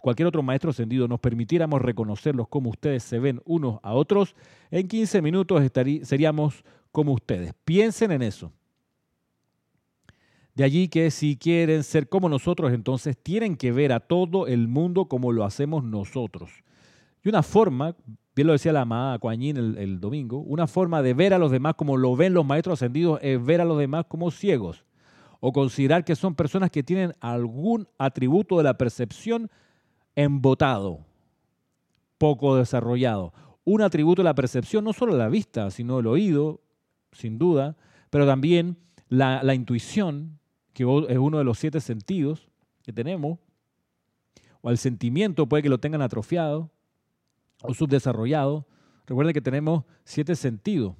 cualquier 0.00 0.28
otro 0.28 0.44
maestro 0.44 0.70
ascendido 0.70 1.08
nos 1.08 1.18
permitiéramos 1.18 1.82
reconocerlos 1.82 2.46
como 2.46 2.70
ustedes 2.70 3.02
se 3.02 3.18
ven 3.18 3.42
unos 3.44 3.80
a 3.82 3.92
otros, 3.92 4.36
en 4.70 4.86
15 4.86 5.20
minutos 5.20 5.68
seríamos 6.04 6.64
como 6.92 7.12
ustedes. 7.12 7.54
Piensen 7.64 8.12
en 8.12 8.22
eso. 8.22 8.52
De 10.54 10.62
allí 10.62 10.86
que 10.86 11.10
si 11.10 11.36
quieren 11.36 11.82
ser 11.82 12.08
como 12.08 12.28
nosotros, 12.28 12.72
entonces 12.72 13.18
tienen 13.20 13.56
que 13.56 13.72
ver 13.72 13.92
a 13.92 13.98
todo 13.98 14.46
el 14.46 14.68
mundo 14.68 15.06
como 15.06 15.32
lo 15.32 15.44
hacemos 15.44 15.82
nosotros. 15.82 16.50
Y 17.26 17.28
una 17.28 17.42
forma, 17.42 17.96
bien 18.36 18.46
lo 18.46 18.52
decía 18.52 18.72
la 18.72 18.82
amada 18.82 19.18
Coañín 19.18 19.56
el, 19.56 19.98
domingo, 19.98 20.38
una 20.38 20.68
forma 20.68 21.02
de 21.02 21.12
ver 21.12 21.34
a 21.34 21.38
los 21.38 21.50
demás 21.50 21.74
como 21.74 21.96
lo 21.96 22.14
ven 22.14 22.34
los 22.34 22.46
maestros 22.46 22.74
ascendidos 22.74 23.18
es 23.20 23.44
ver 23.44 23.60
a 23.60 23.64
los 23.64 23.80
demás 23.80 24.04
como 24.06 24.30
ciegos 24.30 24.84
o 25.40 25.52
considerar 25.52 26.04
que 26.04 26.14
son 26.14 26.36
personas 26.36 26.70
que 26.70 26.84
tienen 26.84 27.14
algún 27.18 27.88
atributo 27.98 28.58
de 28.58 28.62
la 28.62 28.78
percepción 28.78 29.50
embotado, 30.14 31.00
poco 32.16 32.54
desarrollado. 32.54 33.32
Un 33.64 33.82
atributo 33.82 34.22
de 34.22 34.26
la 34.26 34.36
percepción 34.36 34.84
no 34.84 34.92
solo 34.92 35.16
la 35.16 35.28
vista, 35.28 35.72
sino 35.72 35.98
el 35.98 36.06
oído, 36.06 36.60
sin 37.10 37.38
duda, 37.38 37.76
pero 38.08 38.24
también 38.24 38.78
la, 39.08 39.42
la 39.42 39.54
intuición, 39.56 40.38
que 40.72 40.84
es 40.84 41.18
uno 41.18 41.38
de 41.38 41.44
los 41.44 41.58
siete 41.58 41.80
sentidos 41.80 42.46
que 42.84 42.92
tenemos, 42.92 43.40
o 44.60 44.70
el 44.70 44.78
sentimiento 44.78 45.48
puede 45.48 45.64
que 45.64 45.68
lo 45.68 45.80
tengan 45.80 46.02
atrofiado 46.02 46.70
o 47.66 47.74
subdesarrollado. 47.74 48.66
Recuerden 49.06 49.34
que 49.34 49.40
tenemos 49.40 49.84
siete 50.04 50.34
sentidos, 50.36 50.94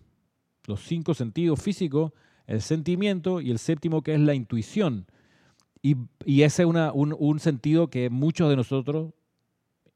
los 0.67 0.81
cinco 0.85 1.15
sentidos 1.15 1.61
físicos, 1.61 2.13
el 2.47 2.63
sentimiento 2.63 3.41
y 3.41 3.51
el 3.51 3.59
séptimo 3.59 4.03
que 4.03 4.15
es 4.15 4.21
la 4.21 4.35
intuición. 4.35 5.07
Y, 5.83 5.97
ese 6.43 6.63
es 6.63 6.69
un, 6.69 7.39
sentido 7.39 7.91
que 7.91 8.11
muchos 8.11 8.51
de 8.51 8.57
nosotros, 8.57 9.13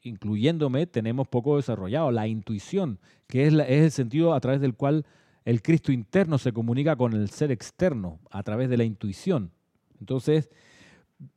incluyéndome, 0.03 0.87
tenemos 0.87 1.27
poco 1.27 1.57
desarrollado, 1.57 2.13
la 2.13 2.29
intuición, 2.29 3.01
que 3.27 3.47
es, 3.47 3.55
es 3.55 3.83
el 3.83 3.91
sentido 3.91 4.35
a 4.35 4.41
través 4.41 4.61
del 4.61 4.75
cual 4.75 5.05
el 5.45 5.63
Cristo 5.63 5.91
interno 5.91 6.39
se 6.39 6.53
comunica 6.53 6.95
con 6.95 7.13
el 7.13 7.31
ser 7.31 7.51
externo, 7.51 8.21
a 8.31 8.43
través 8.45 8.69
de 8.71 8.77
la 8.77 8.85
intuición. 8.85 9.51
Entonces, 9.99 10.51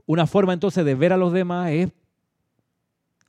una 0.06 0.28
forma 0.28 0.54
entonces 0.54 0.86
de 0.86 0.96
ver 0.96 1.14
a 1.14 1.18
los 1.18 1.34
demás 1.34 1.72
es 1.72 1.92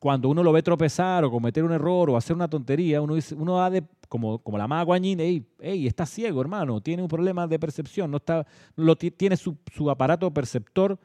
cuando 0.05 0.28
uno 0.28 0.42
lo 0.42 0.52
ve 0.52 0.62
tropezar 0.62 1.24
o 1.24 1.30
cometer 1.30 1.64
un 1.64 1.72
error 1.72 2.11
o 2.11 2.16
hacer 2.18 2.36
una 2.36 2.46
tontería, 2.46 3.00
uno, 3.00 3.14
dice, 3.14 3.34
uno 3.34 3.57
da 3.57 3.70
de, 3.70 3.82
como, 4.07 4.38
como 4.38 4.59
la 4.59 4.68
maga 4.68 4.82
Guanyin, 4.82 5.18
hey, 5.18 5.48
hey, 5.59 5.86
está 5.86 6.05
ciego, 6.05 6.42
hermano, 6.42 6.82
tiene 6.82 7.00
un 7.02 7.09
problema 7.09 7.46
de 7.46 7.59
percepción, 7.59 8.11
no 8.11 8.18
está, 8.18 8.46
tiene 9.16 9.38
su, 9.38 9.57
aparato 9.88 10.30
perceptor 10.30 10.98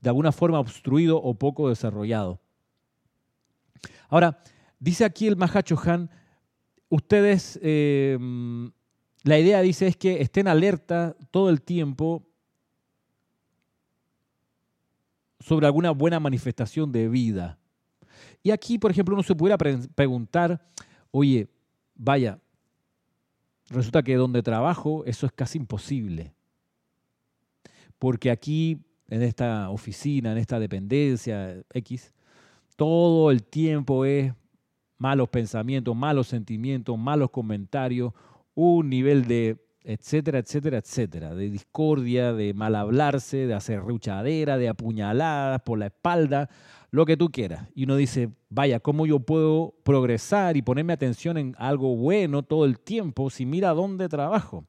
de 0.00 0.08
alguna 0.08 0.30
forma 0.30 0.60
obstruido 0.60 1.20
o 1.20 1.34
poco 1.34 1.68
desarrollado. 1.68 2.38
Ahora, 4.08 4.40
dice 4.78 5.04
aquí 5.04 5.26
el 5.26 5.36
Mahacho 5.36 5.76
Han, 5.84 6.08
ustedes, 6.90 7.58
eh, 7.60 8.16
la 9.24 9.36
idea 9.36 9.62
dice 9.62 9.88
es 9.88 9.96
que 9.96 10.22
estén 10.22 10.46
alerta 10.46 11.16
todo 11.32 11.50
el 11.50 11.60
tiempo 11.60 12.24
sobre 15.40 15.66
alguna 15.66 15.90
buena 15.90 16.20
manifestación 16.20 16.92
de 16.92 17.08
vida. 17.08 17.58
Y 18.42 18.50
aquí, 18.50 18.78
por 18.78 18.90
ejemplo, 18.90 19.14
uno 19.14 19.22
se 19.22 19.34
pudiera 19.34 19.58
preguntar, 19.58 20.60
oye, 21.10 21.48
vaya, 21.94 22.38
resulta 23.68 24.02
que 24.02 24.14
donde 24.14 24.42
trabajo 24.42 25.04
eso 25.04 25.26
es 25.26 25.32
casi 25.32 25.58
imposible. 25.58 26.32
Porque 27.98 28.30
aquí, 28.30 28.78
en 29.08 29.22
esta 29.22 29.70
oficina, 29.70 30.32
en 30.32 30.38
esta 30.38 30.60
dependencia 30.60 31.62
X, 31.72 32.12
todo 32.76 33.30
el 33.30 33.42
tiempo 33.42 34.04
es 34.04 34.32
malos 34.98 35.28
pensamientos, 35.28 35.96
malos 35.96 36.28
sentimientos, 36.28 36.96
malos 36.98 37.30
comentarios, 37.30 38.12
un 38.54 38.88
nivel 38.88 39.26
de 39.26 39.64
etcétera, 39.84 40.40
etcétera, 40.40 40.78
etcétera, 40.78 41.34
de 41.34 41.48
discordia, 41.48 42.34
de 42.34 42.52
mal 42.52 42.74
hablarse, 42.74 43.46
de 43.46 43.54
hacer 43.54 43.80
ruchadera, 43.80 44.58
de 44.58 44.68
apuñaladas 44.68 45.62
por 45.62 45.78
la 45.78 45.86
espalda, 45.86 46.50
lo 46.90 47.04
que 47.04 47.16
tú 47.16 47.30
quieras. 47.30 47.68
Y 47.74 47.84
uno 47.84 47.96
dice, 47.96 48.30
vaya, 48.48 48.80
¿cómo 48.80 49.06
yo 49.06 49.20
puedo 49.20 49.74
progresar 49.82 50.56
y 50.56 50.62
ponerme 50.62 50.92
atención 50.92 51.36
en 51.38 51.54
algo 51.58 51.96
bueno 51.96 52.42
todo 52.42 52.64
el 52.64 52.78
tiempo 52.78 53.30
si 53.30 53.46
mira 53.46 53.70
dónde 53.70 54.08
trabajo? 54.08 54.64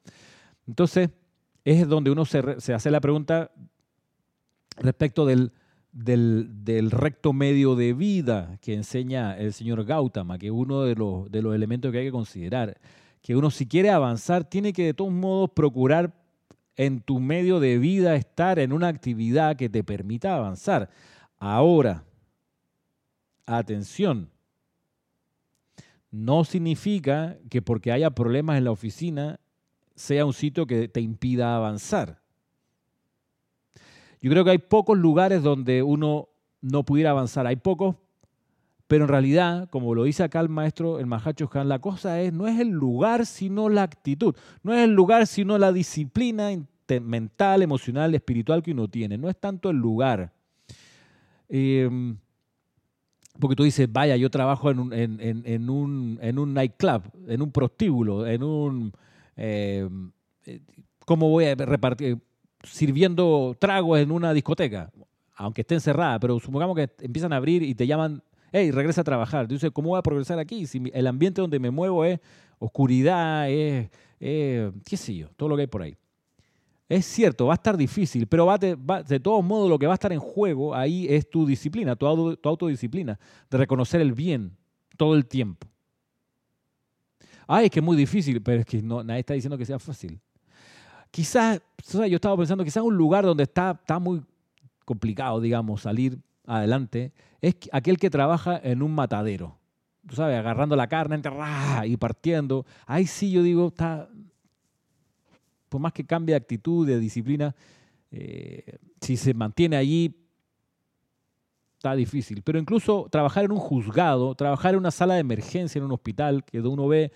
Entonces, 0.68 1.10
es 1.64 1.88
donde 1.88 2.12
uno 2.12 2.26
se, 2.26 2.40
hace 2.74 2.92
la 2.92 3.02
pregunta 3.02 3.52
respecto 4.78 5.26
del, 5.26 5.52
del, 5.92 6.92
recto 6.92 7.34
medio 7.34 7.76
de 7.76 7.94
vida 7.94 8.58
que 8.62 8.74
enseña 8.74 9.38
el 9.38 9.54
señor 9.54 9.84
Gautama, 9.86 10.38
que 10.38 10.48
es 10.48 10.54
uno 10.54 10.84
de 10.84 10.96
los, 10.96 11.32
de 11.32 11.42
los 11.42 11.56
elementos 11.56 11.92
que 11.92 12.00
hay 12.00 12.06
que 12.06 12.12
considerar 12.12 12.78
que 13.22 13.36
uno 13.36 13.52
si 13.52 13.68
quiere 13.68 13.90
avanzar 13.90 14.44
tiene 14.44 14.74
que 14.74 14.86
de 14.86 14.94
todos 14.94 15.12
modos 15.12 15.52
procurar 15.54 16.14
en 16.76 17.02
tu 17.02 17.20
medio 17.20 17.60
de 17.60 17.78
vida 17.78 18.16
estar 18.16 18.60
en 18.60 18.72
una 18.72 18.88
actividad 18.88 19.58
que 19.58 19.68
te 19.68 19.84
permita 19.84 20.36
avanzar. 20.36 20.90
Ahora, 21.38 22.06
atención, 23.58 24.30
no 26.12 26.44
significa 26.44 27.38
que 27.50 27.62
porque 27.62 27.92
haya 27.92 28.12
problemas 28.12 28.58
en 28.58 28.64
la 28.64 28.72
oficina 28.72 29.40
sea 29.96 30.26
un 30.26 30.34
sitio 30.34 30.66
que 30.66 30.88
te 30.88 31.02
impida 31.02 31.56
avanzar. 31.56 32.22
Yo 34.22 34.32
creo 34.32 34.44
que 34.44 34.52
hay 34.52 34.58
pocos 34.58 34.98
lugares 34.98 35.44
donde 35.44 35.84
uno 35.84 36.30
no 36.62 36.84
pudiera 36.84 37.12
avanzar. 37.12 37.48
Hay 37.48 37.56
pocos 37.56 37.96
pero 38.90 39.04
en 39.04 39.10
realidad, 39.10 39.70
como 39.70 39.94
lo 39.94 40.06
dice 40.06 40.24
acá 40.24 40.40
el 40.40 40.50
maestro, 40.50 40.98
el 40.98 41.06
Mahacho 41.06 41.48
Han, 41.54 41.70
la 41.70 41.78
cosa 41.78 42.22
es, 42.22 42.34
no 42.34 42.48
es 42.48 42.60
el 42.60 42.70
lugar, 42.70 43.28
sino 43.28 43.70
la 43.70 43.84
actitud. 43.84 44.36
No 44.64 44.74
es 44.74 44.80
el 44.80 44.96
lugar, 44.96 45.28
sino 45.28 45.60
la 45.60 45.72
disciplina 45.72 46.50
mental, 47.00 47.62
emocional, 47.62 48.16
espiritual 48.16 48.64
que 48.64 48.72
uno 48.72 48.88
tiene. 48.88 49.16
No 49.16 49.30
es 49.30 49.40
tanto 49.40 49.70
el 49.70 49.78
lugar. 49.78 50.34
Em, 51.48 52.18
Porque 53.40 53.56
tú 53.56 53.64
dices, 53.64 53.92
vaya, 53.92 54.16
yo 54.18 54.30
trabajo 54.30 54.70
en 54.70 54.80
un, 54.80 54.94
en, 54.94 55.20
en, 55.46 55.70
un, 55.70 56.20
en 56.22 56.38
un 56.38 56.54
nightclub, 56.54 57.04
en 57.28 57.42
un 57.42 57.52
prostíbulo, 57.52 58.28
en 58.28 58.44
un... 58.44 58.92
Eh, 59.38 59.88
¿Cómo 61.06 61.30
voy 61.30 61.46
a 61.46 61.56
repartir? 61.56 62.18
Sirviendo 62.64 63.56
tragos 63.58 64.00
en 64.00 64.12
una 64.12 64.34
discoteca, 64.34 64.92
aunque 65.36 65.62
esté 65.62 65.76
encerrada, 65.76 66.20
pero 66.20 66.40
supongamos 66.40 66.76
que 66.76 66.90
empiezan 67.00 67.32
a 67.32 67.38
abrir 67.38 67.64
y 67.64 67.74
te 67.74 67.88
llaman, 67.88 68.22
hey, 68.52 68.72
regresa 68.72 69.02
a 69.02 69.06
trabajar. 69.06 69.48
Tú 69.48 69.54
dices, 69.54 69.72
¿cómo 69.72 69.90
voy 69.90 70.00
a 70.00 70.04
progresar 70.04 70.38
aquí? 70.38 70.68
Si 70.68 70.84
el 70.94 71.08
ambiente 71.08 71.40
donde 71.40 71.60
me 71.60 71.72
muevo 71.72 72.04
es 72.04 72.20
oscuridad, 72.60 73.50
es, 73.50 73.90
qué 74.20 74.98
sé 74.98 75.16
yo, 75.16 75.30
todo 75.38 75.48
lo 75.48 75.56
que 75.56 75.62
hay 75.62 75.68
por 75.68 75.82
ahí. 75.82 75.96
Es 76.90 77.06
cierto, 77.06 77.46
va 77.46 77.54
a 77.54 77.56
estar 77.56 77.78
difícil, 77.78 78.26
pero 78.26 78.48
va 78.48 78.58
de, 78.58 78.76
todos 79.20 79.46
modos 79.46 79.70
lo 79.70 79.78
que 79.78 79.86
va 79.86 79.94
a 79.94 80.00
estar 80.02 80.12
en 80.12 80.20
juego 80.20 80.74
ahí 80.74 81.06
es 81.08 81.30
tu 81.30 81.46
disciplina, 81.46 81.96
tu, 81.96 82.08
autodisciplina, 82.08 83.20
de 83.48 83.58
reconocer 83.60 84.02
el 84.02 84.12
bien 84.12 84.58
todo 84.98 85.14
el 85.14 85.28
tiempo. 85.28 85.68
Ay, 87.48 87.66
es 87.66 87.72
que 87.72 87.80
es 87.80 87.86
muy 87.86 87.96
difícil, 87.96 88.42
pero 88.42 88.62
es 88.62 88.66
que 88.66 88.82
no, 88.82 89.04
nadie 89.04 89.20
está 89.20 89.36
diciendo 89.36 89.56
que 89.56 89.66
sea 89.66 89.78
fácil. 89.78 90.20
Quizás, 91.12 91.62
yo 91.94 92.16
estaba 92.16 92.36
pensando, 92.36 92.64
quizás 92.64 92.82
un 92.82 92.96
lugar 92.96 93.24
donde 93.24 93.44
está, 93.44 93.78
está 93.80 94.00
muy 94.00 94.24
complicado, 94.84 95.40
digamos, 95.40 95.84
salir 95.84 96.18
adelante, 96.48 97.14
es 97.40 97.56
aquel 97.72 98.00
que 98.00 98.10
trabaja 98.10 98.60
en 98.64 98.82
un 98.82 98.96
matadero. 98.96 99.60
Tú 100.08 100.16
sabes, 100.16 100.40
agarrando 100.40 100.76
la 100.76 100.88
carne 100.88 101.22
y 101.86 101.98
partiendo. 101.98 102.66
Ahí 102.88 103.06
sí 103.06 103.30
yo 103.30 103.44
digo, 103.44 103.68
está, 103.68 104.10
por 105.70 105.80
más 105.80 105.94
que 105.94 106.06
cambie 106.06 106.34
de 106.34 106.38
actitud, 106.38 106.86
de 106.86 107.00
disciplina, 107.00 107.56
eh, 108.12 108.78
si 109.02 109.16
se 109.16 109.34
mantiene 109.34 109.78
allí, 109.78 110.16
está 111.78 111.96
difícil. 111.96 112.42
Pero 112.42 112.60
incluso 112.60 113.08
trabajar 113.10 113.46
en 113.46 113.52
un 113.52 113.60
juzgado, 113.60 114.36
trabajar 114.36 114.74
en 114.74 114.80
una 114.80 114.92
sala 114.92 115.14
de 115.14 115.22
emergencia 115.22 115.80
en 115.80 115.86
un 115.86 115.92
hospital, 115.92 116.44
que 116.44 116.60
uno 116.60 116.88
ve 116.88 117.12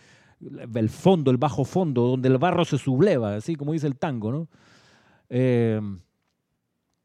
el 0.76 0.90
fondo, 0.90 1.32
el 1.32 1.38
bajo 1.38 1.66
fondo, 1.66 2.04
donde 2.08 2.30
el 2.30 2.38
barro 2.38 2.64
se 2.66 2.78
subleva, 2.78 3.36
así 3.36 3.56
como 3.56 3.74
dice 3.74 3.88
el 3.88 3.98
tango, 3.98 4.32
¿no? 4.32 4.48
Eh, 5.30 5.82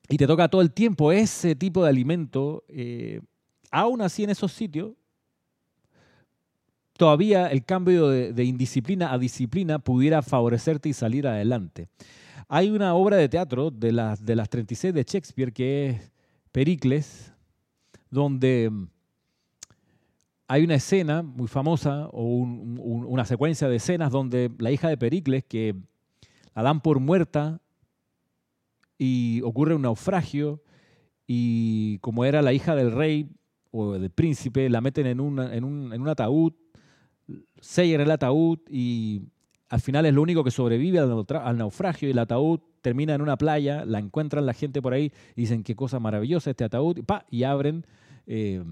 y 0.08 0.16
te 0.16 0.26
toca 0.26 0.48
todo 0.48 0.62
el 0.62 0.72
tiempo 0.72 1.12
ese 1.12 1.54
tipo 1.54 1.82
de 1.82 1.90
alimento, 1.90 2.64
eh, 2.68 3.20
aún 3.70 4.00
así 4.00 4.24
en 4.24 4.30
esos 4.30 4.52
sitios, 4.52 4.92
todavía 6.98 7.46
el 7.46 7.64
cambio 7.64 8.08
de, 8.08 8.44
indisciplina 8.44 9.12
a 9.12 9.18
disciplina 9.18 9.78
pudiera 9.78 10.20
favorecerte 10.20 10.88
y 10.88 10.92
salir 10.92 11.28
adelante. 11.28 11.88
Hay 12.48 12.70
una 12.70 12.94
obra 12.94 13.16
de 13.16 13.28
teatro 13.28 13.70
de 13.70 13.92
las, 13.92 14.24
de 14.24 14.34
las 14.34 14.50
36 14.50 14.92
de 14.92 15.04
Shakespeare 15.04 15.52
que 15.52 15.90
es 15.90 16.12
Pericles, 16.50 17.32
donde 18.10 18.68
mm, 18.68 18.88
hay 20.48 20.64
una 20.64 20.74
escena 20.74 21.22
muy 21.22 21.46
famosa 21.46 22.08
o 22.10 22.24
una 22.24 23.24
secuencia 23.24 23.68
de 23.68 23.76
escenas 23.76 24.10
donde 24.10 24.50
la 24.58 24.72
hija 24.72 24.88
de 24.88 24.96
Pericles, 24.96 25.44
que 25.44 25.76
la 26.56 26.62
dan 26.62 26.80
por 26.80 26.98
muerta 26.98 27.60
y 28.98 29.40
ocurre 29.42 29.76
un 29.76 29.82
naufragio 29.82 30.60
y 31.28 31.98
como 31.98 32.24
era 32.24 32.42
la 32.42 32.52
hija 32.52 32.74
del 32.74 32.90
rey 32.90 33.30
o 33.70 33.92
del 33.92 34.10
príncipe, 34.10 34.68
la 34.68 34.80
meten 34.80 35.06
en, 35.06 35.20
en, 35.20 35.64
un, 35.64 35.92
en 35.92 36.00
un 36.00 36.08
ataúd 36.08 36.54
sellan 37.60 38.00
el 38.00 38.10
ataúd 38.10 38.58
y 38.70 39.22
al 39.68 39.80
final 39.80 40.06
es 40.06 40.14
lo 40.14 40.22
único 40.22 40.44
que 40.44 40.50
sobrevive 40.50 40.98
al, 40.98 41.58
naufragio 41.58 42.08
y 42.08 42.12
el 42.12 42.18
ataúd 42.18 42.60
termina 42.80 43.14
en 43.14 43.20
una 43.20 43.36
playa, 43.36 43.84
la 43.84 43.98
encuentran 43.98 44.46
la 44.46 44.54
gente 44.54 44.80
por 44.80 44.94
ahí 44.94 45.12
y 45.36 45.42
dicen 45.42 45.62
qué 45.62 45.74
cosa 45.76 46.00
maravillosa 46.00 46.50
este 46.50 46.64
ataúd, 46.64 46.98
y, 46.98 47.02
pa, 47.02 47.26
y 47.30 47.42
abren 47.42 47.84
eh, 48.26 48.62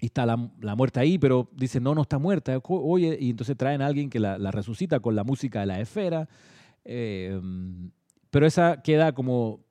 y 0.00 0.06
está 0.06 0.26
la, 0.26 0.36
muerta 0.36 1.00
ahí, 1.00 1.18
pero 1.18 1.48
dicen 1.52 1.82
no, 1.82 1.94
no 1.94 2.02
está 2.02 2.18
muerta, 2.18 2.58
oye, 2.68 3.16
y 3.20 3.30
entonces 3.30 3.56
traen 3.56 3.82
a 3.82 3.86
alguien 3.86 4.10
que 4.10 4.20
la, 4.20 4.50
resucita 4.50 5.00
con 5.00 5.16
la 5.16 5.24
música 5.24 5.60
de 5.60 5.66
la 5.66 5.80
esfera, 5.80 6.28
eh, 6.84 7.40
pero 8.30 8.46
esa 8.46 8.82
queda 8.82 9.12
como 9.12 9.64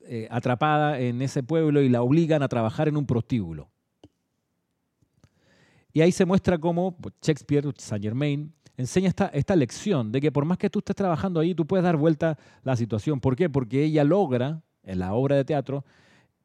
eh, 0.00 0.28
atrapada 0.30 1.00
en 1.00 1.22
ese 1.22 1.42
pueblo 1.42 1.80
y 1.80 1.88
la 1.88 2.02
obligan 2.02 2.42
a 2.42 2.48
trabajar 2.48 2.88
en 2.88 2.96
un 2.96 3.06
prostíbulo. 3.06 3.70
Y 5.94 6.00
ahí 6.00 6.10
se 6.10 6.24
muestra 6.24 6.58
cómo 6.58 6.96
Shakespeare, 7.22 7.72
Saint 7.78 8.04
Germain, 8.04 8.52
enseña 8.76 9.08
esta, 9.08 9.28
esta 9.28 9.54
lección 9.54 10.10
de 10.10 10.20
que 10.20 10.32
por 10.32 10.44
más 10.44 10.58
que 10.58 10.68
tú 10.68 10.80
estés 10.80 10.96
trabajando 10.96 11.38
ahí, 11.38 11.54
tú 11.54 11.64
puedes 11.68 11.84
dar 11.84 11.96
vuelta 11.96 12.36
la 12.64 12.76
situación. 12.76 13.20
¿Por 13.20 13.36
qué? 13.36 13.48
Porque 13.48 13.84
ella 13.84 14.02
logra, 14.02 14.60
en 14.82 14.98
la 14.98 15.14
obra 15.14 15.36
de 15.36 15.44
teatro, 15.44 15.84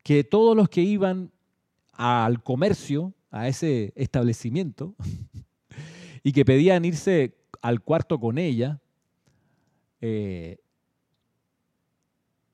que 0.03 0.23
todos 0.23 0.55
los 0.55 0.69
que 0.69 0.81
iban 0.81 1.31
al 1.93 2.43
comercio, 2.43 3.15
a 3.31 3.47
ese 3.47 3.91
establecimiento, 3.95 4.95
y 6.23 6.31
que 6.31 6.45
pedían 6.45 6.85
irse 6.85 7.35
al 7.63 7.81
cuarto 7.81 8.19
con 8.19 8.37
ella, 8.37 8.79
eh, 9.99 10.59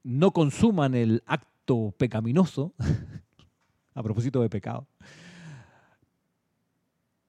no 0.02 0.32
consuman 0.32 0.96
el 0.96 1.24
acto 1.26 1.94
pecaminoso, 1.98 2.74
a 3.94 4.02
propósito 4.02 4.42
de 4.42 4.50
pecado, 4.50 4.88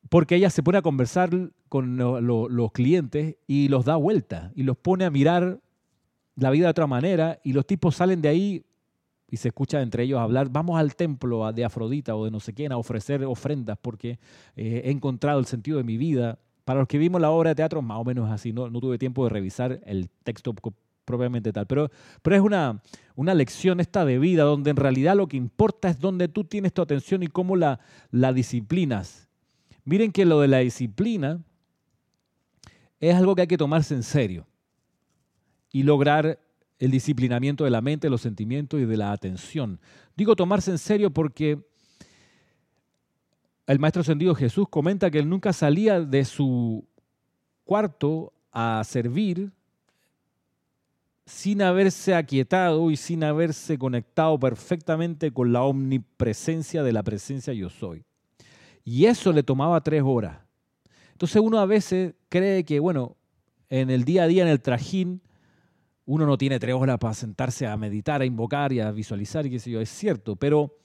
porque 0.09 0.37
ella 0.37 0.51
se 0.51 0.63
pone 0.63 0.79
a 0.79 0.83
conversar 0.83 1.31
con 1.69 1.97
los 1.97 2.73
clientes 2.73 3.37
y 3.47 3.69
los 3.69 3.85
da 3.85 3.97
vuelta 3.97 4.53
y 4.55 4.63
los 4.63 4.77
pone 4.77 5.05
a 5.05 5.11
mirar 5.11 5.61
la 6.37 6.51
vida 6.51 6.67
de 6.67 6.71
otra 6.71 6.87
manera 6.87 7.41
y 7.43 7.53
los 7.53 7.67
tipos 7.67 7.97
salen 7.97 8.21
de 8.21 8.29
ahí 8.29 8.65
y 9.29 9.39
se 9.39 9.49
escucha 9.49 9.83
entre 9.83 10.05
ellos 10.05 10.21
hablar, 10.21 10.49
vamos 10.51 10.79
al 10.79 10.95
templo 10.95 11.53
de 11.53 11.65
Afrodita 11.65 12.15
o 12.15 12.25
de 12.25 12.31
no 12.31 12.41
sé 12.41 12.53
quién 12.53 12.73
a 12.73 12.77
ofrecer 12.77 13.25
ofrendas 13.25 13.79
porque 13.81 14.19
eh, 14.55 14.83
he 14.85 14.91
encontrado 14.91 15.41
el 15.41 15.47
sentido 15.47 15.79
de 15.79 15.85
mi 15.85 15.97
vida. 15.97 16.39
Para 16.65 16.81
los 16.81 16.89
que 16.89 16.99
vimos 16.99 17.21
la 17.21 17.31
obra 17.31 17.51
de 17.51 17.57
teatro, 17.57 17.83
más 17.83 17.99
o 17.99 18.05
menos 18.05 18.31
así, 18.31 18.53
no, 18.53 18.71
no 18.71 18.81
tuve 18.81 18.99
tiempo 18.99 19.25
de 19.25 19.31
revisar 19.31 19.81
el 19.85 20.09
texto 20.25 20.55
propiamente 21.05 21.53
tal, 21.53 21.67
pero, 21.67 21.91
pero 22.23 22.37
es 22.37 22.43
una, 22.43 22.83
una 23.15 23.35
lección 23.35 23.79
esta 23.79 24.05
de 24.05 24.19
vida 24.19 24.43
donde 24.43 24.71
en 24.71 24.77
realidad 24.77 25.17
lo 25.17 25.29
que 25.29 25.37
importa 25.37 25.89
es 25.89 26.01
donde 26.01 26.27
tú 26.29 26.45
tienes 26.45 26.73
tu 26.73 26.83
atención 26.83 27.23
y 27.23 27.29
cómo 27.29 27.55
la, 27.55 27.79
la 28.11 28.33
disciplinas 28.33 29.26
Miren 29.87 30.11
que 30.11 30.25
lo 30.25 30.41
de 30.41 30.49
la 30.49 30.59
disciplina 30.59 31.41
es 32.99 33.15
algo 33.15 33.37
que 33.37 33.43
hay 33.43 33.47
que 33.47 33.57
tomarse 33.57 33.95
en 33.95 34.03
serio 34.03 34.47
y 35.71 35.85
lograr 35.85 36.41
el 36.81 36.91
disciplinamiento 36.91 37.63
de 37.63 37.71
la 37.71 37.81
mente, 37.81 38.11
los 38.11 38.21
sentimientos 38.21 38.81
y 38.81 38.85
de 38.85 38.97
la 38.97 39.13
atención. 39.13 39.81
Digo 40.17 40.35
tomarse 40.35 40.73
en 40.73 40.79
serio 40.79 41.11
porque 41.11 41.65
el 43.69 43.79
Maestro 43.79 44.01
Ascendido 44.01 44.35
Jesús 44.35 44.67
comenta 44.69 45.11
que 45.11 45.21
él 45.21 45.29
nunca 45.29 45.53
salía 45.53 46.01
de 46.01 46.25
su 46.25 46.85
cuarto 47.65 48.33
a 48.51 48.83
servir 48.85 49.53
sin 51.27 51.63
haberse 51.63 52.15
aquietado 52.17 52.91
y 52.91 52.97
sin 52.97 53.23
haberse 53.23 53.79
conectado 53.79 54.39
perfectamente 54.41 55.33
con 55.33 55.53
la 55.53 55.63
omnipresencia 55.63 56.83
de 56.83 56.93
la 56.93 57.03
presencia 57.03 57.53
yo 57.53 57.69
soy. 57.69 58.06
Y 58.87 59.07
eso 59.07 59.33
le 59.33 59.43
tomaba 59.43 59.81
tres 59.81 60.01
horas. 60.07 60.39
Entonces 61.11 61.43
uno 61.43 61.59
a 61.59 61.67
veces 61.67 62.15
cree 62.29 62.65
que, 62.65 62.79
bueno, 62.79 63.17
en 63.69 63.91
el 63.91 64.05
día 64.05 64.23
a 64.23 64.27
día, 64.29 64.45
en 64.45 64.49
el 64.49 64.63
trajín, 64.63 65.21
uno 66.05 66.25
no 66.25 66.39
tiene 66.39 66.61
tres 66.61 66.77
horas 66.77 66.97
para 66.99 67.13
sentarse 67.13 67.67
a 67.67 67.77
meditar, 67.77 68.23
a 68.23 68.25
invocar 68.25 68.73
y 68.73 68.79
a 68.79 68.93
visualizar 68.93 69.45
y 69.45 69.51
qué 69.51 69.59
sé 69.59 69.73
yo. 69.73 69.81
Es 69.81 69.89
cierto, 69.89 70.37
pero 70.37 70.79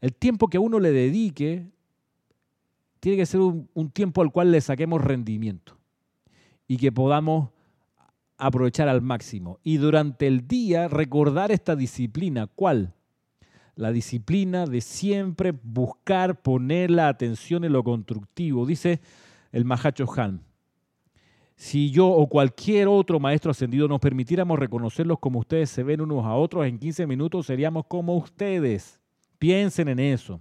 el 0.00 0.14
tiempo 0.14 0.46
que 0.46 0.58
uno 0.58 0.78
le 0.78 0.92
dedique 0.92 1.68
tiene 3.00 3.18
que 3.18 3.26
ser 3.26 3.40
un, 3.40 3.68
un 3.74 3.90
tiempo 3.90 4.22
al 4.22 4.30
cual 4.30 4.52
le 4.52 4.60
saquemos 4.60 5.02
rendimiento 5.02 5.76
y 6.68 6.76
que 6.76 6.92
podamos 6.92 7.50
aprovechar 8.38 8.88
al 8.88 9.02
máximo. 9.02 9.58
Y 9.64 9.78
durante 9.78 10.28
el 10.28 10.46
día 10.46 10.86
recordar 10.86 11.50
esta 11.50 11.74
disciplina. 11.74 12.46
¿Cuál? 12.46 12.94
La 13.74 13.92
disciplina 13.92 14.66
de 14.66 14.80
siempre 14.80 15.52
buscar 15.62 16.40
poner 16.42 16.90
la 16.90 17.08
atención 17.08 17.64
en 17.64 17.72
lo 17.72 17.82
constructivo. 17.82 18.66
Dice 18.66 19.00
el 19.50 19.64
Mahacho 19.64 20.06
Han, 20.16 20.42
si 21.56 21.90
yo 21.90 22.08
o 22.08 22.28
cualquier 22.28 22.88
otro 22.88 23.20
maestro 23.20 23.50
ascendido 23.50 23.88
nos 23.88 24.00
permitiéramos 24.00 24.58
reconocerlos 24.58 25.18
como 25.18 25.40
ustedes 25.40 25.70
se 25.70 25.82
ven 25.82 26.00
unos 26.00 26.24
a 26.24 26.34
otros 26.34 26.66
en 26.66 26.78
15 26.78 27.06
minutos, 27.06 27.46
seríamos 27.46 27.86
como 27.86 28.16
ustedes. 28.16 29.00
Piensen 29.38 29.88
en 29.88 29.98
eso. 29.98 30.40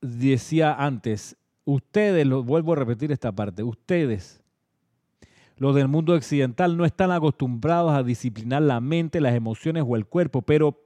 Decía 0.00 0.74
antes, 0.74 1.36
ustedes, 1.64 2.26
lo 2.26 2.42
vuelvo 2.42 2.72
a 2.72 2.76
repetir 2.76 3.12
esta 3.12 3.30
parte, 3.30 3.62
ustedes 3.62 4.41
los 5.62 5.76
del 5.76 5.86
mundo 5.86 6.14
occidental 6.14 6.76
no 6.76 6.84
están 6.84 7.12
acostumbrados 7.12 7.92
a 7.92 8.02
disciplinar 8.02 8.62
la 8.62 8.80
mente, 8.80 9.20
las 9.20 9.36
emociones 9.36 9.84
o 9.86 9.94
el 9.94 10.06
cuerpo, 10.06 10.42
pero 10.42 10.84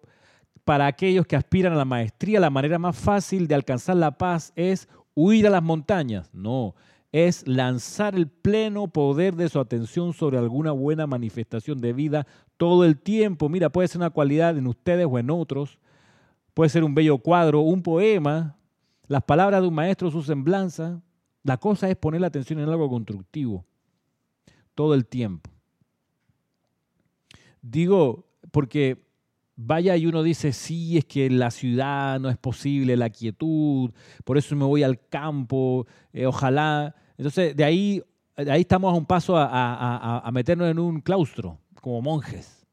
para 0.66 0.86
aquellos 0.86 1.26
que 1.26 1.34
aspiran 1.34 1.72
a 1.72 1.76
la 1.76 1.86
maestría, 1.86 2.40
la 2.40 2.50
manera 2.50 2.78
más 2.78 2.94
fácil 2.94 3.48
de 3.48 3.54
alcanzar 3.54 3.96
la 3.96 4.18
paz 4.18 4.52
es 4.54 4.86
huir 5.14 5.46
a 5.46 5.50
las 5.50 5.62
montañas. 5.62 6.28
No, 6.34 6.74
es 7.10 7.48
lanzar 7.48 8.16
el 8.16 8.28
pleno 8.28 8.86
poder 8.88 9.34
de 9.34 9.48
su 9.48 9.60
atención 9.60 10.12
sobre 10.12 10.36
alguna 10.36 10.72
buena 10.72 11.06
manifestación 11.06 11.78
de 11.78 11.94
vida 11.94 12.26
todo 12.58 12.84
el 12.84 12.98
tiempo. 12.98 13.48
Mira, 13.48 13.70
puede 13.70 13.88
ser 13.88 14.02
una 14.02 14.10
cualidad 14.10 14.58
en 14.58 14.66
ustedes 14.66 15.06
o 15.10 15.18
en 15.18 15.30
otros, 15.30 15.78
puede 16.52 16.68
ser 16.68 16.84
un 16.84 16.94
bello 16.94 17.16
cuadro, 17.16 17.60
un 17.60 17.82
poema, 17.82 18.58
las 19.06 19.22
palabras 19.22 19.62
de 19.62 19.68
un 19.68 19.74
maestro, 19.74 20.10
su 20.10 20.22
semblanza. 20.22 21.00
La 21.44 21.56
cosa 21.56 21.88
es 21.88 21.96
poner 21.96 22.20
la 22.20 22.26
atención 22.26 22.58
en 22.58 22.68
algo 22.68 22.90
constructivo 22.90 23.64
todo 24.76 24.94
el 24.94 25.06
tiempo. 25.06 25.50
Digo, 27.60 28.28
porque 28.52 29.04
vaya 29.56 29.96
y 29.96 30.06
uno 30.06 30.22
dice, 30.22 30.52
sí, 30.52 30.98
es 30.98 31.04
que 31.06 31.28
la 31.30 31.50
ciudad 31.50 32.20
no 32.20 32.28
es 32.28 32.36
posible, 32.36 32.96
la 32.96 33.10
quietud, 33.10 33.90
por 34.24 34.38
eso 34.38 34.54
me 34.54 34.64
voy 34.64 34.84
al 34.84 35.00
campo, 35.08 35.86
eh, 36.12 36.26
ojalá. 36.26 36.94
Entonces, 37.16 37.56
de 37.56 37.64
ahí, 37.64 38.02
de 38.36 38.52
ahí 38.52 38.60
estamos 38.60 38.92
a 38.92 38.96
un 38.96 39.06
paso 39.06 39.34
a, 39.36 40.30
meternos 40.32 40.70
en 40.70 40.78
un 40.78 41.00
claustro, 41.00 41.58
como 41.80 42.02
monjes, 42.02 42.66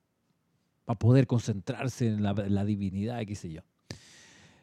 para 0.86 1.00
poder 1.00 1.26
concentrarse 1.26 2.08
en 2.08 2.22
la, 2.22 2.66
divinidad, 2.66 3.26
qué 3.26 3.36
sé 3.36 3.52
yo. 3.52 3.62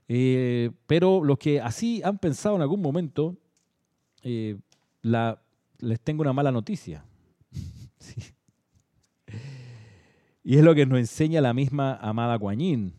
Eh, 0.06 0.70
pero 0.86 1.24
los 1.24 1.38
que 1.38 1.60
así 1.60 2.02
han 2.04 2.18
pensado 2.18 2.56
en 2.56 2.62
algún 2.62 2.82
momento, 2.82 3.36
eh, 4.22 4.58
les 5.02 6.00
tengo 6.00 6.20
una 6.20 6.34
mala 6.34 6.52
noticia. 6.52 7.04
Y 10.42 10.56
es 10.56 10.64
lo 10.64 10.74
que 10.74 10.86
nos 10.86 10.98
enseña 10.98 11.40
la 11.40 11.52
misma 11.52 11.94
amada 11.96 12.36
Guanyin, 12.36 12.94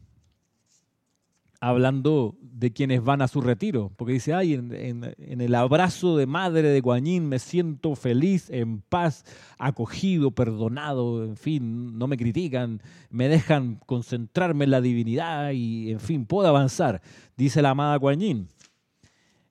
hablando 1.59 2.37
de 2.41 2.71
quienes 2.71 3.03
van 3.03 3.21
a 3.21 3.27
su 3.27 3.41
retiro, 3.41 3.91
porque 3.97 4.13
dice, 4.13 4.33
ay, 4.33 4.53
en, 4.53 5.15
el 5.17 5.55
abrazo 5.55 6.17
de 6.17 6.27
madre 6.27 6.69
de 6.69 6.81
Guanyin 6.81 7.27
me 7.27 7.39
siento 7.39 7.95
feliz, 7.95 8.49
en 8.49 8.81
paz, 8.81 9.25
acogido, 9.57 10.31
perdonado, 10.31 11.23
en 11.23 11.35
fin, 11.35 11.97
no 11.97 12.07
me 12.07 12.17
critican, 12.17 12.81
me 13.09 13.27
dejan 13.27 13.79
concentrarme 13.85 14.65
en 14.65 14.71
la 14.71 14.81
divinidad 14.81 15.51
y, 15.51 15.91
en 15.91 15.99
fin, 15.99 16.25
puedo 16.25 16.47
avanzar, 16.47 17.01
dice 17.35 17.61
la 17.61 17.71
amada 17.71 17.95
Guanyin. 17.97 18.47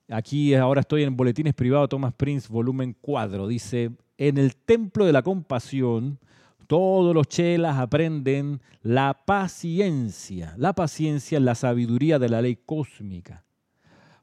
Aquí 0.09 0.53
ahora 0.55 0.81
estoy 0.81 1.03
en 1.03 1.15
Boletines 1.15 1.53
Privados 1.53 1.87
Thomas 1.87 2.13
Prince, 2.13 2.47
volumen 2.49 2.95
4, 2.99 3.47
dice, 3.47 3.91
en 4.27 4.37
el 4.37 4.55
templo 4.55 5.05
de 5.05 5.13
la 5.13 5.23
compasión, 5.23 6.19
todos 6.67 7.15
los 7.15 7.27
chelas 7.27 7.79
aprenden 7.79 8.61
la 8.83 9.25
paciencia. 9.25 10.53
La 10.57 10.73
paciencia 10.73 11.39
es 11.39 11.43
la 11.43 11.55
sabiduría 11.55 12.19
de 12.19 12.29
la 12.29 12.39
ley 12.43 12.55
cósmica. 12.55 13.43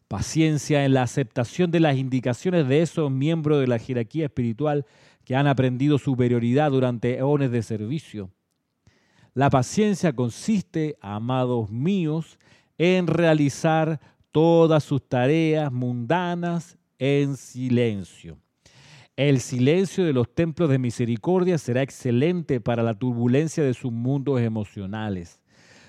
Paciencia 0.06 0.84
en 0.84 0.94
la 0.94 1.02
aceptación 1.02 1.72
de 1.72 1.80
las 1.80 1.96
indicaciones 1.96 2.68
de 2.68 2.80
esos 2.80 3.10
miembros 3.10 3.58
de 3.58 3.66
la 3.66 3.80
jerarquía 3.80 4.26
espiritual 4.26 4.86
que 5.24 5.34
han 5.34 5.48
aprendido 5.48 5.98
superioridad 5.98 6.70
durante 6.70 7.18
eones 7.18 7.50
de 7.50 7.64
servicio. 7.64 8.30
La 9.34 9.50
paciencia 9.50 10.12
consiste, 10.12 10.96
amados 11.00 11.70
míos, 11.70 12.38
en 12.78 13.08
realizar 13.08 14.00
todas 14.30 14.84
sus 14.84 15.02
tareas 15.08 15.72
mundanas 15.72 16.78
en 17.00 17.36
silencio. 17.36 18.38
El 19.18 19.40
silencio 19.40 20.04
de 20.04 20.12
los 20.12 20.32
templos 20.32 20.70
de 20.70 20.78
misericordia 20.78 21.58
será 21.58 21.82
excelente 21.82 22.60
para 22.60 22.84
la 22.84 22.94
turbulencia 22.94 23.64
de 23.64 23.74
sus 23.74 23.90
mundos 23.90 24.40
emocionales. 24.40 25.40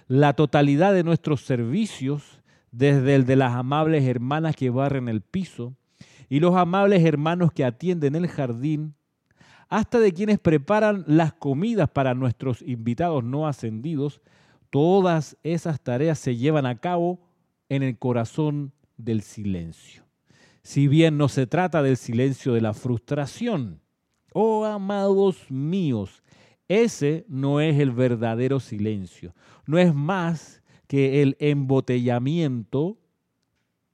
La 0.08 0.34
totalidad 0.34 0.96
de 0.96 1.04
nuestros 1.04 1.42
servicios, 1.42 2.42
desde 2.72 3.14
el 3.14 3.28
de 3.28 3.36
las 3.36 3.54
amables 3.54 4.04
hermanas 4.06 4.56
que 4.56 4.72
barren 4.72 5.08
el 5.10 5.22
piso 5.22 5.76
y 6.28 6.40
los 6.40 6.56
amables 6.56 7.06
hermanos 7.06 7.52
que 7.52 7.64
atienden 7.64 8.16
el 8.16 8.28
jardín, 8.28 8.96
hasta 9.68 10.00
de 10.00 10.12
quienes 10.12 10.40
preparan 10.40 11.04
las 11.06 11.32
comidas 11.32 11.88
para 11.88 12.16
nuestros 12.16 12.64
invitados 12.64 13.24
no 13.24 13.48
ascendidos, 13.48 14.22
todas 14.72 15.38
esas 15.44 15.80
tareas 15.82 16.18
se 16.18 16.36
llevan 16.36 16.66
a 16.66 16.80
cabo 16.80 17.20
en 17.70 17.84
el 17.84 17.96
corazón 18.00 18.74
del 18.98 19.22
silencio 19.22 20.09
si 20.70 20.88
bien 20.88 21.18
no 21.18 21.30
se 21.30 21.48
trata 21.48 21.82
del 21.82 21.98
silencio 21.98 22.54
de 22.54 22.62
la 22.62 22.76
frustración. 22.76 23.82
Oh, 24.34 24.66
amados 24.66 25.50
míos, 25.50 26.22
ese 26.68 27.26
no 27.28 27.60
es 27.60 27.80
el 27.80 27.90
verdadero 27.90 28.60
silencio. 28.60 29.34
No 29.66 29.80
es 29.80 29.96
más 29.96 30.62
que 30.86 31.24
el 31.24 31.38
embotellamiento 31.40 33.00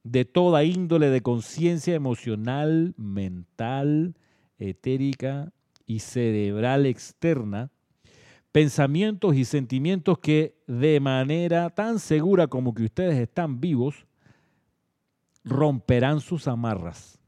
de 0.04 0.26
toda 0.26 0.66
índole 0.66 1.10
de 1.10 1.22
conciencia 1.22 1.96
emocional, 1.96 2.94
mental, 2.98 4.18
etérica 4.58 5.54
y 5.86 6.00
cerebral 6.00 6.88
externa, 6.88 7.72
pensamientos 8.52 9.38
y 9.38 9.46
sentimientos 9.46 10.20
que 10.20 10.58
de 10.68 11.00
manera 11.00 11.70
tan 11.70 12.00
segura 12.00 12.48
como 12.48 12.74
que 12.74 12.84
ustedes 12.84 13.18
están 13.18 13.62
vivos, 13.62 14.06
romperán 15.46 16.20
sus 16.20 16.48
amarras, 16.48 17.20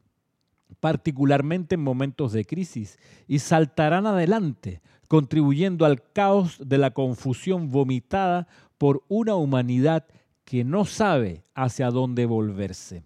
particularmente 0.82 1.76
en 1.76 1.82
momentos 1.82 2.34
de 2.34 2.44
crisis, 2.44 3.00
y 3.28 3.40
saltarán 3.40 4.06
adelante, 4.08 4.82
contribuyendo 5.08 5.86
al 5.86 6.04
caos 6.12 6.58
de 6.60 6.78
la 6.78 6.92
confusión 6.92 7.72
vomitada 7.72 8.48
por 8.78 9.04
una 9.08 9.36
humanidad 9.36 10.06
que 10.44 10.64
no 10.64 10.84
sabe 10.86 11.44
hacia 11.54 11.92
dónde 11.92 12.26
volverse. 12.26 13.04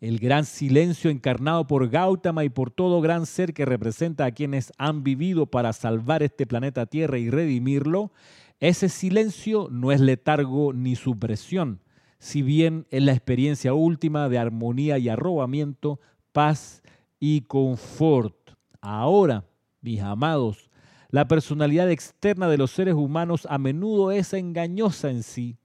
El 0.00 0.18
gran 0.18 0.44
silencio 0.44 1.10
encarnado 1.10 1.66
por 1.66 1.88
Gautama 1.88 2.44
y 2.44 2.48
por 2.48 2.70
todo 2.70 3.00
gran 3.00 3.24
ser 3.26 3.54
que 3.54 3.64
representa 3.64 4.26
a 4.26 4.30
quienes 4.30 4.72
han 4.76 5.02
vivido 5.02 5.46
para 5.46 5.72
salvar 5.72 6.22
este 6.22 6.46
planeta 6.46 6.86
Tierra 6.86 7.18
y 7.18 7.30
redimirlo, 7.30 8.12
ese 8.60 8.88
silencio 8.88 9.68
no 9.70 9.92
es 9.92 10.00
letargo 10.00 10.72
ni 10.72 10.96
supresión, 10.96 11.80
si 12.26 12.42
bien 12.42 12.88
es 12.90 13.04
la 13.04 13.12
experiencia 13.12 13.72
última 13.72 14.28
de 14.28 14.36
armonía 14.36 14.98
y 14.98 15.08
arrobamiento, 15.08 16.00
paz 16.32 16.82
y 17.20 17.42
confort. 17.42 18.34
Ahora, 18.80 19.44
mis 19.80 20.00
amados, 20.00 20.68
la 21.10 21.28
personalidad 21.28 21.88
externa 21.88 22.48
de 22.48 22.58
los 22.58 22.72
seres 22.72 22.94
humanos 22.94 23.46
a 23.48 23.58
menudo 23.58 24.10
es 24.10 24.32
engañosa 24.32 25.08
en 25.08 25.22
sí. 25.22 25.56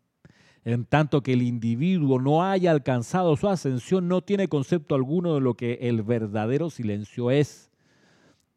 En 0.64 0.86
tanto 0.86 1.24
que 1.24 1.34
el 1.34 1.42
individuo 1.42 2.22
no 2.22 2.44
haya 2.44 2.70
alcanzado 2.70 3.36
su 3.38 3.50
ascensión, 3.50 4.08
no 4.08 4.22
tiene 4.22 4.48
concepto 4.48 4.94
alguno 4.94 5.34
de 5.34 5.42
lo 5.42 5.56
que 5.56 5.80
el 5.82 6.04
verdadero 6.04 6.70
silencio 6.70 7.32
es. 7.32 7.72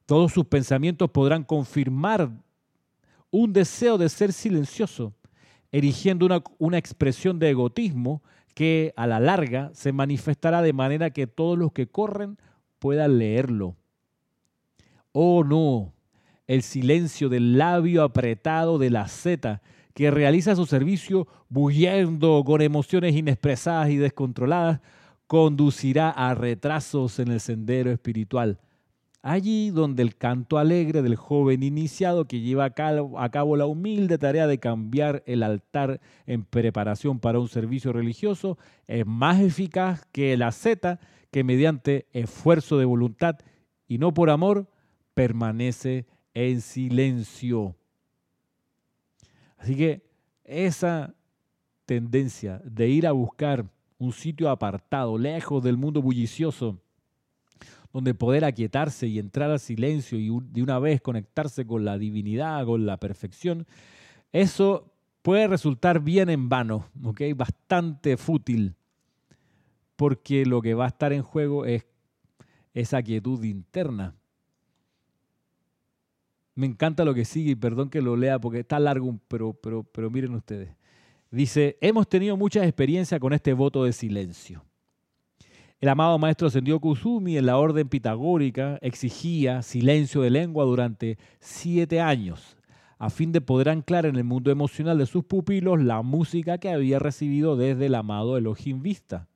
Todos 0.04 0.30
sus 0.30 0.44
pensamientos 0.44 1.08
podrán 1.08 1.42
confirmar 1.42 2.30
un 3.30 3.54
deseo 3.54 3.96
de 3.96 4.10
ser 4.10 4.34
silencioso, 4.34 5.14
erigiendo 5.74 6.24
una, 6.24 6.40
una 6.58 6.78
expresión 6.78 7.40
de 7.40 7.50
egotismo 7.50 8.22
que 8.54 8.94
a 8.96 9.08
la 9.08 9.18
larga 9.18 9.72
se 9.74 9.90
manifestará 9.90 10.62
de 10.62 10.72
manera 10.72 11.10
que 11.10 11.26
todos 11.26 11.58
los 11.58 11.72
que 11.72 11.88
corren 11.88 12.38
puedan 12.78 13.18
leerlo. 13.18 13.74
Oh 15.10 15.42
no, 15.42 15.92
el 16.46 16.62
silencio 16.62 17.28
del 17.28 17.58
labio 17.58 18.04
apretado 18.04 18.78
de 18.78 18.90
la 18.90 19.08
zeta 19.08 19.62
que 19.94 20.12
realiza 20.12 20.54
su 20.54 20.64
servicio 20.64 21.26
bulliendo 21.48 22.44
con 22.46 22.62
emociones 22.62 23.16
inexpresadas 23.16 23.90
y 23.90 23.96
descontroladas, 23.96 24.80
conducirá 25.26 26.10
a 26.10 26.36
retrasos 26.36 27.18
en 27.18 27.32
el 27.32 27.40
sendero 27.40 27.90
espiritual 27.90 28.60
allí 29.24 29.70
donde 29.70 30.02
el 30.02 30.16
canto 30.16 30.58
alegre 30.58 31.00
del 31.00 31.16
joven 31.16 31.62
iniciado 31.62 32.26
que 32.26 32.40
lleva 32.40 32.66
a 32.66 32.70
cabo, 33.30 33.56
la 33.56 33.64
humilde 33.64 34.18
tarea 34.18 34.46
de 34.46 34.58
cambiar 34.58 35.22
el 35.24 35.42
altar 35.42 36.02
en 36.26 36.44
preparación 36.44 37.18
para 37.18 37.40
un 37.40 37.48
servicio 37.48 37.90
religioso 37.94 38.58
es 38.86 39.06
más 39.06 39.40
eficaz 39.40 40.04
que 40.12 40.36
la 40.36 40.52
zeta 40.52 41.00
que 41.30 41.42
mediante 41.42 42.06
esfuerzo 42.12 42.76
de 42.76 42.84
voluntad 42.84 43.38
y 43.88 43.96
no 43.96 44.12
por 44.12 44.28
amor 44.28 44.68
permanece 45.14 46.04
en 46.34 46.60
silencio. 46.60 47.76
Así 49.56 49.74
que 49.74 50.04
esa 50.44 51.14
tendencia 51.86 52.60
de 52.62 52.88
ir 52.88 53.06
a 53.06 53.12
buscar 53.12 53.70
un 53.96 54.12
sitio 54.12 54.50
apartado, 54.50 55.16
lejos 55.16 55.64
del 55.64 55.78
mundo 55.78 56.02
bullicioso, 56.02 56.83
donde 57.94 58.12
poder 58.12 58.44
aquietarse 58.44 59.06
y 59.06 59.20
entrar 59.20 59.52
al 59.52 59.60
silencio 59.60 60.18
y 60.18 60.28
de 60.50 60.62
una 60.64 60.80
vez 60.80 61.00
conectarse 61.00 61.64
con 61.64 61.84
la 61.84 61.96
divinidad, 61.96 62.66
con 62.66 62.86
la 62.86 62.96
perfección, 62.96 63.68
eso 64.32 64.92
puede 65.22 65.46
resultar 65.46 66.00
bien 66.00 66.28
en 66.28 66.48
vano, 66.48 66.88
bastante 67.36 68.16
fútil, 68.16 68.74
porque 69.94 70.44
lo 70.44 70.60
que 70.60 70.74
va 70.74 70.86
a 70.86 70.88
estar 70.88 71.12
en 71.12 71.22
juego 71.22 71.66
es 71.66 71.86
esa 72.74 73.00
quietud 73.00 73.44
interna. 73.44 74.16
Me 76.56 76.66
encanta 76.66 77.04
lo 77.04 77.14
que 77.14 77.24
sigue 77.24 77.52
y 77.52 77.56
perdón 77.56 77.90
que 77.90 78.02
lo 78.02 78.16
lea 78.16 78.40
porque 78.40 78.58
está 78.58 78.80
largo, 78.80 79.20
pero, 79.28 79.52
pero, 79.52 79.84
pero 79.84 80.10
miren 80.10 80.34
ustedes. 80.34 80.70
Dice, 81.30 81.78
hemos 81.80 82.08
tenido 82.08 82.36
mucha 82.36 82.64
experiencia 82.64 83.20
con 83.20 83.32
este 83.32 83.52
voto 83.52 83.84
de 83.84 83.92
silencio. 83.92 84.64
El 85.84 85.90
amado 85.90 86.18
maestro 86.18 86.48
Sendio 86.48 86.80
Kusumi 86.80 87.36
en 87.36 87.44
la 87.44 87.58
orden 87.58 87.90
pitagórica 87.90 88.78
exigía 88.80 89.60
silencio 89.60 90.22
de 90.22 90.30
lengua 90.30 90.64
durante 90.64 91.18
siete 91.40 92.00
años, 92.00 92.56
a 92.96 93.10
fin 93.10 93.32
de 93.32 93.42
poder 93.42 93.68
anclar 93.68 94.06
en 94.06 94.16
el 94.16 94.24
mundo 94.24 94.50
emocional 94.50 94.96
de 94.96 95.04
sus 95.04 95.24
pupilos 95.24 95.82
la 95.82 96.00
música 96.00 96.56
que 96.56 96.70
había 96.70 97.00
recibido 97.00 97.56
desde 97.56 97.84
el 97.84 97.96
amado 97.96 98.38
Elohim 98.38 98.80
Vista. 98.80 99.28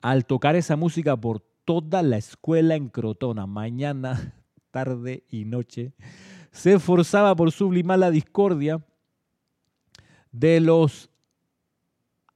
Al 0.00 0.26
tocar 0.26 0.54
esa 0.54 0.76
música 0.76 1.16
por 1.16 1.40
toda 1.64 2.04
la 2.04 2.18
escuela 2.18 2.76
en 2.76 2.88
Crotona, 2.88 3.48
mañana, 3.48 4.32
tarde 4.70 5.24
y 5.28 5.44
noche, 5.44 5.92
se 6.52 6.74
esforzaba 6.74 7.34
por 7.34 7.50
sublimar 7.50 7.98
la 7.98 8.12
discordia 8.12 8.80
de 10.30 10.60
los 10.60 11.10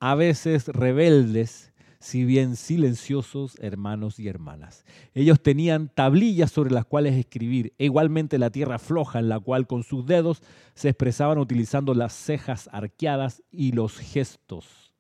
a 0.01 0.17
veces 0.17 0.67
rebeldes 0.67 1.68
si 2.01 2.25
bien 2.25 2.57
silenciosos 2.57 3.57
hermanos 3.61 4.19
y 4.19 4.29
hermanas. 4.29 4.85
Ellos 5.15 5.43
tenían 5.43 5.89
tablillas 5.89 6.51
sobre 6.51 6.71
las 6.71 6.85
cuales 6.85 7.15
escribir, 7.15 7.75
e 7.79 7.87
igualmente 7.87 8.39
la 8.39 8.51
tierra 8.51 8.79
floja 8.79 9.19
en 9.19 9.29
la 9.29 9.41
cual 9.41 9.67
con 9.67 9.83
sus 9.83 10.07
dedos 10.07 10.43
se 10.75 10.91
expresaban 10.91 11.39
utilizando 11.39 11.95
las 11.95 12.13
cejas 12.13 12.69
arqueadas 12.73 13.43
y 13.51 13.73
los 13.73 13.99
gestos. 13.99 14.95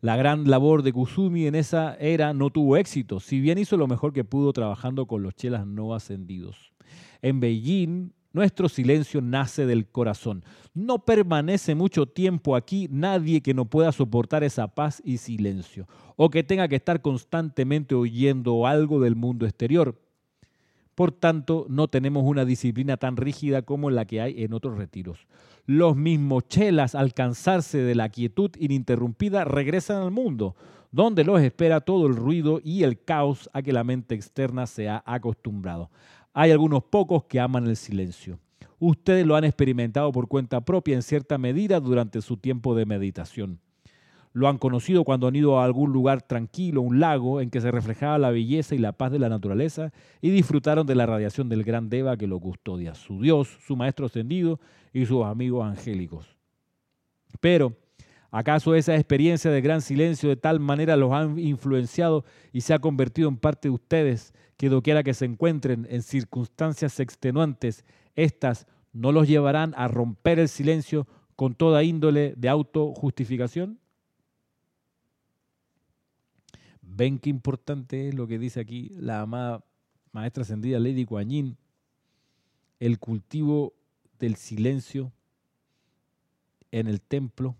La 0.00 0.16
gran 0.16 0.48
labor 0.48 0.82
de 0.82 0.94
Kusumi 0.94 1.46
en 1.46 1.54
esa 1.54 1.94
era 1.96 2.32
no 2.32 2.48
tuvo 2.50 2.78
éxito, 2.78 3.20
si 3.20 3.38
bien 3.38 3.58
hizo 3.58 3.76
lo 3.76 3.86
mejor 3.86 4.14
que 4.14 4.24
pudo 4.24 4.52
trabajando 4.52 5.06
con 5.06 5.22
los 5.22 5.34
chelas 5.34 5.66
no 5.66 5.94
ascendidos. 5.94 6.72
En 7.20 7.38
Beijing, 7.38 8.12
nuestro 8.32 8.68
silencio 8.68 9.20
nace 9.20 9.66
del 9.66 9.88
corazón. 9.88 10.44
No 10.74 11.04
permanece 11.04 11.74
mucho 11.74 12.06
tiempo 12.06 12.56
aquí 12.56 12.88
nadie 12.90 13.40
que 13.40 13.54
no 13.54 13.64
pueda 13.64 13.92
soportar 13.92 14.44
esa 14.44 14.68
paz 14.68 15.02
y 15.04 15.18
silencio, 15.18 15.88
o 16.16 16.30
que 16.30 16.44
tenga 16.44 16.68
que 16.68 16.76
estar 16.76 17.02
constantemente 17.02 17.94
oyendo 17.94 18.66
algo 18.66 19.00
del 19.00 19.16
mundo 19.16 19.46
exterior. 19.46 20.00
Por 20.94 21.12
tanto, 21.12 21.66
no 21.68 21.88
tenemos 21.88 22.24
una 22.24 22.44
disciplina 22.44 22.96
tan 22.96 23.16
rígida 23.16 23.62
como 23.62 23.90
la 23.90 24.04
que 24.04 24.20
hay 24.20 24.42
en 24.42 24.52
otros 24.52 24.76
retiros. 24.76 25.26
Los 25.66 25.96
mismos 25.96 26.46
chelas, 26.48 26.94
al 26.94 27.14
cansarse 27.14 27.78
de 27.78 27.94
la 27.94 28.08
quietud 28.08 28.50
ininterrumpida, 28.58 29.44
regresan 29.44 30.02
al 30.02 30.10
mundo, 30.10 30.56
donde 30.92 31.24
los 31.24 31.40
espera 31.40 31.80
todo 31.80 32.06
el 32.06 32.16
ruido 32.16 32.60
y 32.62 32.82
el 32.82 33.02
caos 33.02 33.48
a 33.52 33.62
que 33.62 33.72
la 33.72 33.84
mente 33.84 34.14
externa 34.14 34.66
se 34.66 34.88
ha 34.88 35.02
acostumbrado. 35.06 35.90
Hay 36.32 36.52
algunos 36.52 36.84
pocos 36.84 37.24
que 37.24 37.40
aman 37.40 37.66
el 37.66 37.76
silencio. 37.76 38.38
Ustedes 38.78 39.26
lo 39.26 39.36
han 39.36 39.44
experimentado 39.44 40.12
por 40.12 40.28
cuenta 40.28 40.64
propia 40.64 40.94
en 40.94 41.02
cierta 41.02 41.38
medida 41.38 41.80
durante 41.80 42.22
su 42.22 42.36
tiempo 42.36 42.74
de 42.74 42.86
meditación. 42.86 43.60
Lo 44.32 44.48
han 44.48 44.58
conocido 44.58 45.02
cuando 45.02 45.26
han 45.26 45.34
ido 45.34 45.58
a 45.58 45.64
algún 45.64 45.92
lugar 45.92 46.22
tranquilo, 46.22 46.82
un 46.82 47.00
lago, 47.00 47.40
en 47.40 47.50
que 47.50 47.60
se 47.60 47.72
reflejaba 47.72 48.16
la 48.16 48.30
belleza 48.30 48.76
y 48.76 48.78
la 48.78 48.92
paz 48.92 49.10
de 49.10 49.18
la 49.18 49.28
naturaleza, 49.28 49.92
y 50.20 50.30
disfrutaron 50.30 50.86
de 50.86 50.94
la 50.94 51.04
radiación 51.04 51.48
del 51.48 51.64
gran 51.64 51.90
Deva 51.90 52.16
que 52.16 52.28
lo 52.28 52.38
custodia, 52.38 52.94
su 52.94 53.20
Dios, 53.20 53.58
su 53.66 53.74
Maestro 53.74 54.06
ascendido 54.06 54.60
y 54.92 55.04
sus 55.06 55.24
amigos 55.24 55.66
angélicos. 55.66 56.36
Pero, 57.40 57.76
¿acaso 58.30 58.76
esa 58.76 58.94
experiencia 58.94 59.50
de 59.50 59.60
gran 59.60 59.82
silencio 59.82 60.28
de 60.28 60.36
tal 60.36 60.60
manera 60.60 60.96
los 60.96 61.12
ha 61.12 61.24
influenciado 61.24 62.24
y 62.52 62.60
se 62.60 62.72
ha 62.72 62.78
convertido 62.78 63.28
en 63.28 63.36
parte 63.36 63.66
de 63.66 63.74
ustedes 63.74 64.32
que 64.60 64.68
doquiera 64.68 65.02
que 65.02 65.14
se 65.14 65.24
encuentren 65.24 65.86
en 65.88 66.02
circunstancias 66.02 67.00
extenuantes, 67.00 67.86
éstas 68.14 68.66
no 68.92 69.10
los 69.10 69.26
llevarán 69.26 69.72
a 69.74 69.88
romper 69.88 70.38
el 70.38 70.50
silencio 70.50 71.06
con 71.34 71.54
toda 71.54 71.82
índole 71.82 72.34
de 72.36 72.50
autojustificación? 72.50 73.80
¿Ven 76.82 77.18
qué 77.18 77.30
importante 77.30 78.08
es 78.08 78.14
lo 78.14 78.26
que 78.26 78.38
dice 78.38 78.60
aquí 78.60 78.90
la 78.90 79.22
amada 79.22 79.64
maestra 80.12 80.42
ascendida 80.42 80.78
Lady 80.78 81.06
Kuan 81.06 81.56
El 82.80 82.98
cultivo 82.98 83.72
del 84.18 84.36
silencio 84.36 85.10
en 86.70 86.86
el 86.86 87.00
templo, 87.00 87.56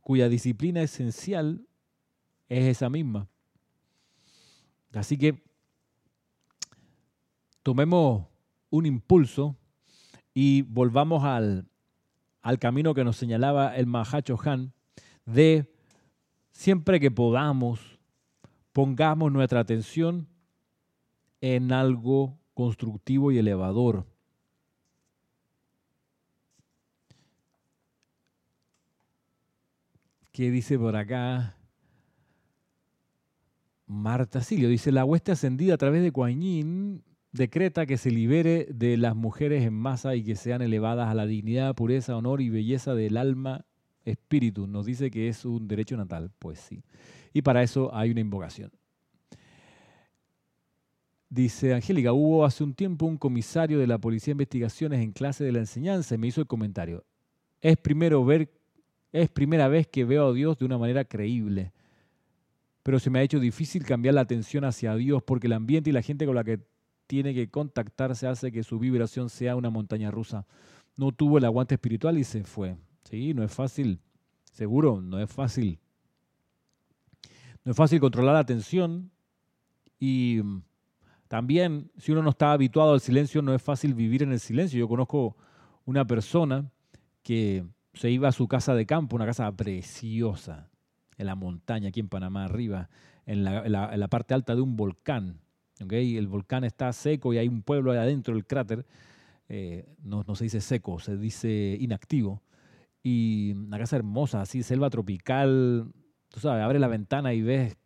cuya 0.00 0.28
disciplina 0.28 0.82
esencial 0.82 1.64
es 2.48 2.64
esa 2.64 2.90
misma. 2.90 3.29
Así 4.94 5.16
que 5.16 5.42
tomemos 7.62 8.26
un 8.70 8.86
impulso 8.86 9.56
y 10.34 10.62
volvamos 10.62 11.24
al, 11.24 11.68
camino 12.58 12.94
que 12.94 13.04
nos 13.04 13.16
señalaba 13.16 13.76
el 13.76 13.86
Mahacho 13.86 14.38
Han 14.44 14.72
de 15.26 15.72
siempre 16.50 16.98
que 16.98 17.10
podamos, 17.10 18.00
pongamos 18.72 19.30
nuestra 19.30 19.60
atención 19.60 20.28
en 21.40 21.72
algo 21.72 22.38
constructivo 22.54 23.30
y 23.32 23.38
elevador. 23.38 24.06
¿Qué 30.32 30.50
dice 30.50 30.78
por 30.78 30.96
acá? 30.96 31.59
Marta 33.90 34.40
Silio 34.40 34.68
dice, 34.68 34.92
la 34.92 35.04
hueste 35.04 35.32
ascendida 35.32 35.74
a 35.74 35.76
través 35.76 36.00
de 36.00 36.12
Coañín 36.12 37.02
decreta 37.32 37.86
que 37.86 37.96
se 37.96 38.12
libere 38.12 38.68
de 38.70 38.96
las 38.96 39.16
mujeres 39.16 39.64
en 39.64 39.74
masa 39.74 40.14
y 40.14 40.22
que 40.22 40.36
sean 40.36 40.62
elevadas 40.62 41.08
a 41.08 41.14
la 41.14 41.26
dignidad, 41.26 41.74
pureza, 41.74 42.16
honor 42.16 42.40
y 42.40 42.50
belleza 42.50 42.94
del 42.94 43.16
alma 43.16 43.66
espíritu. 44.04 44.68
Nos 44.68 44.86
dice 44.86 45.10
que 45.10 45.26
es 45.26 45.44
un 45.44 45.66
derecho 45.66 45.96
natal, 45.96 46.30
pues 46.38 46.60
sí. 46.60 46.84
Y 47.32 47.42
para 47.42 47.64
eso 47.64 47.92
hay 47.92 48.12
una 48.12 48.20
invocación. 48.20 48.70
Dice 51.28 51.74
Angélica, 51.74 52.12
hubo 52.12 52.44
hace 52.44 52.62
un 52.62 52.74
tiempo 52.74 53.06
un 53.06 53.18
comisario 53.18 53.80
de 53.80 53.88
la 53.88 53.98
Policía 53.98 54.30
de 54.30 54.36
Investigaciones 54.36 55.00
en 55.00 55.10
clase 55.10 55.42
de 55.42 55.50
la 55.50 55.58
enseñanza 55.58 56.14
y 56.14 56.18
me 56.18 56.28
hizo 56.28 56.40
el 56.40 56.46
comentario. 56.46 57.04
Es 57.60 57.76
primero 57.76 58.24
ver, 58.24 58.52
es 59.10 59.28
primera 59.30 59.66
vez 59.66 59.88
que 59.88 60.04
veo 60.04 60.28
a 60.28 60.32
Dios 60.32 60.58
de 60.58 60.64
una 60.64 60.78
manera 60.78 61.04
creíble 61.04 61.72
pero 62.82 62.98
se 62.98 63.10
me 63.10 63.18
ha 63.18 63.22
hecho 63.22 63.40
difícil 63.40 63.84
cambiar 63.84 64.14
la 64.14 64.22
atención 64.22 64.64
hacia 64.64 64.94
Dios 64.94 65.22
porque 65.22 65.46
el 65.46 65.52
ambiente 65.52 65.90
y 65.90 65.92
la 65.92 66.02
gente 66.02 66.26
con 66.26 66.34
la 66.34 66.44
que 66.44 66.60
tiene 67.06 67.34
que 67.34 67.50
contactarse 67.50 68.26
hace 68.26 68.52
que 68.52 68.62
su 68.62 68.78
vibración 68.78 69.28
sea 69.28 69.56
una 69.56 69.70
montaña 69.70 70.10
rusa. 70.10 70.46
No 70.96 71.12
tuvo 71.12 71.38
el 71.38 71.44
aguante 71.44 71.74
espiritual 71.74 72.18
y 72.18 72.24
se 72.24 72.44
fue. 72.44 72.76
Sí, 73.04 73.34
no 73.34 73.42
es 73.42 73.52
fácil. 73.52 74.00
Seguro, 74.52 75.00
no 75.00 75.18
es 75.18 75.30
fácil. 75.30 75.80
No 77.64 77.72
es 77.72 77.76
fácil 77.76 78.00
controlar 78.00 78.34
la 78.34 78.40
atención 78.40 79.10
y 79.98 80.40
también 81.28 81.90
si 81.98 82.12
uno 82.12 82.22
no 82.22 82.30
está 82.30 82.52
habituado 82.52 82.94
al 82.94 83.00
silencio, 83.00 83.42
no 83.42 83.54
es 83.54 83.62
fácil 83.62 83.94
vivir 83.94 84.22
en 84.22 84.32
el 84.32 84.40
silencio. 84.40 84.78
Yo 84.78 84.88
conozco 84.88 85.36
una 85.84 86.06
persona 86.06 86.70
que 87.22 87.66
se 87.92 88.10
iba 88.10 88.28
a 88.28 88.32
su 88.32 88.48
casa 88.48 88.74
de 88.74 88.86
campo, 88.86 89.16
una 89.16 89.26
casa 89.26 89.50
preciosa, 89.52 90.69
en 91.20 91.26
la 91.26 91.34
montaña, 91.34 91.88
aquí 91.88 92.00
en 92.00 92.08
Panamá 92.08 92.46
arriba, 92.46 92.88
en 93.26 93.44
la, 93.44 94.08
parte 94.08 94.32
alta 94.32 94.54
de 94.54 94.62
un 94.62 94.74
volcán. 94.74 95.38
El 95.78 96.26
volcán 96.28 96.64
está 96.64 96.92
seco 96.92 97.34
y 97.34 97.38
hay 97.38 97.46
un 97.46 97.62
pueblo 97.62 97.92
ahí 97.92 97.98
adentro 97.98 98.34
del 98.34 98.46
cráter. 98.46 98.86
Eh, 99.48 99.86
no, 100.02 100.24
se 100.34 100.44
dice 100.44 100.60
seco, 100.60 100.98
se 100.98 101.16
dice 101.18 101.76
inactivo. 101.78 102.42
Y 103.02 103.52
una 103.52 103.78
casa 103.78 103.96
hermosa, 103.96 104.40
así, 104.40 104.62
selva 104.62 104.88
tropical. 104.88 105.92
Tú 106.30 106.40
sabes, 106.40 106.62
abre 106.62 106.78
la 106.78 106.88
ventana 106.88 107.34
y 107.34 107.42
ves 107.42 107.76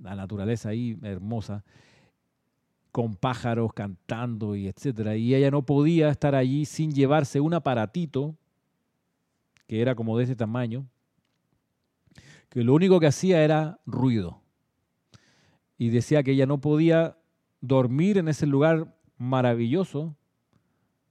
la 0.00 0.14
naturaleza 0.14 0.70
ahí 0.70 0.96
hermosa, 1.02 1.64
con 2.92 3.14
pájaros 3.14 3.74
cantando 3.74 4.56
y 4.56 4.68
etcétera. 4.68 5.16
Y 5.16 5.34
ella 5.34 5.50
no 5.50 5.66
podía 5.66 6.08
estar 6.08 6.34
allí 6.34 6.64
sin 6.64 6.92
llevarse 6.92 7.40
un 7.40 7.52
aparatito 7.52 8.36
que 9.66 9.82
era 9.82 9.94
como 9.94 10.16
de 10.16 10.24
ese 10.24 10.34
tamaño, 10.34 10.86
que 12.48 12.64
lo 12.64 12.74
único 12.74 13.00
que 13.00 13.06
hacía 13.06 13.42
era 13.44 13.80
ruido. 13.86 14.42
Y 15.76 15.90
decía 15.90 16.22
que 16.22 16.32
ella 16.32 16.46
no 16.46 16.60
podía 16.60 17.18
dormir 17.60 18.18
en 18.18 18.28
ese 18.28 18.46
lugar 18.46 18.96
maravilloso 19.16 20.16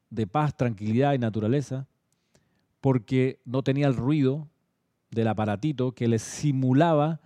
de 0.09 0.27
paz, 0.27 0.55
tranquilidad 0.55 1.13
y 1.13 1.19
naturaleza, 1.19 1.87
porque 2.81 3.41
no 3.45 3.63
tenía 3.63 3.87
el 3.87 3.95
ruido 3.95 4.49
del 5.11 5.27
aparatito 5.27 5.93
que 5.93 6.07
le 6.07 6.19
simulaba 6.19 7.21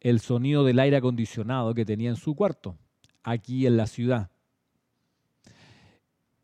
el 0.00 0.20
sonido 0.20 0.64
del 0.64 0.78
aire 0.78 0.96
acondicionado 0.96 1.74
que 1.74 1.84
tenía 1.84 2.10
en 2.10 2.16
su 2.16 2.34
cuarto, 2.34 2.78
aquí 3.22 3.66
en 3.66 3.76
la 3.76 3.86
ciudad. 3.86 4.30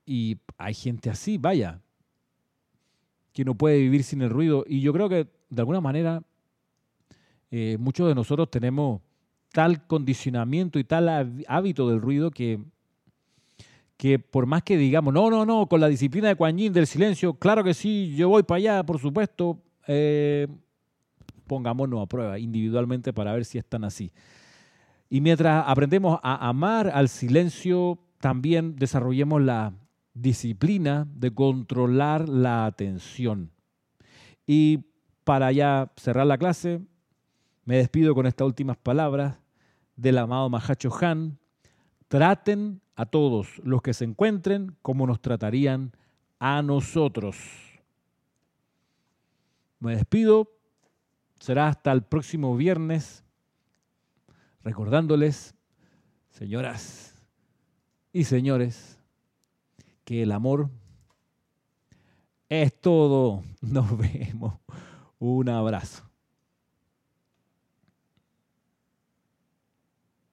Y 0.05 0.39
hay 0.59 0.75
gente 0.75 1.11
así, 1.11 1.39
vaya, 1.39 1.81
que 3.33 3.45
no 3.45 3.55
puede 3.55 3.79
vivir 3.79 4.05
sin 4.05 4.23
el 4.23 4.31
ruido. 4.31 4.65
Y 4.67 4.81
yo 4.81 4.93
creo 4.93 5.09
que 5.09 5.29
de 5.49 5.61
alguna 5.61 5.81
manera 5.81 6.23
eh, 7.57 7.79
muchos 7.79 8.09
de 8.09 8.17
nosotros 8.17 8.51
tenemos 8.51 9.01
tal 9.53 9.87
condicionamiento 9.87 10.81
y 10.81 10.83
tal 10.83 11.09
hábito 11.47 11.89
del 11.89 12.01
ruido 12.01 12.33
que, 12.33 12.59
que 13.97 14.19
por 14.19 14.47
más 14.47 14.65
que 14.65 14.77
digamos, 14.77 15.15
no, 15.15 15.31
no, 15.31 15.47
no, 15.47 15.69
con 15.69 15.81
la 15.81 15.87
disciplina 15.87 16.27
de 16.27 16.35
Kuan 16.35 16.57
del 16.57 16.89
silencio, 16.89 17.35
claro 17.35 17.63
que 17.63 17.73
sí, 17.73 18.13
yo 18.17 18.29
voy 18.29 18.43
para 18.43 18.57
allá, 18.57 18.83
por 18.83 18.99
supuesto, 18.99 19.63
eh, 19.87 20.49
pongámonos 21.47 22.03
a 22.03 22.07
prueba 22.07 22.41
individualmente 22.41 23.13
para 23.13 23.33
ver 23.33 23.45
si 23.45 23.59
están 23.59 23.85
así. 23.85 24.11
Y 25.09 25.21
mientras 25.21 25.65
aprendemos 25.69 26.19
a 26.25 26.49
amar 26.49 26.91
al 26.93 27.09
silencio, 27.09 28.01
también 28.19 28.75
desarrollemos 28.75 29.41
la 29.41 29.75
disciplina 30.13 31.07
de 31.15 31.33
controlar 31.33 32.29
la 32.29 32.67
atención. 32.67 33.53
Y 34.45 34.87
para 35.23 35.53
ya 35.53 35.93
cerrar 35.97 36.27
la 36.27 36.37
clase, 36.37 36.81
me 37.65 37.77
despido 37.79 38.15
con 38.15 38.27
estas 38.27 38.47
últimas 38.47 38.77
palabras 38.77 39.39
del 39.97 40.19
amado 40.19 40.49
Mahacho 40.51 40.91
Han. 41.01 41.39
Traten 42.09 42.81
a 42.95 43.07
todos 43.07 43.59
los 43.65 43.83
que 43.83 43.95
se 43.95 44.05
encuentren 44.05 44.77
como 44.83 45.07
nos 45.07 45.21
tratarían 45.21 45.93
a 46.39 46.63
nosotros. 46.63 47.37
Me 49.81 49.97
despido. 49.97 50.51
Será 51.41 51.69
hasta 51.69 51.93
el 51.93 52.03
próximo 52.03 52.57
viernes. 52.57 53.25
Recordándoles, 54.63 55.55
señoras 56.31 57.15
y 58.13 58.25
señores, 58.25 58.99
que 60.05 60.23
el 60.23 60.33
amor 60.33 60.71
es 62.49 62.81
todo. 62.81 63.43
Nos 63.61 63.99
vemos. 63.99 64.55
Un 65.19 65.49
abrazo. 65.49 66.14